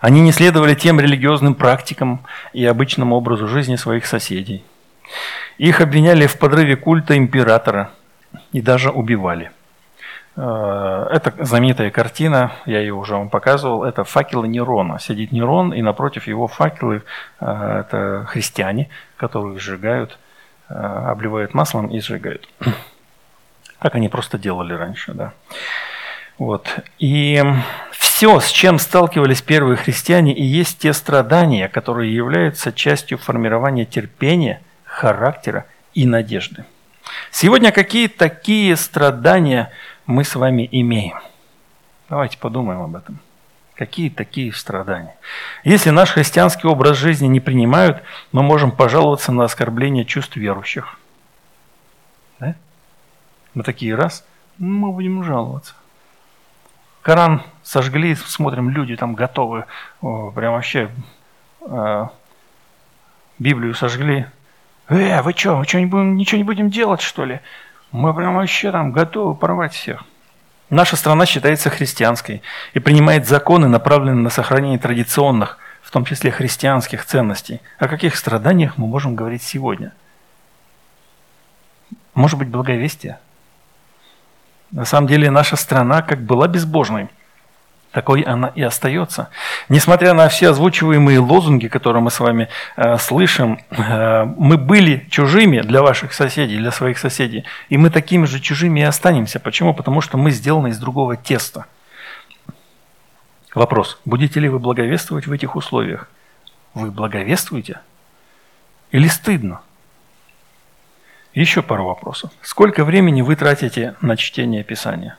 Они 0.00 0.20
не 0.20 0.32
следовали 0.32 0.74
тем 0.74 1.00
религиозным 1.00 1.54
практикам 1.54 2.20
и 2.52 2.64
обычному 2.64 3.14
образу 3.14 3.46
жизни 3.46 3.76
своих 3.76 4.06
соседей. 4.06 4.64
Их 5.56 5.80
обвиняли 5.80 6.26
в 6.26 6.36
подрыве 6.36 6.76
культа 6.76 7.16
императора 7.16 7.90
и 8.52 8.60
даже 8.60 8.90
убивали. 8.90 9.52
Э, 10.36 11.08
это 11.10 11.32
знаменитая 11.44 11.90
картина, 11.90 12.52
я 12.66 12.80
ее 12.80 12.94
уже 12.94 13.14
вам 13.14 13.30
показывал, 13.30 13.84
это 13.84 14.04
факелы 14.04 14.46
Нерона. 14.48 14.98
Сидит 14.98 15.32
Нерон, 15.32 15.72
и 15.72 15.82
напротив 15.82 16.26
его 16.26 16.46
факелы 16.46 17.02
э,– 17.40 17.80
это 17.80 18.26
христиане, 18.28 18.90
которые 19.16 19.58
сжигают, 19.58 20.18
э, 20.68 20.74
обливают 20.74 21.54
маслом 21.54 21.88
и 21.88 22.00
сжигают. 22.00 22.48
Как 23.78 23.94
они 23.94 24.08
просто 24.08 24.38
делали 24.38 24.74
раньше, 24.74 25.12
да. 25.12 25.32
Вот. 26.38 26.68
И 26.98 27.42
все, 27.92 28.40
с 28.40 28.48
чем 28.48 28.78
сталкивались 28.78 29.40
первые 29.40 29.76
христиане, 29.76 30.34
и 30.34 30.44
есть 30.44 30.80
те 30.80 30.92
страдания, 30.92 31.68
которые 31.68 32.14
являются 32.14 32.72
частью 32.72 33.16
формирования 33.16 33.86
терпения, 33.86 34.60
характера 34.84 35.64
и 35.94 36.06
надежды. 36.06 36.66
Сегодня 37.30 37.72
какие 37.72 38.08
такие 38.08 38.76
страдания– 38.76 39.70
мы 40.06 40.24
с 40.24 40.34
вами 40.34 40.68
имеем. 40.70 41.18
Давайте 42.08 42.38
подумаем 42.38 42.82
об 42.82 42.96
этом. 42.96 43.18
Какие 43.74 44.08
такие 44.08 44.52
страдания? 44.52 45.16
Если 45.64 45.90
наш 45.90 46.12
христианский 46.12 46.66
образ 46.66 46.96
жизни 46.96 47.26
не 47.26 47.40
принимают, 47.40 48.02
мы 48.32 48.42
можем 48.42 48.70
пожаловаться 48.70 49.32
на 49.32 49.44
оскорбление 49.44 50.04
чувств 50.06 50.36
верующих. 50.36 50.98
Да? 52.40 52.54
Мы 53.52 53.62
такие 53.64 53.94
раз, 53.94 54.24
мы 54.56 54.92
будем 54.92 55.22
жаловаться. 55.24 55.74
Коран 57.02 57.42
сожгли, 57.62 58.14
смотрим, 58.14 58.70
люди 58.70 58.96
там 58.96 59.14
готовы, 59.14 59.66
о, 60.00 60.30
прям 60.30 60.54
вообще 60.54 60.90
э, 61.60 62.06
Библию 63.38 63.74
сожгли. 63.74 64.26
Э, 64.88 65.22
вы 65.22 65.32
что, 65.32 65.56
вы 65.56 65.64
что, 65.64 65.78
ничего 65.80 66.38
не 66.38 66.44
будем 66.44 66.70
делать, 66.70 67.02
что 67.02 67.24
ли? 67.24 67.40
Мы 67.96 68.12
прям 68.12 68.34
вообще 68.34 68.70
там 68.72 68.92
готовы 68.92 69.34
порвать 69.34 69.72
всех. 69.72 70.04
Наша 70.68 70.96
страна 70.96 71.24
считается 71.24 71.70
христианской 71.70 72.42
и 72.74 72.78
принимает 72.78 73.26
законы, 73.26 73.68
направленные 73.68 74.22
на 74.22 74.28
сохранение 74.28 74.78
традиционных, 74.78 75.56
в 75.80 75.90
том 75.90 76.04
числе 76.04 76.30
христианских 76.30 77.06
ценностей. 77.06 77.62
О 77.78 77.88
каких 77.88 78.16
страданиях 78.16 78.76
мы 78.76 78.86
можем 78.86 79.16
говорить 79.16 79.42
сегодня? 79.42 79.94
Может 82.12 82.38
быть, 82.38 82.48
благовестие? 82.48 83.18
На 84.72 84.84
самом 84.84 85.08
деле 85.08 85.30
наша 85.30 85.56
страна 85.56 86.02
как 86.02 86.20
была 86.20 86.48
безбожной, 86.48 87.08
такой 87.96 88.20
она 88.20 88.48
и 88.48 88.60
остается. 88.60 89.30
Несмотря 89.70 90.12
на 90.12 90.28
все 90.28 90.50
озвучиваемые 90.50 91.18
лозунги, 91.18 91.66
которые 91.66 92.02
мы 92.02 92.10
с 92.10 92.20
вами 92.20 92.48
э, 92.76 92.98
слышим, 92.98 93.58
э, 93.70 94.24
мы 94.36 94.58
были 94.58 95.06
чужими 95.08 95.62
для 95.62 95.80
ваших 95.80 96.12
соседей, 96.12 96.58
для 96.58 96.72
своих 96.72 96.98
соседей, 96.98 97.44
и 97.70 97.78
мы 97.78 97.88
такими 97.88 98.26
же 98.26 98.38
чужими 98.38 98.80
и 98.80 98.82
останемся. 98.82 99.40
Почему? 99.40 99.72
Потому 99.72 100.02
что 100.02 100.18
мы 100.18 100.30
сделаны 100.30 100.68
из 100.68 100.78
другого 100.78 101.16
теста. 101.16 101.64
Вопрос, 103.54 103.98
будете 104.04 104.40
ли 104.40 104.50
вы 104.50 104.58
благовествовать 104.58 105.26
в 105.26 105.32
этих 105.32 105.56
условиях? 105.56 106.10
Вы 106.74 106.90
благовествуете? 106.90 107.80
Или 108.90 109.08
стыдно? 109.08 109.62
Еще 111.32 111.62
пару 111.62 111.86
вопросов. 111.86 112.30
Сколько 112.42 112.84
времени 112.84 113.22
вы 113.22 113.36
тратите 113.36 113.94
на 114.02 114.18
чтение 114.18 114.64
Писания? 114.64 115.16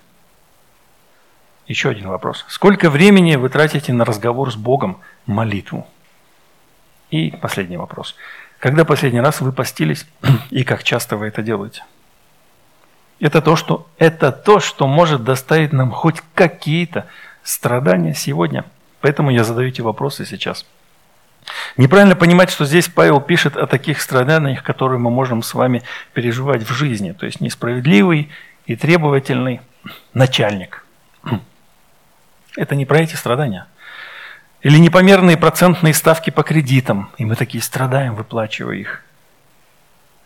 Еще 1.67 1.89
один 1.89 2.07
вопрос. 2.07 2.45
Сколько 2.47 2.89
времени 2.89 3.35
вы 3.35 3.49
тратите 3.49 3.91
на 3.91 4.05
разговор 4.05 4.51
с 4.51 4.55
Богом, 4.55 5.01
молитву? 5.25 5.85
И 7.11 7.31
последний 7.41 7.75
вопрос. 7.75 8.15
Когда 8.57 8.85
последний 8.85 9.19
раз 9.19 9.41
вы 9.41 9.51
постились 9.51 10.07
и 10.49 10.63
как 10.63 10.83
часто 10.83 11.17
вы 11.17 11.27
это 11.27 11.41
делаете? 11.41 11.83
Это 13.19 13.41
то, 13.41 13.57
что, 13.57 13.87
это 13.97 14.31
то, 14.31 14.59
что 14.61 14.87
может 14.87 15.25
доставить 15.25 15.73
нам 15.73 15.91
хоть 15.91 16.21
какие-то 16.33 17.07
страдания 17.43 18.13
сегодня. 18.13 18.63
Поэтому 19.01 19.29
я 19.29 19.43
задаю 19.43 19.67
эти 19.67 19.81
вопросы 19.81 20.25
сейчас. 20.25 20.65
Неправильно 21.75 22.15
понимать, 22.15 22.49
что 22.49 22.65
здесь 22.65 22.87
Павел 22.87 23.19
пишет 23.19 23.57
о 23.57 23.67
таких 23.67 24.01
страданиях, 24.01 24.63
которые 24.63 24.99
мы 24.99 25.09
можем 25.09 25.43
с 25.43 25.53
вами 25.53 25.83
переживать 26.13 26.63
в 26.63 26.73
жизни. 26.73 27.11
То 27.11 27.25
есть 27.25 27.41
несправедливый 27.41 28.29
и 28.65 28.75
требовательный 28.77 29.59
начальник– 30.13 30.85
это 32.57 32.75
не 32.75 32.85
про 32.85 32.99
эти 32.99 33.15
страдания. 33.15 33.67
Или 34.61 34.79
непомерные 34.79 35.37
процентные 35.37 35.93
ставки 35.93 36.31
по 36.31 36.43
кредитам, 36.43 37.11
и 37.17 37.25
мы 37.25 37.35
такие 37.35 37.63
страдаем, 37.63 38.15
выплачивая 38.15 38.75
их. 38.75 39.03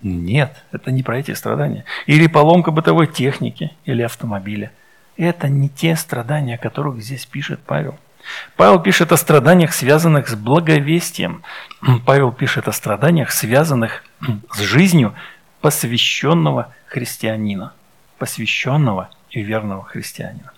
Нет, 0.02 0.64
это 0.72 0.90
не 0.90 1.04
про 1.04 1.20
эти 1.20 1.34
страдания. 1.34 1.84
Или 2.08 2.28
поломка 2.28 2.72
бытовой 2.72 3.08
техники 3.08 3.72
или 3.86 4.02
автомобиля. 4.02 4.72
Это 5.18 5.48
не 5.50 5.70
те 5.70 5.96
страдания, 5.96 6.56
о 6.56 6.58
которых 6.58 7.02
здесь 7.02 7.26
пишет 7.26 7.60
Павел. 7.60 8.00
Павел 8.56 8.80
пишет 8.80 9.12
о 9.12 9.18
страданиях, 9.18 9.74
связанных 9.74 10.30
с 10.30 10.36
благовестием. 10.36 11.44
Павел 12.06 12.32
пишет 12.32 12.68
о 12.68 12.72
страданиях, 12.72 13.32
связанных 13.32 14.04
с 14.54 14.60
жизнью 14.60 15.14
посвященного 15.60 16.74
христианина. 16.88 17.74
Посвященного 18.18 19.10
и 19.30 19.42
верного 19.42 19.84
христианина. 19.84 20.52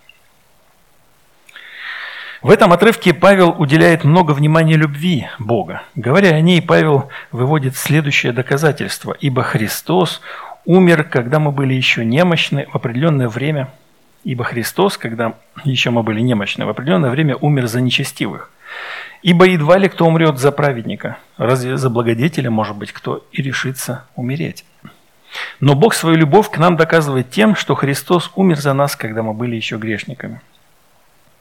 В 2.43 2.49
этом 2.49 2.73
отрывке 2.73 3.13
Павел 3.13 3.55
уделяет 3.57 4.03
много 4.03 4.33
внимания 4.33 4.75
любви 4.75 5.29
Бога. 5.39 5.83
Говоря 5.95 6.31
о 6.31 6.41
ней, 6.41 6.61
Павел 6.61 7.09
выводит 7.31 7.77
следующее 7.77 8.33
доказательство. 8.33 9.15
«Ибо 9.17 9.43
Христос 9.43 10.19
умер, 10.65 11.05
когда 11.05 11.39
мы 11.39 11.53
были 11.53 11.73
еще 11.73 12.03
немощны 12.03 12.67
в 12.67 12.75
определенное 12.75 13.29
время, 13.29 13.69
ибо 14.25 14.43
Христос, 14.43 14.97
когда 14.97 15.35
еще 15.63 15.89
мы 15.91 16.03
были 16.03 16.19
немощны, 16.19 16.65
в 16.65 16.69
определенное 16.69 17.11
время 17.11 17.37
умер 17.37 17.67
за 17.67 17.79
нечестивых. 17.79 18.51
Ибо 19.21 19.45
едва 19.45 19.77
ли 19.77 19.87
кто 19.87 20.05
умрет 20.05 20.37
за 20.37 20.51
праведника, 20.51 21.19
разве 21.37 21.77
за 21.77 21.89
благодетеля, 21.89 22.51
может 22.51 22.75
быть, 22.75 22.91
кто 22.91 23.25
и 23.31 23.41
решится 23.41 24.03
умереть. 24.17 24.65
Но 25.61 25.75
Бог 25.75 25.93
свою 25.93 26.17
любовь 26.17 26.51
к 26.51 26.57
нам 26.57 26.75
доказывает 26.75 27.29
тем, 27.29 27.55
что 27.55 27.73
Христос 27.73 28.31
умер 28.35 28.57
за 28.57 28.73
нас, 28.73 28.97
когда 28.97 29.23
мы 29.23 29.33
были 29.33 29.55
еще 29.55 29.77
грешниками. 29.77 30.41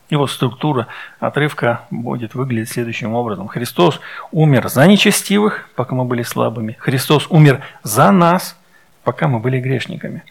И 0.08 0.16
вот 0.16 0.30
структура 0.30 0.88
отрывка 1.20 1.86
будет 1.90 2.34
выглядеть 2.34 2.70
следующим 2.70 3.14
образом. 3.14 3.48
Христос 3.48 4.00
умер 4.30 4.68
за 4.68 4.86
нечестивых, 4.86 5.70
пока 5.74 5.94
мы 5.94 6.04
были 6.04 6.22
слабыми. 6.22 6.76
Христос 6.78 7.26
умер 7.30 7.62
за 7.82 8.10
нас, 8.10 8.58
пока 9.04 9.28
мы 9.28 9.38
были 9.38 9.58
грешниками. 9.58 10.22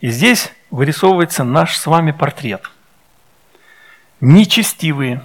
И 0.00 0.10
здесь 0.10 0.52
вырисовывается 0.70 1.42
наш 1.42 1.76
с 1.76 1.86
вами 1.86 2.12
портрет. 2.12 2.70
Нечестивые, 4.20 5.24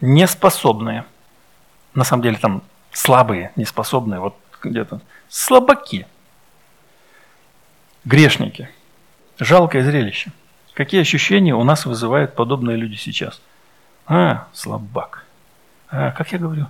неспособные, 0.00 1.04
на 1.94 2.04
самом 2.04 2.22
деле 2.22 2.36
там 2.36 2.62
слабые, 2.92 3.50
неспособные, 3.56 4.20
вот 4.20 4.36
где-то 4.62 5.00
слабаки, 5.28 6.06
грешники. 8.04 8.70
Жалкое 9.38 9.84
зрелище– 9.84 10.30
Какие 10.76 11.00
ощущения 11.00 11.54
у 11.54 11.64
нас 11.64 11.86
вызывают 11.86 12.34
подобные 12.34 12.76
люди 12.76 12.96
сейчас? 12.96 13.40
А, 14.06 14.46
слабак. 14.52 15.24
А, 15.88 16.10
как 16.10 16.32
я 16.32 16.38
говорю? 16.38 16.66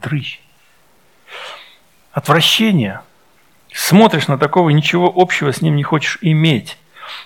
Дрыщ. 0.00 0.38
Отвращение. 2.12 3.00
Смотришь 3.72 4.28
на 4.28 4.38
такого, 4.38 4.70
ничего 4.70 5.12
общего 5.12 5.52
с 5.52 5.62
ним 5.62 5.74
не 5.74 5.82
хочешь 5.82 6.18
иметь. 6.20 6.78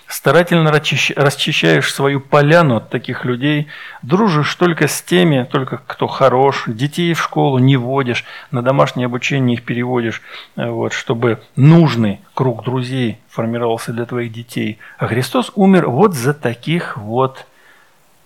Старательно 0.07 0.71
расчищаешь 0.71 1.93
свою 1.93 2.19
поляну 2.19 2.77
от 2.77 2.89
таких 2.89 3.25
людей, 3.25 3.67
дружишь 4.01 4.53
только 4.55 4.87
с 4.87 5.01
теми, 5.01 5.47
только 5.51 5.79
кто 5.85 6.07
хорош, 6.07 6.63
детей 6.67 7.13
в 7.13 7.21
школу 7.21 7.57
не 7.57 7.77
водишь, 7.77 8.23
на 8.51 8.61
домашнее 8.61 9.05
обучение 9.05 9.55
их 9.55 9.63
переводишь, 9.63 10.21
вот, 10.55 10.93
чтобы 10.93 11.41
нужный 11.55 12.21
круг 12.33 12.63
друзей 12.63 13.19
формировался 13.29 13.93
для 13.93 14.05
твоих 14.05 14.31
детей. 14.31 14.79
А 14.97 15.07
Христос 15.07 15.51
умер 15.55 15.89
вот 15.89 16.13
за 16.13 16.33
таких 16.33 16.97
вот. 16.97 17.45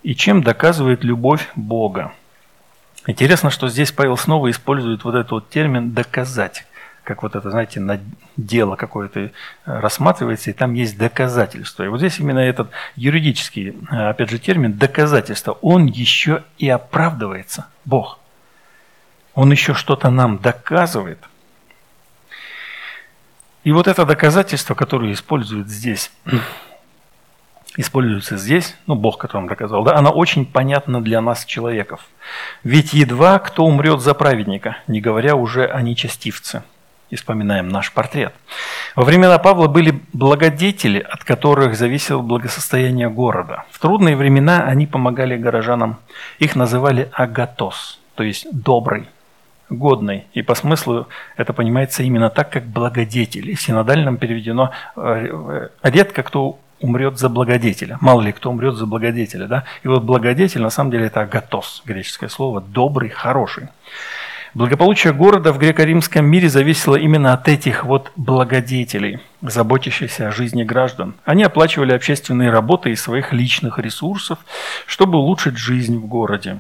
И 0.04 0.16
чем 0.16 0.44
доказывает 0.44 1.04
любовь 1.04 1.50
Бога? 1.56 2.14
Интересно, 3.08 3.50
что 3.50 3.70
здесь 3.70 3.92
Павел 3.92 4.18
снова 4.18 4.50
использует 4.52 5.04
вот 5.04 5.16
этот 5.16 5.32
вот 5.32 5.50
термин 5.50 5.92
«доказать» 5.92 6.66
как 7.10 7.24
вот 7.24 7.36
это, 7.36 7.50
знаете, 7.50 7.80
на 7.80 8.00
дело 8.38 8.76
какое-то 8.76 9.20
э, 9.20 9.32
рассматривается, 9.66 10.52
и 10.52 10.54
там 10.54 10.76
есть 10.76 10.96
доказательство. 10.96 11.84
И 11.84 11.88
вот 11.88 11.98
здесь 11.98 12.20
именно 12.20 12.38
этот 12.38 12.70
юридический, 12.96 13.70
э, 13.70 14.10
опять 14.10 14.30
же, 14.30 14.38
термин 14.38 14.74
доказательство, 14.74 15.54
он 15.64 15.88
еще 15.88 16.44
и 16.60 16.70
оправдывается, 16.70 17.66
Бог. 17.84 18.20
Он 19.34 19.52
еще 19.52 19.74
что-то 19.74 20.12
нам 20.12 20.38
доказывает. 20.38 21.18
И 23.64 23.72
вот 23.72 23.88
это 23.88 24.06
доказательство, 24.06 24.76
которое 24.76 25.12
использует 25.12 25.68
здесь, 25.68 26.12
используется 27.76 28.38
здесь, 28.38 28.76
ну, 28.86 28.94
Бог, 28.94 29.18
который 29.18 29.42
он 29.42 29.48
доказал, 29.48 29.84
да, 29.84 29.96
оно 29.96 30.12
очень 30.12 30.46
понятно 30.46 31.02
для 31.04 31.22
нас, 31.22 31.44
человеков. 31.44 32.06
Ведь 32.64 32.94
едва 32.94 33.40
кто 33.40 33.66
умрет 33.66 34.00
за 34.00 34.14
праведника, 34.14 34.78
не 34.86 35.02
говоря 35.02 35.36
уже 35.36 35.66
о 35.66 35.82
нечестивце 35.82 36.62
и 37.10 37.16
вспоминаем 37.16 37.70
наш 37.70 37.92
портрет. 37.92 38.34
Во 38.96 39.04
времена 39.04 39.38
Павла 39.38 39.68
были 39.68 40.02
благодетели, 40.14 41.00
от 41.00 41.24
которых 41.24 41.76
зависело 41.76 42.22
благосостояние 42.22 43.10
города. 43.10 43.66
В 43.72 43.80
трудные 43.80 44.16
времена 44.16 44.64
они 44.64 44.88
помогали 44.88 45.38
горожанам. 45.38 45.98
Их 46.40 46.56
называли 46.56 47.10
агатос, 47.14 48.00
то 48.16 48.24
есть 48.24 48.48
добрый, 48.52 49.08
годный. 49.70 50.26
И 50.34 50.42
по 50.42 50.56
смыслу 50.56 51.08
это 51.38 51.54
понимается 51.54 52.04
именно 52.04 52.30
так, 52.30 52.50
как 52.50 52.66
благодетель. 52.66 53.50
И 53.50 53.56
в 53.56 53.62
синодальном 53.62 54.18
переведено 54.18 54.72
э, 54.96 55.70
редко 55.84 56.24
кто 56.24 56.60
умрет 56.82 57.18
за 57.20 57.30
благодетеля. 57.30 57.98
Мало 58.02 58.22
ли 58.22 58.32
кто 58.32 58.50
умрет 58.50 58.76
за 58.76 58.86
благодетеля. 58.86 59.48
Да? 59.48 59.64
И 59.84 59.88
вот 59.88 60.04
благодетель 60.04 60.62
на 60.62 60.70
самом 60.70 60.92
деле 60.92 61.08
это 61.08 61.22
агатос, 61.22 61.82
греческое 61.86 62.30
слово, 62.30 62.62
добрый, 62.62 63.10
хороший. 63.10 63.68
Благополучие 64.56 65.14
города 65.14 65.54
в 65.54 65.60
греко-римском 65.60 66.26
мире 66.26 66.50
зависело 66.50 66.96
именно 66.96 67.34
от 67.34 67.48
этих 67.48 67.86
вот 67.86 68.12
благодетелей, 68.16 69.20
заботящихся 69.42 70.28
о 70.28 70.32
жизни 70.32 70.64
граждан. 70.64 71.14
Они 71.24 71.44
оплачивали 71.44 71.94
общественные 71.94 72.50
работы 72.50 72.90
из 72.90 73.02
своих 73.02 73.32
личных 73.32 73.78
ресурсов, 73.78 74.40
чтобы 74.88 75.20
улучшить 75.20 75.58
жизнь 75.58 75.98
в 75.98 76.08
городе. 76.08 76.60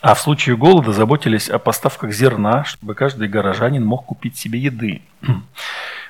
А 0.00 0.14
в 0.14 0.20
случае 0.20 0.56
голода 0.56 0.92
заботились 0.92 1.48
о 1.48 1.58
поставках 1.58 2.12
зерна, 2.12 2.64
чтобы 2.64 2.94
каждый 2.94 3.26
горожанин 3.26 3.84
мог 3.84 4.06
купить 4.06 4.36
себе 4.36 4.58
еды. 4.60 5.02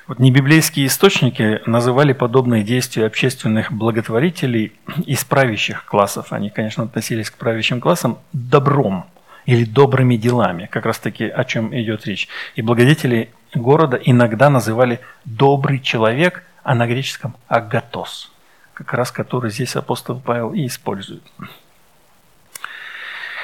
Вот 0.07 0.19
небиблейские 0.19 0.87
источники 0.87 1.59
называли 1.65 2.13
подобные 2.13 2.63
действия 2.63 3.07
общественных 3.07 3.73
благотворителей 3.73 4.71
из 5.05 5.25
правящих 5.25 5.83
классов, 5.83 6.31
они, 6.31 6.49
конечно, 6.49 6.85
относились 6.85 7.29
к 7.29 7.35
правящим 7.35 7.81
классам, 7.81 8.17
добром– 8.31 9.05
или 9.47 9.63
добрыми 9.63 10.17
делами, 10.17 10.67
как 10.69 10.85
раз 10.85 10.99
таки 10.99 11.25
о 11.25 11.43
чем 11.45 11.73
идет 11.73 12.05
речь. 12.05 12.27
И 12.55 12.61
благодетели 12.61 13.31
города 13.55 13.97
иногда 13.97 14.49
называли 14.49 14.99
добрый 15.25 15.79
человек, 15.79 16.43
а 16.63 16.75
на 16.75 16.85
греческом 16.85 17.35
агатос. 17.47 18.31
как 18.73 18.93
раз 18.93 19.09
который 19.11 19.49
здесь 19.49 19.75
апостол 19.75 20.19
Павел 20.19 20.53
и 20.53 20.67
использует. 20.67 21.23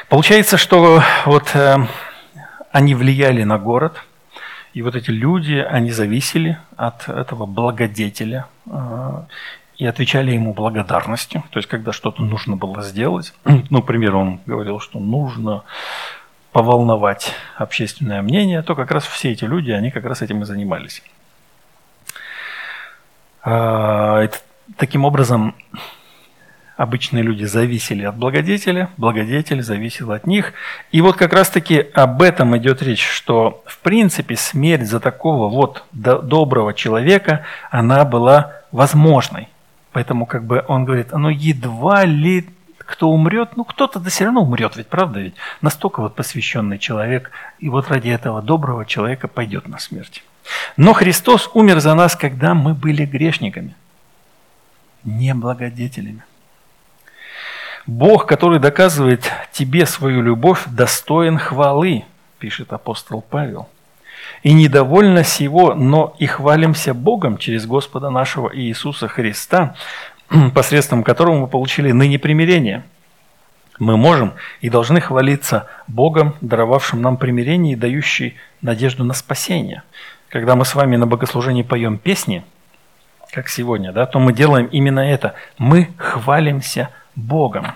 Получается, 0.09 0.57
что 0.57 1.01
вот 1.25 1.55
э, 1.55 1.77
они 2.71 2.93
влияли 2.93 3.43
на 3.43 3.57
город, 3.57 4.03
и 4.73 4.81
вот 4.81 4.95
эти 4.95 5.09
люди, 5.09 5.55
они 5.55 5.91
зависели 5.91 6.57
от 6.75 7.07
этого 7.07 7.45
благодетеля 7.45 8.45
э, 8.65 9.23
и 9.83 9.85
отвечали 9.85 10.31
ему 10.31 10.53
благодарностью. 10.53 11.43
То 11.49 11.59
есть, 11.59 11.67
когда 11.67 11.91
что-то 11.91 12.23
нужно 12.23 12.55
было 12.55 12.81
сделать, 12.81 13.33
ну, 13.43 13.65
например, 13.69 14.15
он 14.15 14.39
говорил, 14.45 14.79
что 14.79 14.97
нужно 14.97 15.63
поволновать 16.53 17.33
общественное 17.57 18.21
мнение, 18.21 18.61
то 18.61 18.75
как 18.75 18.91
раз 18.91 19.05
все 19.05 19.31
эти 19.31 19.43
люди, 19.43 19.71
они 19.71 19.91
как 19.91 20.05
раз 20.05 20.21
этим 20.21 20.41
и 20.41 20.45
занимались. 20.45 21.03
Э, 23.43 24.29
таким 24.77 25.03
образом, 25.03 25.53
обычные 26.77 27.23
люди 27.23 27.43
зависели 27.43 28.05
от 28.05 28.15
благодетеля, 28.15 28.89
благодетель 28.95 29.63
зависел 29.63 30.13
от 30.13 30.25
них. 30.25 30.53
И 30.93 31.01
вот 31.01 31.17
как 31.17 31.33
раз-таки 31.33 31.87
об 31.93 32.21
этом 32.21 32.55
идет 32.55 32.81
речь, 32.81 33.05
что 33.05 33.65
в 33.65 33.79
принципе 33.79 34.37
смерть 34.37 34.87
за 34.87 35.01
такого 35.01 35.49
вот 35.49 35.83
доброго 35.91 36.73
человека, 36.73 37.43
она 37.69 38.05
была 38.05 38.53
возможной. 38.71 39.49
Поэтому 39.93 40.25
как 40.25 40.43
бы 40.43 40.65
он 40.67 40.85
говорит, 40.85 41.11
ну 41.11 41.29
едва 41.29 42.03
ли 42.03 42.49
кто 42.79 43.09
умрет, 43.09 43.55
ну 43.55 43.63
кто-то 43.63 43.99
да 43.99 44.09
все 44.09 44.25
равно 44.25 44.41
умрет, 44.41 44.75
ведь 44.75 44.87
правда 44.87 45.21
ведь? 45.21 45.35
Настолько 45.61 46.01
вот 46.01 46.15
посвященный 46.15 46.79
человек, 46.79 47.31
и 47.59 47.69
вот 47.69 47.87
ради 47.87 48.09
этого 48.09 48.41
доброго 48.41 48.85
человека 48.85 49.27
пойдет 49.27 49.67
на 49.67 49.79
смерть. 49.79 50.23
Но 50.75 50.93
Христос 50.93 51.49
умер 51.53 51.79
за 51.79 51.93
нас, 51.93 52.15
когда 52.15 52.53
мы 52.53 52.73
были 52.73 53.05
грешниками, 53.05 53.75
не 55.03 55.33
благодетелями. 55.33 56.23
Бог, 57.85 58.25
который 58.25 58.59
доказывает 58.59 59.31
тебе 59.51 59.85
свою 59.85 60.21
любовь, 60.21 60.63
достоин 60.67 61.37
хвалы, 61.37 62.05
пишет 62.39 62.73
апостол 62.73 63.21
Павел. 63.21 63.69
И 64.43 64.53
недовольно 64.53 65.23
сего, 65.23 65.73
но 65.73 66.15
и 66.19 66.25
хвалимся 66.25 66.93
Богом 66.93 67.37
через 67.37 67.65
Господа 67.65 68.09
нашего 68.09 68.55
Иисуса 68.55 69.07
Христа, 69.07 69.75
посредством 70.53 71.03
которого 71.03 71.39
мы 71.39 71.47
получили 71.47 71.91
ныне 71.91 72.19
примирение. 72.19 72.83
Мы 73.79 73.97
можем 73.97 74.33
и 74.61 74.69
должны 74.69 75.01
хвалиться 75.01 75.67
Богом, 75.87 76.35
даровавшим 76.41 77.01
нам 77.01 77.17
примирение 77.17 77.73
и 77.73 77.77
дающий 77.77 78.35
надежду 78.61 79.03
на 79.03 79.13
спасение. 79.13 79.83
Когда 80.29 80.55
мы 80.55 80.65
с 80.65 80.75
вами 80.75 80.95
на 80.95 81.07
богослужении 81.07 81.63
поем 81.63 81.97
песни, 81.97 82.43
как 83.31 83.49
сегодня, 83.49 83.91
да, 83.91 84.05
то 84.05 84.19
мы 84.19 84.31
делаем 84.31 84.67
именно 84.67 84.99
это. 84.99 85.33
Мы 85.57 85.89
хвалимся 85.97 86.89
Богом. 87.15 87.73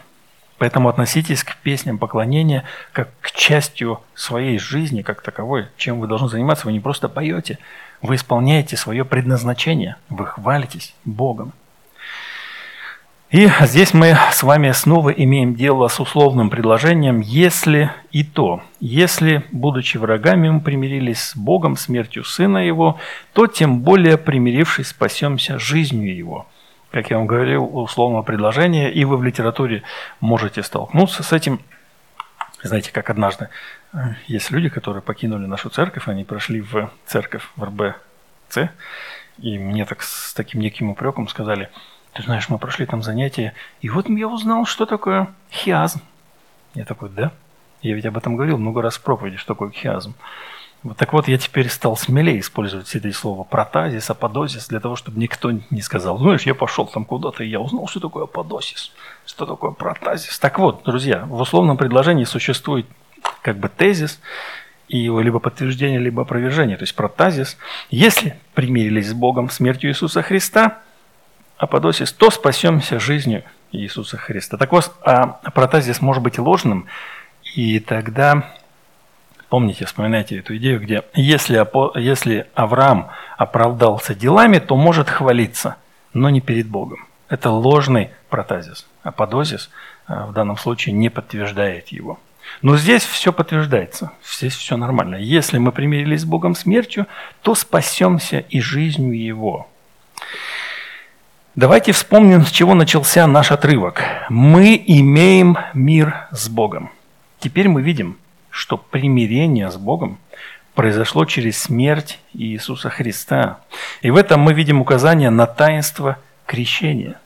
Поэтому 0.58 0.90
относитесь 0.90 1.44
к 1.44 1.56
песням 1.58 1.98
поклонения 1.98 2.64
как 2.92 3.10
к 3.22 3.32
частью 3.32 4.02
своей 4.16 4.58
жизни, 4.58 5.04
как 5.04 5.22
таковой. 5.22 5.68
Чем 5.78 6.00
вы 6.00 6.08
должны 6.08 6.30
заниматься, 6.30 6.66
вы 6.66 6.74
не 6.74 6.80
просто 6.80 7.10
поете, 7.10 7.60
вы 8.02 8.16
исполняете 8.16 8.76
свое 8.76 9.06
предназначение, 9.06 9.98
вы 10.10 10.26
хвалитесь 10.26 10.96
Богом. 11.06 11.54
И 13.30 13.50
здесь 13.62 13.94
мы 13.94 14.18
с 14.32 14.42
вами 14.42 14.72
снова 14.72 15.10
имеем 15.10 15.54
дело 15.54 15.90
с 15.90 16.00
условным 16.00 16.50
предложением 16.50 17.20
«если 17.20 17.92
и 18.12 18.24
то». 18.24 18.62
Если, 18.80 19.44
будучи 19.52 19.98
врагами, 19.98 20.50
мы 20.50 20.62
примирились 20.62 21.20
с 21.20 21.36
Богом 21.36 21.76
смертью 21.76 22.24
Сына 22.24 22.60
Его, 22.60 23.00
то 23.34 23.48
тем 23.48 23.82
более, 23.82 24.18
примирившись, 24.18 24.88
спасемся 24.88 25.60
жизнью 25.60 26.16
Его– 26.16 26.48
как 26.98 27.12
я 27.12 27.18
вам 27.18 27.28
говорил, 27.28 27.64
условного 27.78 28.24
предложения, 28.24 28.92
и 28.92 29.06
вы 29.06 29.18
в 29.18 29.24
литературе 29.24 29.84
можете 30.20 30.64
столкнуться 30.64 31.22
с 31.22 31.32
этим. 31.32 31.62
Знаете, 32.64 32.92
как 32.92 33.12
однажды 33.12 33.50
э, 33.94 33.98
есть 34.26 34.50
люди, 34.50 34.70
которые 34.70 35.04
покинули 35.04 35.46
нашу 35.46 35.70
церковь, 35.70 36.08
они 36.08 36.24
прошли 36.24 36.60
в 36.60 36.90
церковь 37.06 37.48
в 37.56 37.64
РБЦ, 37.64 38.72
и 39.38 39.60
мне 39.60 39.86
так 39.86 40.02
с 40.02 40.34
таким 40.34 40.60
неким 40.60 40.90
упреком 40.90 41.28
сказали, 41.28 41.70
ты 42.14 42.24
знаешь, 42.24 42.50
мы 42.50 42.58
прошли 42.58 42.88
там 42.88 43.04
занятия, 43.04 43.54
и 43.82 43.90
вот 43.90 44.10
я 44.10 44.28
узнал, 44.28 44.66
что 44.66 44.88
такое 44.88 45.28
хиазм. 45.52 46.02
Я 46.74 46.84
такой, 46.84 47.10
да? 47.10 47.32
Я 47.84 47.94
ведь 47.94 48.08
об 48.08 48.18
этом 48.18 48.38
говорил 48.38 48.58
много 48.58 48.82
раз 48.82 48.98
в 48.98 49.04
проповеди, 49.04 49.38
что 49.38 49.54
такое 49.54 49.70
хиазм. 49.70 50.16
Вот 50.88 50.96
так 50.96 51.12
вот, 51.12 51.28
я 51.28 51.38
теперь 51.38 51.68
стал 51.68 51.98
смелее 51.98 52.40
использовать 52.40 52.96
это 52.96 53.12
слово 53.12 53.44
протазис, 53.44 54.10
аподозис, 54.10 54.70
для 54.70 54.80
того, 54.80 54.96
чтобы 54.96 55.20
никто 55.20 55.52
не 55.52 55.82
сказал, 55.82 56.18
знаешь, 56.18 56.44
я 56.44 56.56
пошел 56.56 56.88
там 56.88 57.04
куда-то, 57.04 57.44
и 57.44 57.50
я 57.50 57.60
узнал, 57.60 57.90
что 57.90 58.00
такое 58.00 58.24
аподозис, 58.24 58.94
что 59.26 59.46
такое 59.46 59.72
протазис. 59.72 60.40
Так 60.40 60.60
вот, 60.60 60.84
друзья, 60.86 61.26
в 61.26 61.42
условном 61.42 61.76
предложении 61.76 62.24
существует 62.24 62.86
как 63.42 63.58
бы 63.58 63.68
тезис, 63.68 64.22
и 64.88 64.98
его 64.98 65.20
либо 65.20 65.40
подтверждение, 65.40 66.00
либо 66.00 66.22
опровержение, 66.22 66.78
то 66.78 66.84
есть 66.84 66.96
протазис. 66.96 67.58
Если 67.90 68.40
примирились 68.54 69.10
с 69.10 69.14
Богом 69.14 69.50
смертью 69.50 69.90
Иисуса 69.90 70.22
Христа, 70.22 70.80
аподосис, 71.58 72.14
то 72.14 72.30
спасемся 72.30 72.98
жизнью 72.98 73.44
Иисуса 73.74 74.16
Христа. 74.16 74.56
Так 74.56 74.72
вот, 74.72 74.94
а 75.02 75.42
протазис 75.54 76.00
может 76.00 76.24
быть 76.24 76.40
ложным, 76.40 76.86
и 77.56 77.82
тогда 77.82 78.54
Помните, 79.50 79.86
вспоминайте 79.86 80.40
эту 80.40 80.58
идею, 80.58 80.82
где 80.82 81.04
если, 81.14 81.66
если 82.00 82.48
Авраам 82.54 83.10
оправдался 83.38 84.14
делами, 84.14 84.60
то 84.60 84.76
может 84.76 85.10
хвалиться, 85.10 85.78
но 86.14 86.30
не 86.30 86.42
перед 86.42 86.68
Богом. 86.68 87.08
Это 87.30 87.50
ложный 87.50 88.10
протазис. 88.30 88.86
Аподозис 89.04 89.70
э, 90.08 90.26
в 90.26 90.34
данном 90.34 90.58
случае 90.58 90.94
не 90.94 91.10
подтверждает 91.10 91.90
его. 91.90 92.20
Но 92.62 92.78
здесь 92.78 93.04
все 93.04 93.34
подтверждается, 93.34 94.12
здесь 94.26 94.56
все 94.56 94.78
нормально. 94.78 95.16
Если 95.16 95.58
мы 95.58 95.72
примирились 95.72 96.22
с 96.22 96.26
Богом 96.26 96.56
смертью, 96.56 97.06
то 97.42 97.56
спасемся 97.56 98.40
и 98.40 98.62
жизнью 98.62 99.18
Его. 99.18 99.68
Давайте 101.56 101.92
вспомним, 101.92 102.46
с 102.46 102.52
чего 102.52 102.74
начался 102.74 103.28
наш 103.28 103.52
отрывок. 103.52 104.02
Мы 104.30 104.82
имеем 104.88 105.58
мир 105.74 106.28
с 106.32 106.50
Богом. 106.50 106.92
Теперь 107.40 107.68
мы 107.68 107.82
видим, 107.82 108.18
что 108.58 108.76
примирение 108.76 109.70
с 109.70 109.78
Богом 109.78 110.18
произошло 110.74 111.26
через 111.26 111.62
смерть 111.62 112.20
Иисуса 112.34 112.90
Христа. 112.90 113.60
И 114.02 114.10
в 114.10 114.16
этом 114.16 114.42
мы 114.42 114.54
видим 114.54 114.82
указание 114.82 115.30
на 115.30 115.46
таинство 115.46 116.18
крещения. 116.48 117.20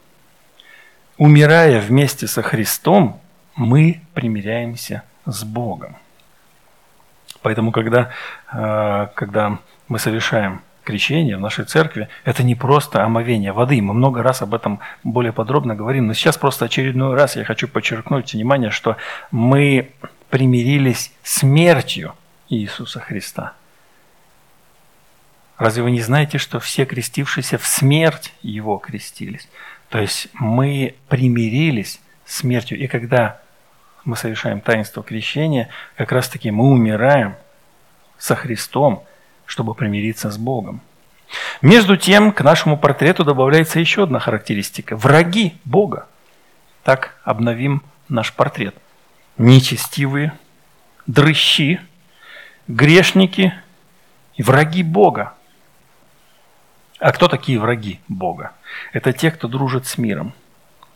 Умирая 1.18 1.80
вместе 1.80 2.28
со 2.28 2.42
Христом, 2.42 3.22
мы 3.56 4.02
примиряемся 4.14 5.04
с 5.26 5.44
Богом. 5.46 5.96
Поэтому, 7.42 7.72
когда, 7.72 8.10
э, 8.52 9.08
когда 9.16 9.60
мы 9.88 10.00
совершаем 10.00 10.62
крещение 10.84 11.38
в 11.38 11.42
нашей 11.42 11.64
церкви, 11.64 12.10
это 12.26 12.44
не 12.44 12.56
просто 12.56 13.04
омовение 13.06 13.54
воды. 13.54 13.82
Мы 13.82 13.94
много 13.94 14.22
раз 14.22 14.42
об 14.42 14.54
этом 14.54 14.80
более 15.04 15.32
подробно 15.32 15.76
говорим. 15.76 16.08
Но 16.08 16.14
сейчас 16.14 16.38
просто 16.38 16.66
очередной 16.66 17.16
раз 17.16 17.38
я 17.38 17.46
хочу 17.46 17.70
подчеркнуть 17.70 18.34
внимание, 18.34 18.70
что 18.70 18.98
мы 19.32 19.92
примирились 20.32 21.12
смертью 21.22 22.16
Иисуса 22.50 23.00
Христа. 23.00 23.54
Разве 25.58 25.84
вы 25.84 25.92
не 25.92 26.02
знаете, 26.02 26.40
что 26.40 26.60
все 26.60 26.86
крестившиеся 26.86 27.60
в 27.60 27.68
смерть 27.68 28.34
Его 28.42 28.78
крестились? 28.78 29.48
То 29.90 30.00
есть 30.00 30.30
мы 30.34 30.96
примирились 31.10 32.00
смертью. 32.26 32.80
И 32.80 32.88
когда 32.88 33.42
мы 34.06 34.16
совершаем 34.16 34.62
таинство 34.62 35.04
крещения, 35.04 35.70
как 35.98 36.12
раз 36.12 36.30
таки 36.30 36.50
мы 36.50 36.72
умираем 36.72 37.36
со 38.18 38.36
Христом, 38.36 39.04
чтобы 39.46 39.76
примириться 39.76 40.32
с 40.32 40.38
Богом. 40.38 40.82
Между 41.62 41.98
тем, 41.98 42.32
к 42.32 42.42
нашему 42.42 42.78
портрету 42.78 43.26
добавляется 43.26 43.80
еще 43.80 44.04
одна 44.04 44.20
характеристика– 44.20 44.96
враги 44.98 45.58
Бога. 45.66 46.08
Так 46.84 47.20
обновим 47.24 47.84
наш 48.08 48.34
портрет– 48.34 48.76
нечестивые, 49.42 50.34
дрыщи, 51.08 51.82
грешники 52.68 53.54
и 54.36 54.44
враги 54.44 54.84
Бога. 54.84 55.34
А 57.00 57.12
кто 57.12 57.28
такие 57.28 57.60
враги 57.60 58.00
Бога? 58.08 58.52
Это 58.94 59.12
те, 59.12 59.32
кто 59.32 59.48
дружит 59.48 59.88
с 59.88 59.98
миром. 59.98 60.34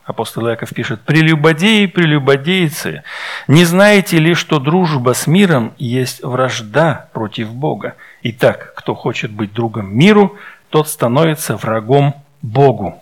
Апостол 0.06 0.48
Иаков 0.48 0.70
пишет, 0.70 1.02
«Прелюбодеи, 1.02 1.88
прелюбодейцы, 1.88 3.02
не 3.48 3.66
знаете 3.66 4.20
ли, 4.20 4.36
что 4.36 4.60
дружба 4.60 5.16
с 5.16 5.26
миром 5.26 5.74
есть 5.80 6.24
вражда 6.24 7.10
против 7.12 7.52
Бога? 7.52 7.96
Итак, 8.22 8.74
кто 8.76 8.94
хочет 8.94 9.32
быть 9.32 9.52
другом 9.52 9.98
миру, 9.98 10.38
тот 10.70 10.88
становится 10.88 11.58
врагом 11.58 12.24
Богу». 12.44 13.02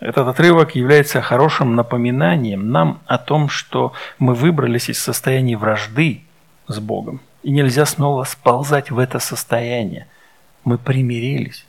Этот 0.00 0.28
отрывок 0.28 0.76
является 0.76 1.20
хорошим 1.20 1.74
напоминанием 1.74 2.70
нам 2.70 3.00
о 3.06 3.18
том, 3.18 3.48
что 3.48 3.92
мы 4.18 4.34
выбрались 4.34 4.88
из 4.88 4.98
состояния 4.98 5.56
вражды 5.56 6.22
с 6.68 6.78
Богом. 6.78 7.20
И 7.42 7.50
нельзя 7.50 7.84
снова 7.84 8.24
сползать 8.24 8.90
в 8.90 8.98
это 8.98 9.18
состояние. 9.18 10.06
Мы 10.64 10.78
примирились. 10.78 11.66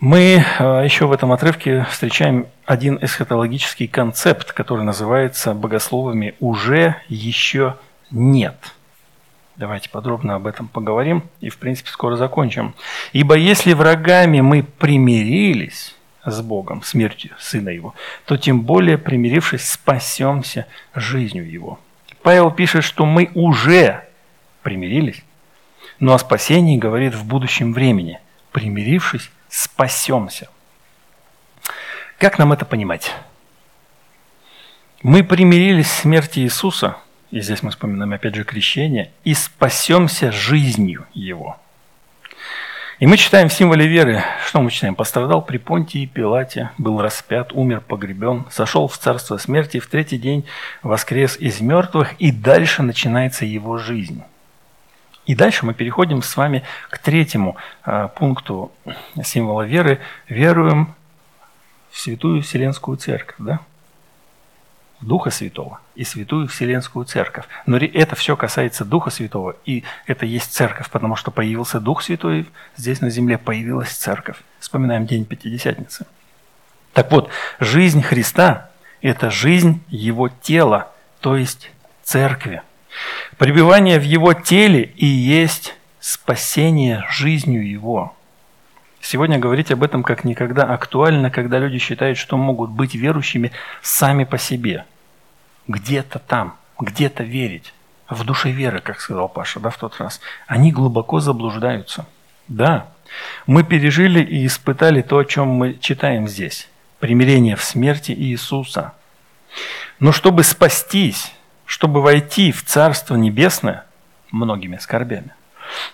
Мы 0.00 0.44
э, 0.58 0.82
еще 0.84 1.06
в 1.06 1.12
этом 1.12 1.32
отрывке 1.32 1.86
встречаем 1.90 2.48
один 2.64 2.98
эсхатологический 3.00 3.88
концепт, 3.88 4.52
который 4.52 4.84
называется 4.84 5.54
богословами 5.54 6.34
«уже 6.38 6.96
еще 7.08 7.76
нет». 8.10 8.56
Давайте 9.56 9.88
подробно 9.88 10.34
об 10.34 10.46
этом 10.46 10.68
поговорим 10.68 11.22
и, 11.40 11.48
в 11.48 11.56
принципе, 11.56 11.88
скоро 11.90 12.16
закончим. 12.16 12.74
«Ибо 13.12 13.36
если 13.36 13.72
врагами 13.72 14.42
мы 14.42 14.62
примирились 14.62 15.94
с 16.24 16.42
Богом, 16.42 16.82
смертью 16.82 17.30
Сына 17.38 17.70
Его, 17.70 17.94
то 18.26 18.36
тем 18.36 18.62
более, 18.62 18.98
примирившись, 18.98 19.70
спасемся 19.70 20.66
жизнью 20.94 21.50
Его». 21.50 21.78
Павел 22.22 22.50
пишет, 22.50 22.84
что 22.84 23.06
мы 23.06 23.30
уже 23.34 24.04
примирились, 24.62 25.22
но 26.00 26.12
о 26.12 26.18
спасении 26.18 26.76
говорит 26.76 27.14
в 27.14 27.24
будущем 27.24 27.72
времени. 27.72 28.20
Примирившись, 28.52 29.30
спасемся. 29.48 30.48
Как 32.18 32.38
нам 32.38 32.52
это 32.52 32.64
понимать? 32.64 33.14
Мы 35.02 35.22
примирились 35.22 35.88
с 35.88 36.00
смертью 36.00 36.42
Иисуса, 36.42 36.96
и 37.30 37.40
здесь 37.40 37.62
мы 37.62 37.70
вспоминаем 37.70 38.12
опять 38.12 38.34
же 38.34 38.44
крещение, 38.44 39.10
и 39.24 39.34
спасемся 39.34 40.32
жизнью 40.32 41.06
Его. 41.14 41.58
И 42.98 43.06
мы 43.06 43.18
читаем 43.18 43.50
в 43.50 43.52
символе 43.52 43.86
веры, 43.86 44.24
что 44.46 44.62
мы 44.62 44.70
читаем? 44.70 44.94
Пострадал 44.94 45.42
при 45.42 45.58
Понтии 45.58 46.06
Пилате, 46.06 46.70
был 46.78 47.02
распят, 47.02 47.52
умер, 47.52 47.82
погребен, 47.86 48.46
сошел 48.50 48.88
в 48.88 48.96
царство 48.96 49.36
смерти, 49.36 49.80
в 49.80 49.86
третий 49.86 50.16
день 50.16 50.46
воскрес 50.82 51.36
из 51.36 51.60
мертвых, 51.60 52.14
и 52.18 52.32
дальше 52.32 52.82
начинается 52.82 53.44
его 53.44 53.76
жизнь. 53.76 54.22
И 55.26 55.34
дальше 55.34 55.66
мы 55.66 55.74
переходим 55.74 56.22
с 56.22 56.36
вами 56.36 56.62
к 56.88 56.98
третьему 56.98 57.56
э, 57.84 58.08
пункту 58.16 58.72
символа 59.22 59.62
веры. 59.62 59.98
Веруем 60.28 60.94
в 61.90 61.98
Святую 61.98 62.42
Вселенскую 62.42 62.96
Церковь, 62.96 63.36
да? 63.38 63.60
Духа 65.00 65.30
Святого 65.30 65.80
и 65.94 66.04
Святую 66.04 66.48
Вселенскую 66.48 67.04
Церковь. 67.04 67.44
Но 67.66 67.76
это 67.76 68.16
все 68.16 68.36
касается 68.36 68.84
Духа 68.84 69.10
Святого, 69.10 69.56
и 69.64 69.84
это 70.06 70.26
есть 70.26 70.52
Церковь, 70.52 70.90
потому 70.90 71.16
что 71.16 71.30
появился 71.30 71.80
Дух 71.80 72.02
Святой, 72.02 72.46
здесь 72.76 73.00
на 73.00 73.10
земле 73.10 73.38
появилась 73.38 73.90
Церковь. 73.90 74.36
Вспоминаем 74.58 75.06
День 75.06 75.24
Пятидесятницы. 75.24 76.06
Так 76.92 77.12
вот, 77.12 77.28
жизнь 77.60 78.02
Христа– 78.02 78.70
это 79.02 79.30
жизнь 79.30 79.82
Его 79.88 80.28
тела, 80.28 80.90
то 81.20 81.36
есть 81.36 81.70
Церкви. 82.02 82.62
Пребывание 83.36 83.98
в 83.98 84.04
Его 84.04 84.32
теле 84.32 84.82
и 84.96 85.04
есть 85.04 85.74
спасение 86.00 87.04
жизнью 87.10 87.68
Его. 87.68 88.15
Сегодня 89.08 89.38
говорить 89.38 89.70
об 89.70 89.84
этом 89.84 90.02
как 90.02 90.24
никогда 90.24 90.64
актуально, 90.64 91.30
когда 91.30 91.60
люди 91.60 91.78
считают, 91.78 92.18
что 92.18 92.36
могут 92.36 92.70
быть 92.70 92.96
верующими 92.96 93.52
сами 93.80 94.24
по 94.24 94.36
себе. 94.36 94.84
Где-то 95.68 96.18
там, 96.18 96.56
где-то 96.80 97.22
верить. 97.22 97.72
В 98.08 98.24
душе 98.24 98.50
веры, 98.50 98.80
как 98.80 99.00
сказал 99.00 99.28
Паша 99.28 99.60
да, 99.60 99.70
в 99.70 99.78
тот 99.78 99.96
раз. 100.00 100.20
Они 100.48 100.72
глубоко 100.72 101.20
заблуждаются. 101.20 102.08
Да, 102.48 102.88
мы 103.46 103.62
пережили 103.62 104.20
и 104.20 104.44
испытали 104.44 105.02
то, 105.02 105.18
о 105.18 105.24
чем 105.24 105.50
мы 105.50 105.74
читаем 105.74 106.26
здесь. 106.26 106.68
Примирение 106.98 107.54
в 107.54 107.62
смерти 107.62 108.10
Иисуса. 108.10 108.92
Но 110.00 110.10
чтобы 110.10 110.42
спастись, 110.42 111.32
чтобы 111.64 112.02
войти 112.02 112.50
в 112.50 112.64
Царство 112.64 113.14
Небесное 113.14 113.84
многими 114.32 114.78
скорбями, 114.78 115.30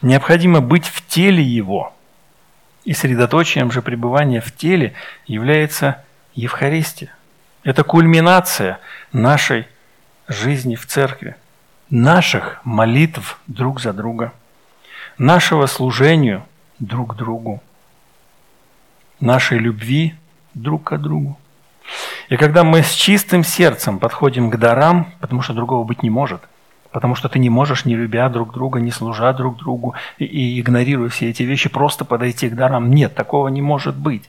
необходимо 0.00 0.62
быть 0.62 0.86
в 0.86 1.06
теле 1.06 1.42
Его. 1.42 1.92
И 2.84 2.94
средоточием 2.94 3.70
же 3.70 3.80
пребывания 3.80 4.40
в 4.40 4.50
теле 4.52 4.94
является 5.26 6.04
Евхаристия. 6.34 7.14
Это 7.62 7.84
кульминация 7.84 8.80
нашей 9.12 9.68
жизни 10.26 10.74
в 10.74 10.86
церкви, 10.86 11.36
наших 11.90 12.60
молитв 12.64 13.38
друг 13.46 13.80
за 13.80 13.92
друга, 13.92 14.32
нашего 15.16 15.66
служению 15.66 16.44
друг 16.80 17.14
другу, 17.16 17.62
нашей 19.20 19.58
любви 19.58 20.14
друг 20.54 20.84
к 20.84 20.96
другу. 20.96 21.38
И 22.28 22.36
когда 22.36 22.64
мы 22.64 22.82
с 22.82 22.92
чистым 22.92 23.44
сердцем 23.44 23.98
подходим 23.98 24.50
к 24.50 24.56
дарам, 24.56 25.12
потому 25.20 25.42
что 25.42 25.52
другого 25.52 25.84
быть 25.84 26.02
не 26.02 26.10
может, 26.10 26.42
потому 26.92 27.14
что 27.14 27.28
ты 27.28 27.38
не 27.38 27.50
можешь, 27.50 27.84
не 27.84 27.96
любя 27.96 28.28
друг 28.28 28.52
друга, 28.52 28.80
не 28.80 28.90
служа 28.90 29.32
друг 29.32 29.56
другу 29.56 29.94
и, 30.18 30.24
и 30.24 30.60
игнорируя 30.60 31.08
все 31.08 31.30
эти 31.30 31.42
вещи, 31.42 31.68
просто 31.68 32.04
подойти 32.04 32.48
к 32.48 32.54
дарам. 32.54 32.90
Нет, 32.90 33.14
такого 33.14 33.48
не 33.48 33.62
может 33.62 33.96
быть. 33.96 34.28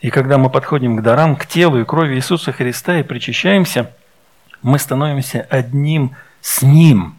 И 0.00 0.10
когда 0.10 0.38
мы 0.38 0.50
подходим 0.50 0.96
к 0.96 1.02
дарам, 1.02 1.36
к 1.36 1.46
телу 1.46 1.80
и 1.80 1.84
крови 1.84 2.14
Иисуса 2.16 2.52
Христа 2.52 2.98
и 2.98 3.02
причащаемся, 3.02 3.92
мы 4.62 4.78
становимся 4.78 5.46
одним 5.50 6.16
с 6.40 6.62
Ним, 6.62 7.16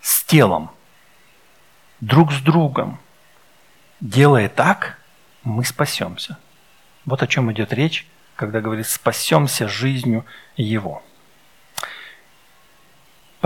с 0.00 0.24
телом, 0.24 0.70
друг 2.00 2.32
с 2.32 2.40
другом. 2.40 2.98
Делая 4.00 4.48
так, 4.48 4.98
мы 5.42 5.64
спасемся. 5.64 6.38
Вот 7.04 7.22
о 7.22 7.26
чем 7.26 7.50
идет 7.52 7.72
речь 7.72 8.06
когда 8.36 8.60
говорит 8.60 8.86
«спасемся 8.86 9.66
жизнью 9.66 10.24
Его». 10.56 11.02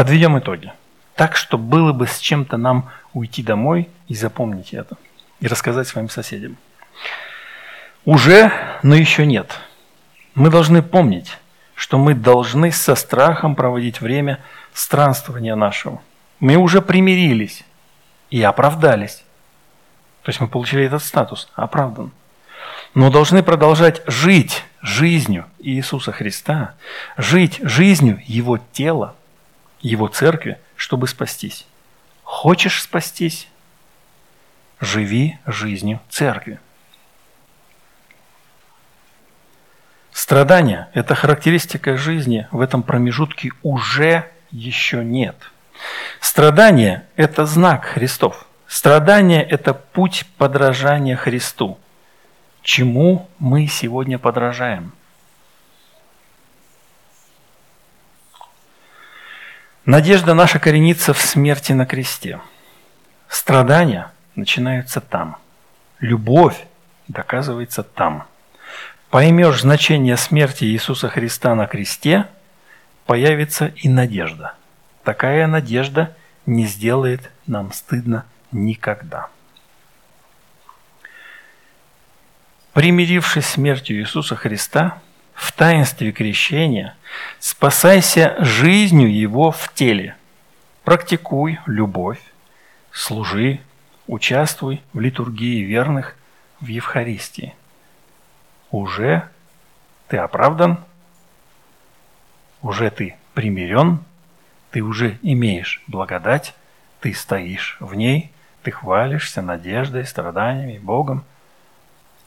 Подведем 0.01 0.39
итоги. 0.39 0.73
Так, 1.15 1.37
что 1.37 1.59
было 1.59 1.93
бы 1.93 2.07
с 2.07 2.21
чем-то 2.21 2.57
нам 2.57 2.89
уйти 3.13 3.43
домой 3.43 3.91
и 4.09 4.15
запомнить 4.15 4.73
это. 4.73 4.97
И 5.41 5.47
рассказать 5.47 5.89
своим 5.89 6.09
соседям. 6.09 6.57
Уже, 8.07 8.51
но 8.83 8.95
еще 8.95 9.27
нет. 9.27 9.61
Мы 10.35 10.49
должны 10.49 10.81
помнить, 10.81 11.37
что 11.75 11.99
мы 11.99 12.15
должны 12.15 12.73
со 12.73 12.95
страхом 12.95 13.55
проводить 13.55 14.01
время 14.01 14.41
странствования 14.73 15.55
нашего. 15.55 16.01
Мы 16.39 16.57
уже 16.57 16.81
примирились 16.81 17.63
и 18.31 18.43
оправдались. 18.43 19.23
То 20.23 20.31
есть 20.31 20.41
мы 20.41 20.49
получили 20.49 20.83
этот 20.83 21.03
статус, 21.03 21.51
оправдан. 21.57 22.11
Но 22.95 23.11
должны 23.11 23.43
продолжать 23.43 24.01
жить 24.07 24.65
жизнью 24.81 25.45
Иисуса 25.59 26.11
Христа, 26.11 26.73
жить 27.19 27.61
жизнью 27.61 28.23
Его 28.25 28.57
тела, 28.73 29.15
Его 29.81 30.09
церкви, 30.09 30.59
чтобы 30.77 31.09
спастись. 31.09 31.67
Хочешь 32.23 32.83
спастись? 32.83 33.49
Живи 34.81 35.39
жизнью 35.47 36.01
церкви. 36.09 36.59
Страдания– 40.13 40.89
это 40.95 41.15
характеристика 41.15 41.97
жизни 41.97 42.47
в 42.51 42.61
этом 42.61 42.83
промежутке 42.83 43.51
уже 43.63 44.31
еще 44.51 45.05
нет. 45.05 45.37
Страдание– 46.21 47.07
это 47.17 47.47
знак 47.47 47.85
Христов. 47.85 48.47
Страдание– 48.67 49.43
это 49.51 49.75
путь 49.75 50.27
подражания 50.37 51.17
Христу– 51.17 51.79
Чему 52.63 53.29
мы 53.39 53.67
сегодня 53.67 54.19
подражаем? 54.19 54.93
Надежда 59.91 60.35
наша 60.35 60.61
коренится 60.61 61.13
в 61.13 61.21
смерти 61.21 61.73
на 61.73 61.85
кресте. 61.85 62.39
Страдания 63.29 64.13
начинаются 64.37 65.01
там. 65.01 65.37
Любовь 65.99 66.65
доказывается 67.09 67.83
там. 67.83 68.29
Поймешь 69.11 69.63
значение 69.63 70.17
смерти 70.17 70.63
Иисуса 70.63 71.09
Христа 71.09 71.57
на 71.57 71.67
кресте, 71.67 72.29
появится 73.05 73.73
и 73.75 73.89
надежда. 73.89 74.55
Такая 75.03 75.49
надежда 75.49 76.17
не 76.47 76.67
сделает 76.67 77.29
нам 77.49 77.73
стыдно 77.73 78.27
никогда. 78.53 79.27
примирившись 82.75 83.47
смертью 83.47 83.99
Иисуса 83.99 84.37
Христа 84.37 85.03
в 85.41 85.53
таинстве 85.53 86.13
крещения, 86.13 86.95
спасайся 87.39 88.37
жизнью 88.41 89.11
Его 89.11 89.51
в 89.51 89.73
теле. 89.73 90.15
Практикуй 90.85 91.59
любовь, 91.65 92.21
служи, 92.93 93.61
участвуй 94.07 94.83
в 94.93 95.01
литургии 95.01 95.63
верных 95.63 96.15
в 96.61 96.67
Евхаристии. 96.67 97.55
Уже 98.71 99.29
ты 100.09 100.19
оправдан, 100.19 100.79
уже 102.61 102.91
ты 102.91 103.17
примирен, 103.33 104.05
ты 104.71 104.83
уже 104.83 105.19
имеешь 105.23 105.83
благодать, 105.87 106.55
ты 107.01 107.15
стоишь 107.15 107.79
в 107.81 107.95
ней, 107.95 108.31
ты 108.63 108.73
хвалишься 108.73 109.41
надеждой, 109.41 110.07
страданиями, 110.07 110.79
Богом– 110.79 111.25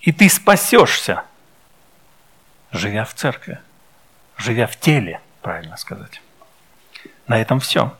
и 0.03 0.11
ты 0.11 0.30
спасешься, 0.30 1.24
живя 2.74 3.05
в 3.05 3.13
церкви, 3.13 3.59
живя 4.38 4.67
в 4.67 4.76
теле, 4.76 5.21
правильно 5.41 5.78
сказать. 5.78 6.21
На 7.28 7.39
этом 7.39 7.59
все. 7.59 7.95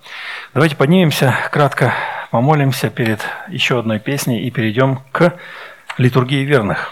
Давайте 0.54 0.76
поднимемся, 0.76 1.34
кратко 1.52 1.94
помолимся 2.32 2.90
перед 2.90 3.22
еще 3.48 3.80
одной 3.80 4.00
песней 4.00 4.42
и 4.42 4.52
перейдем 4.52 5.02
к 5.12 5.40
литургии 5.98 6.44
верных. 6.44 6.92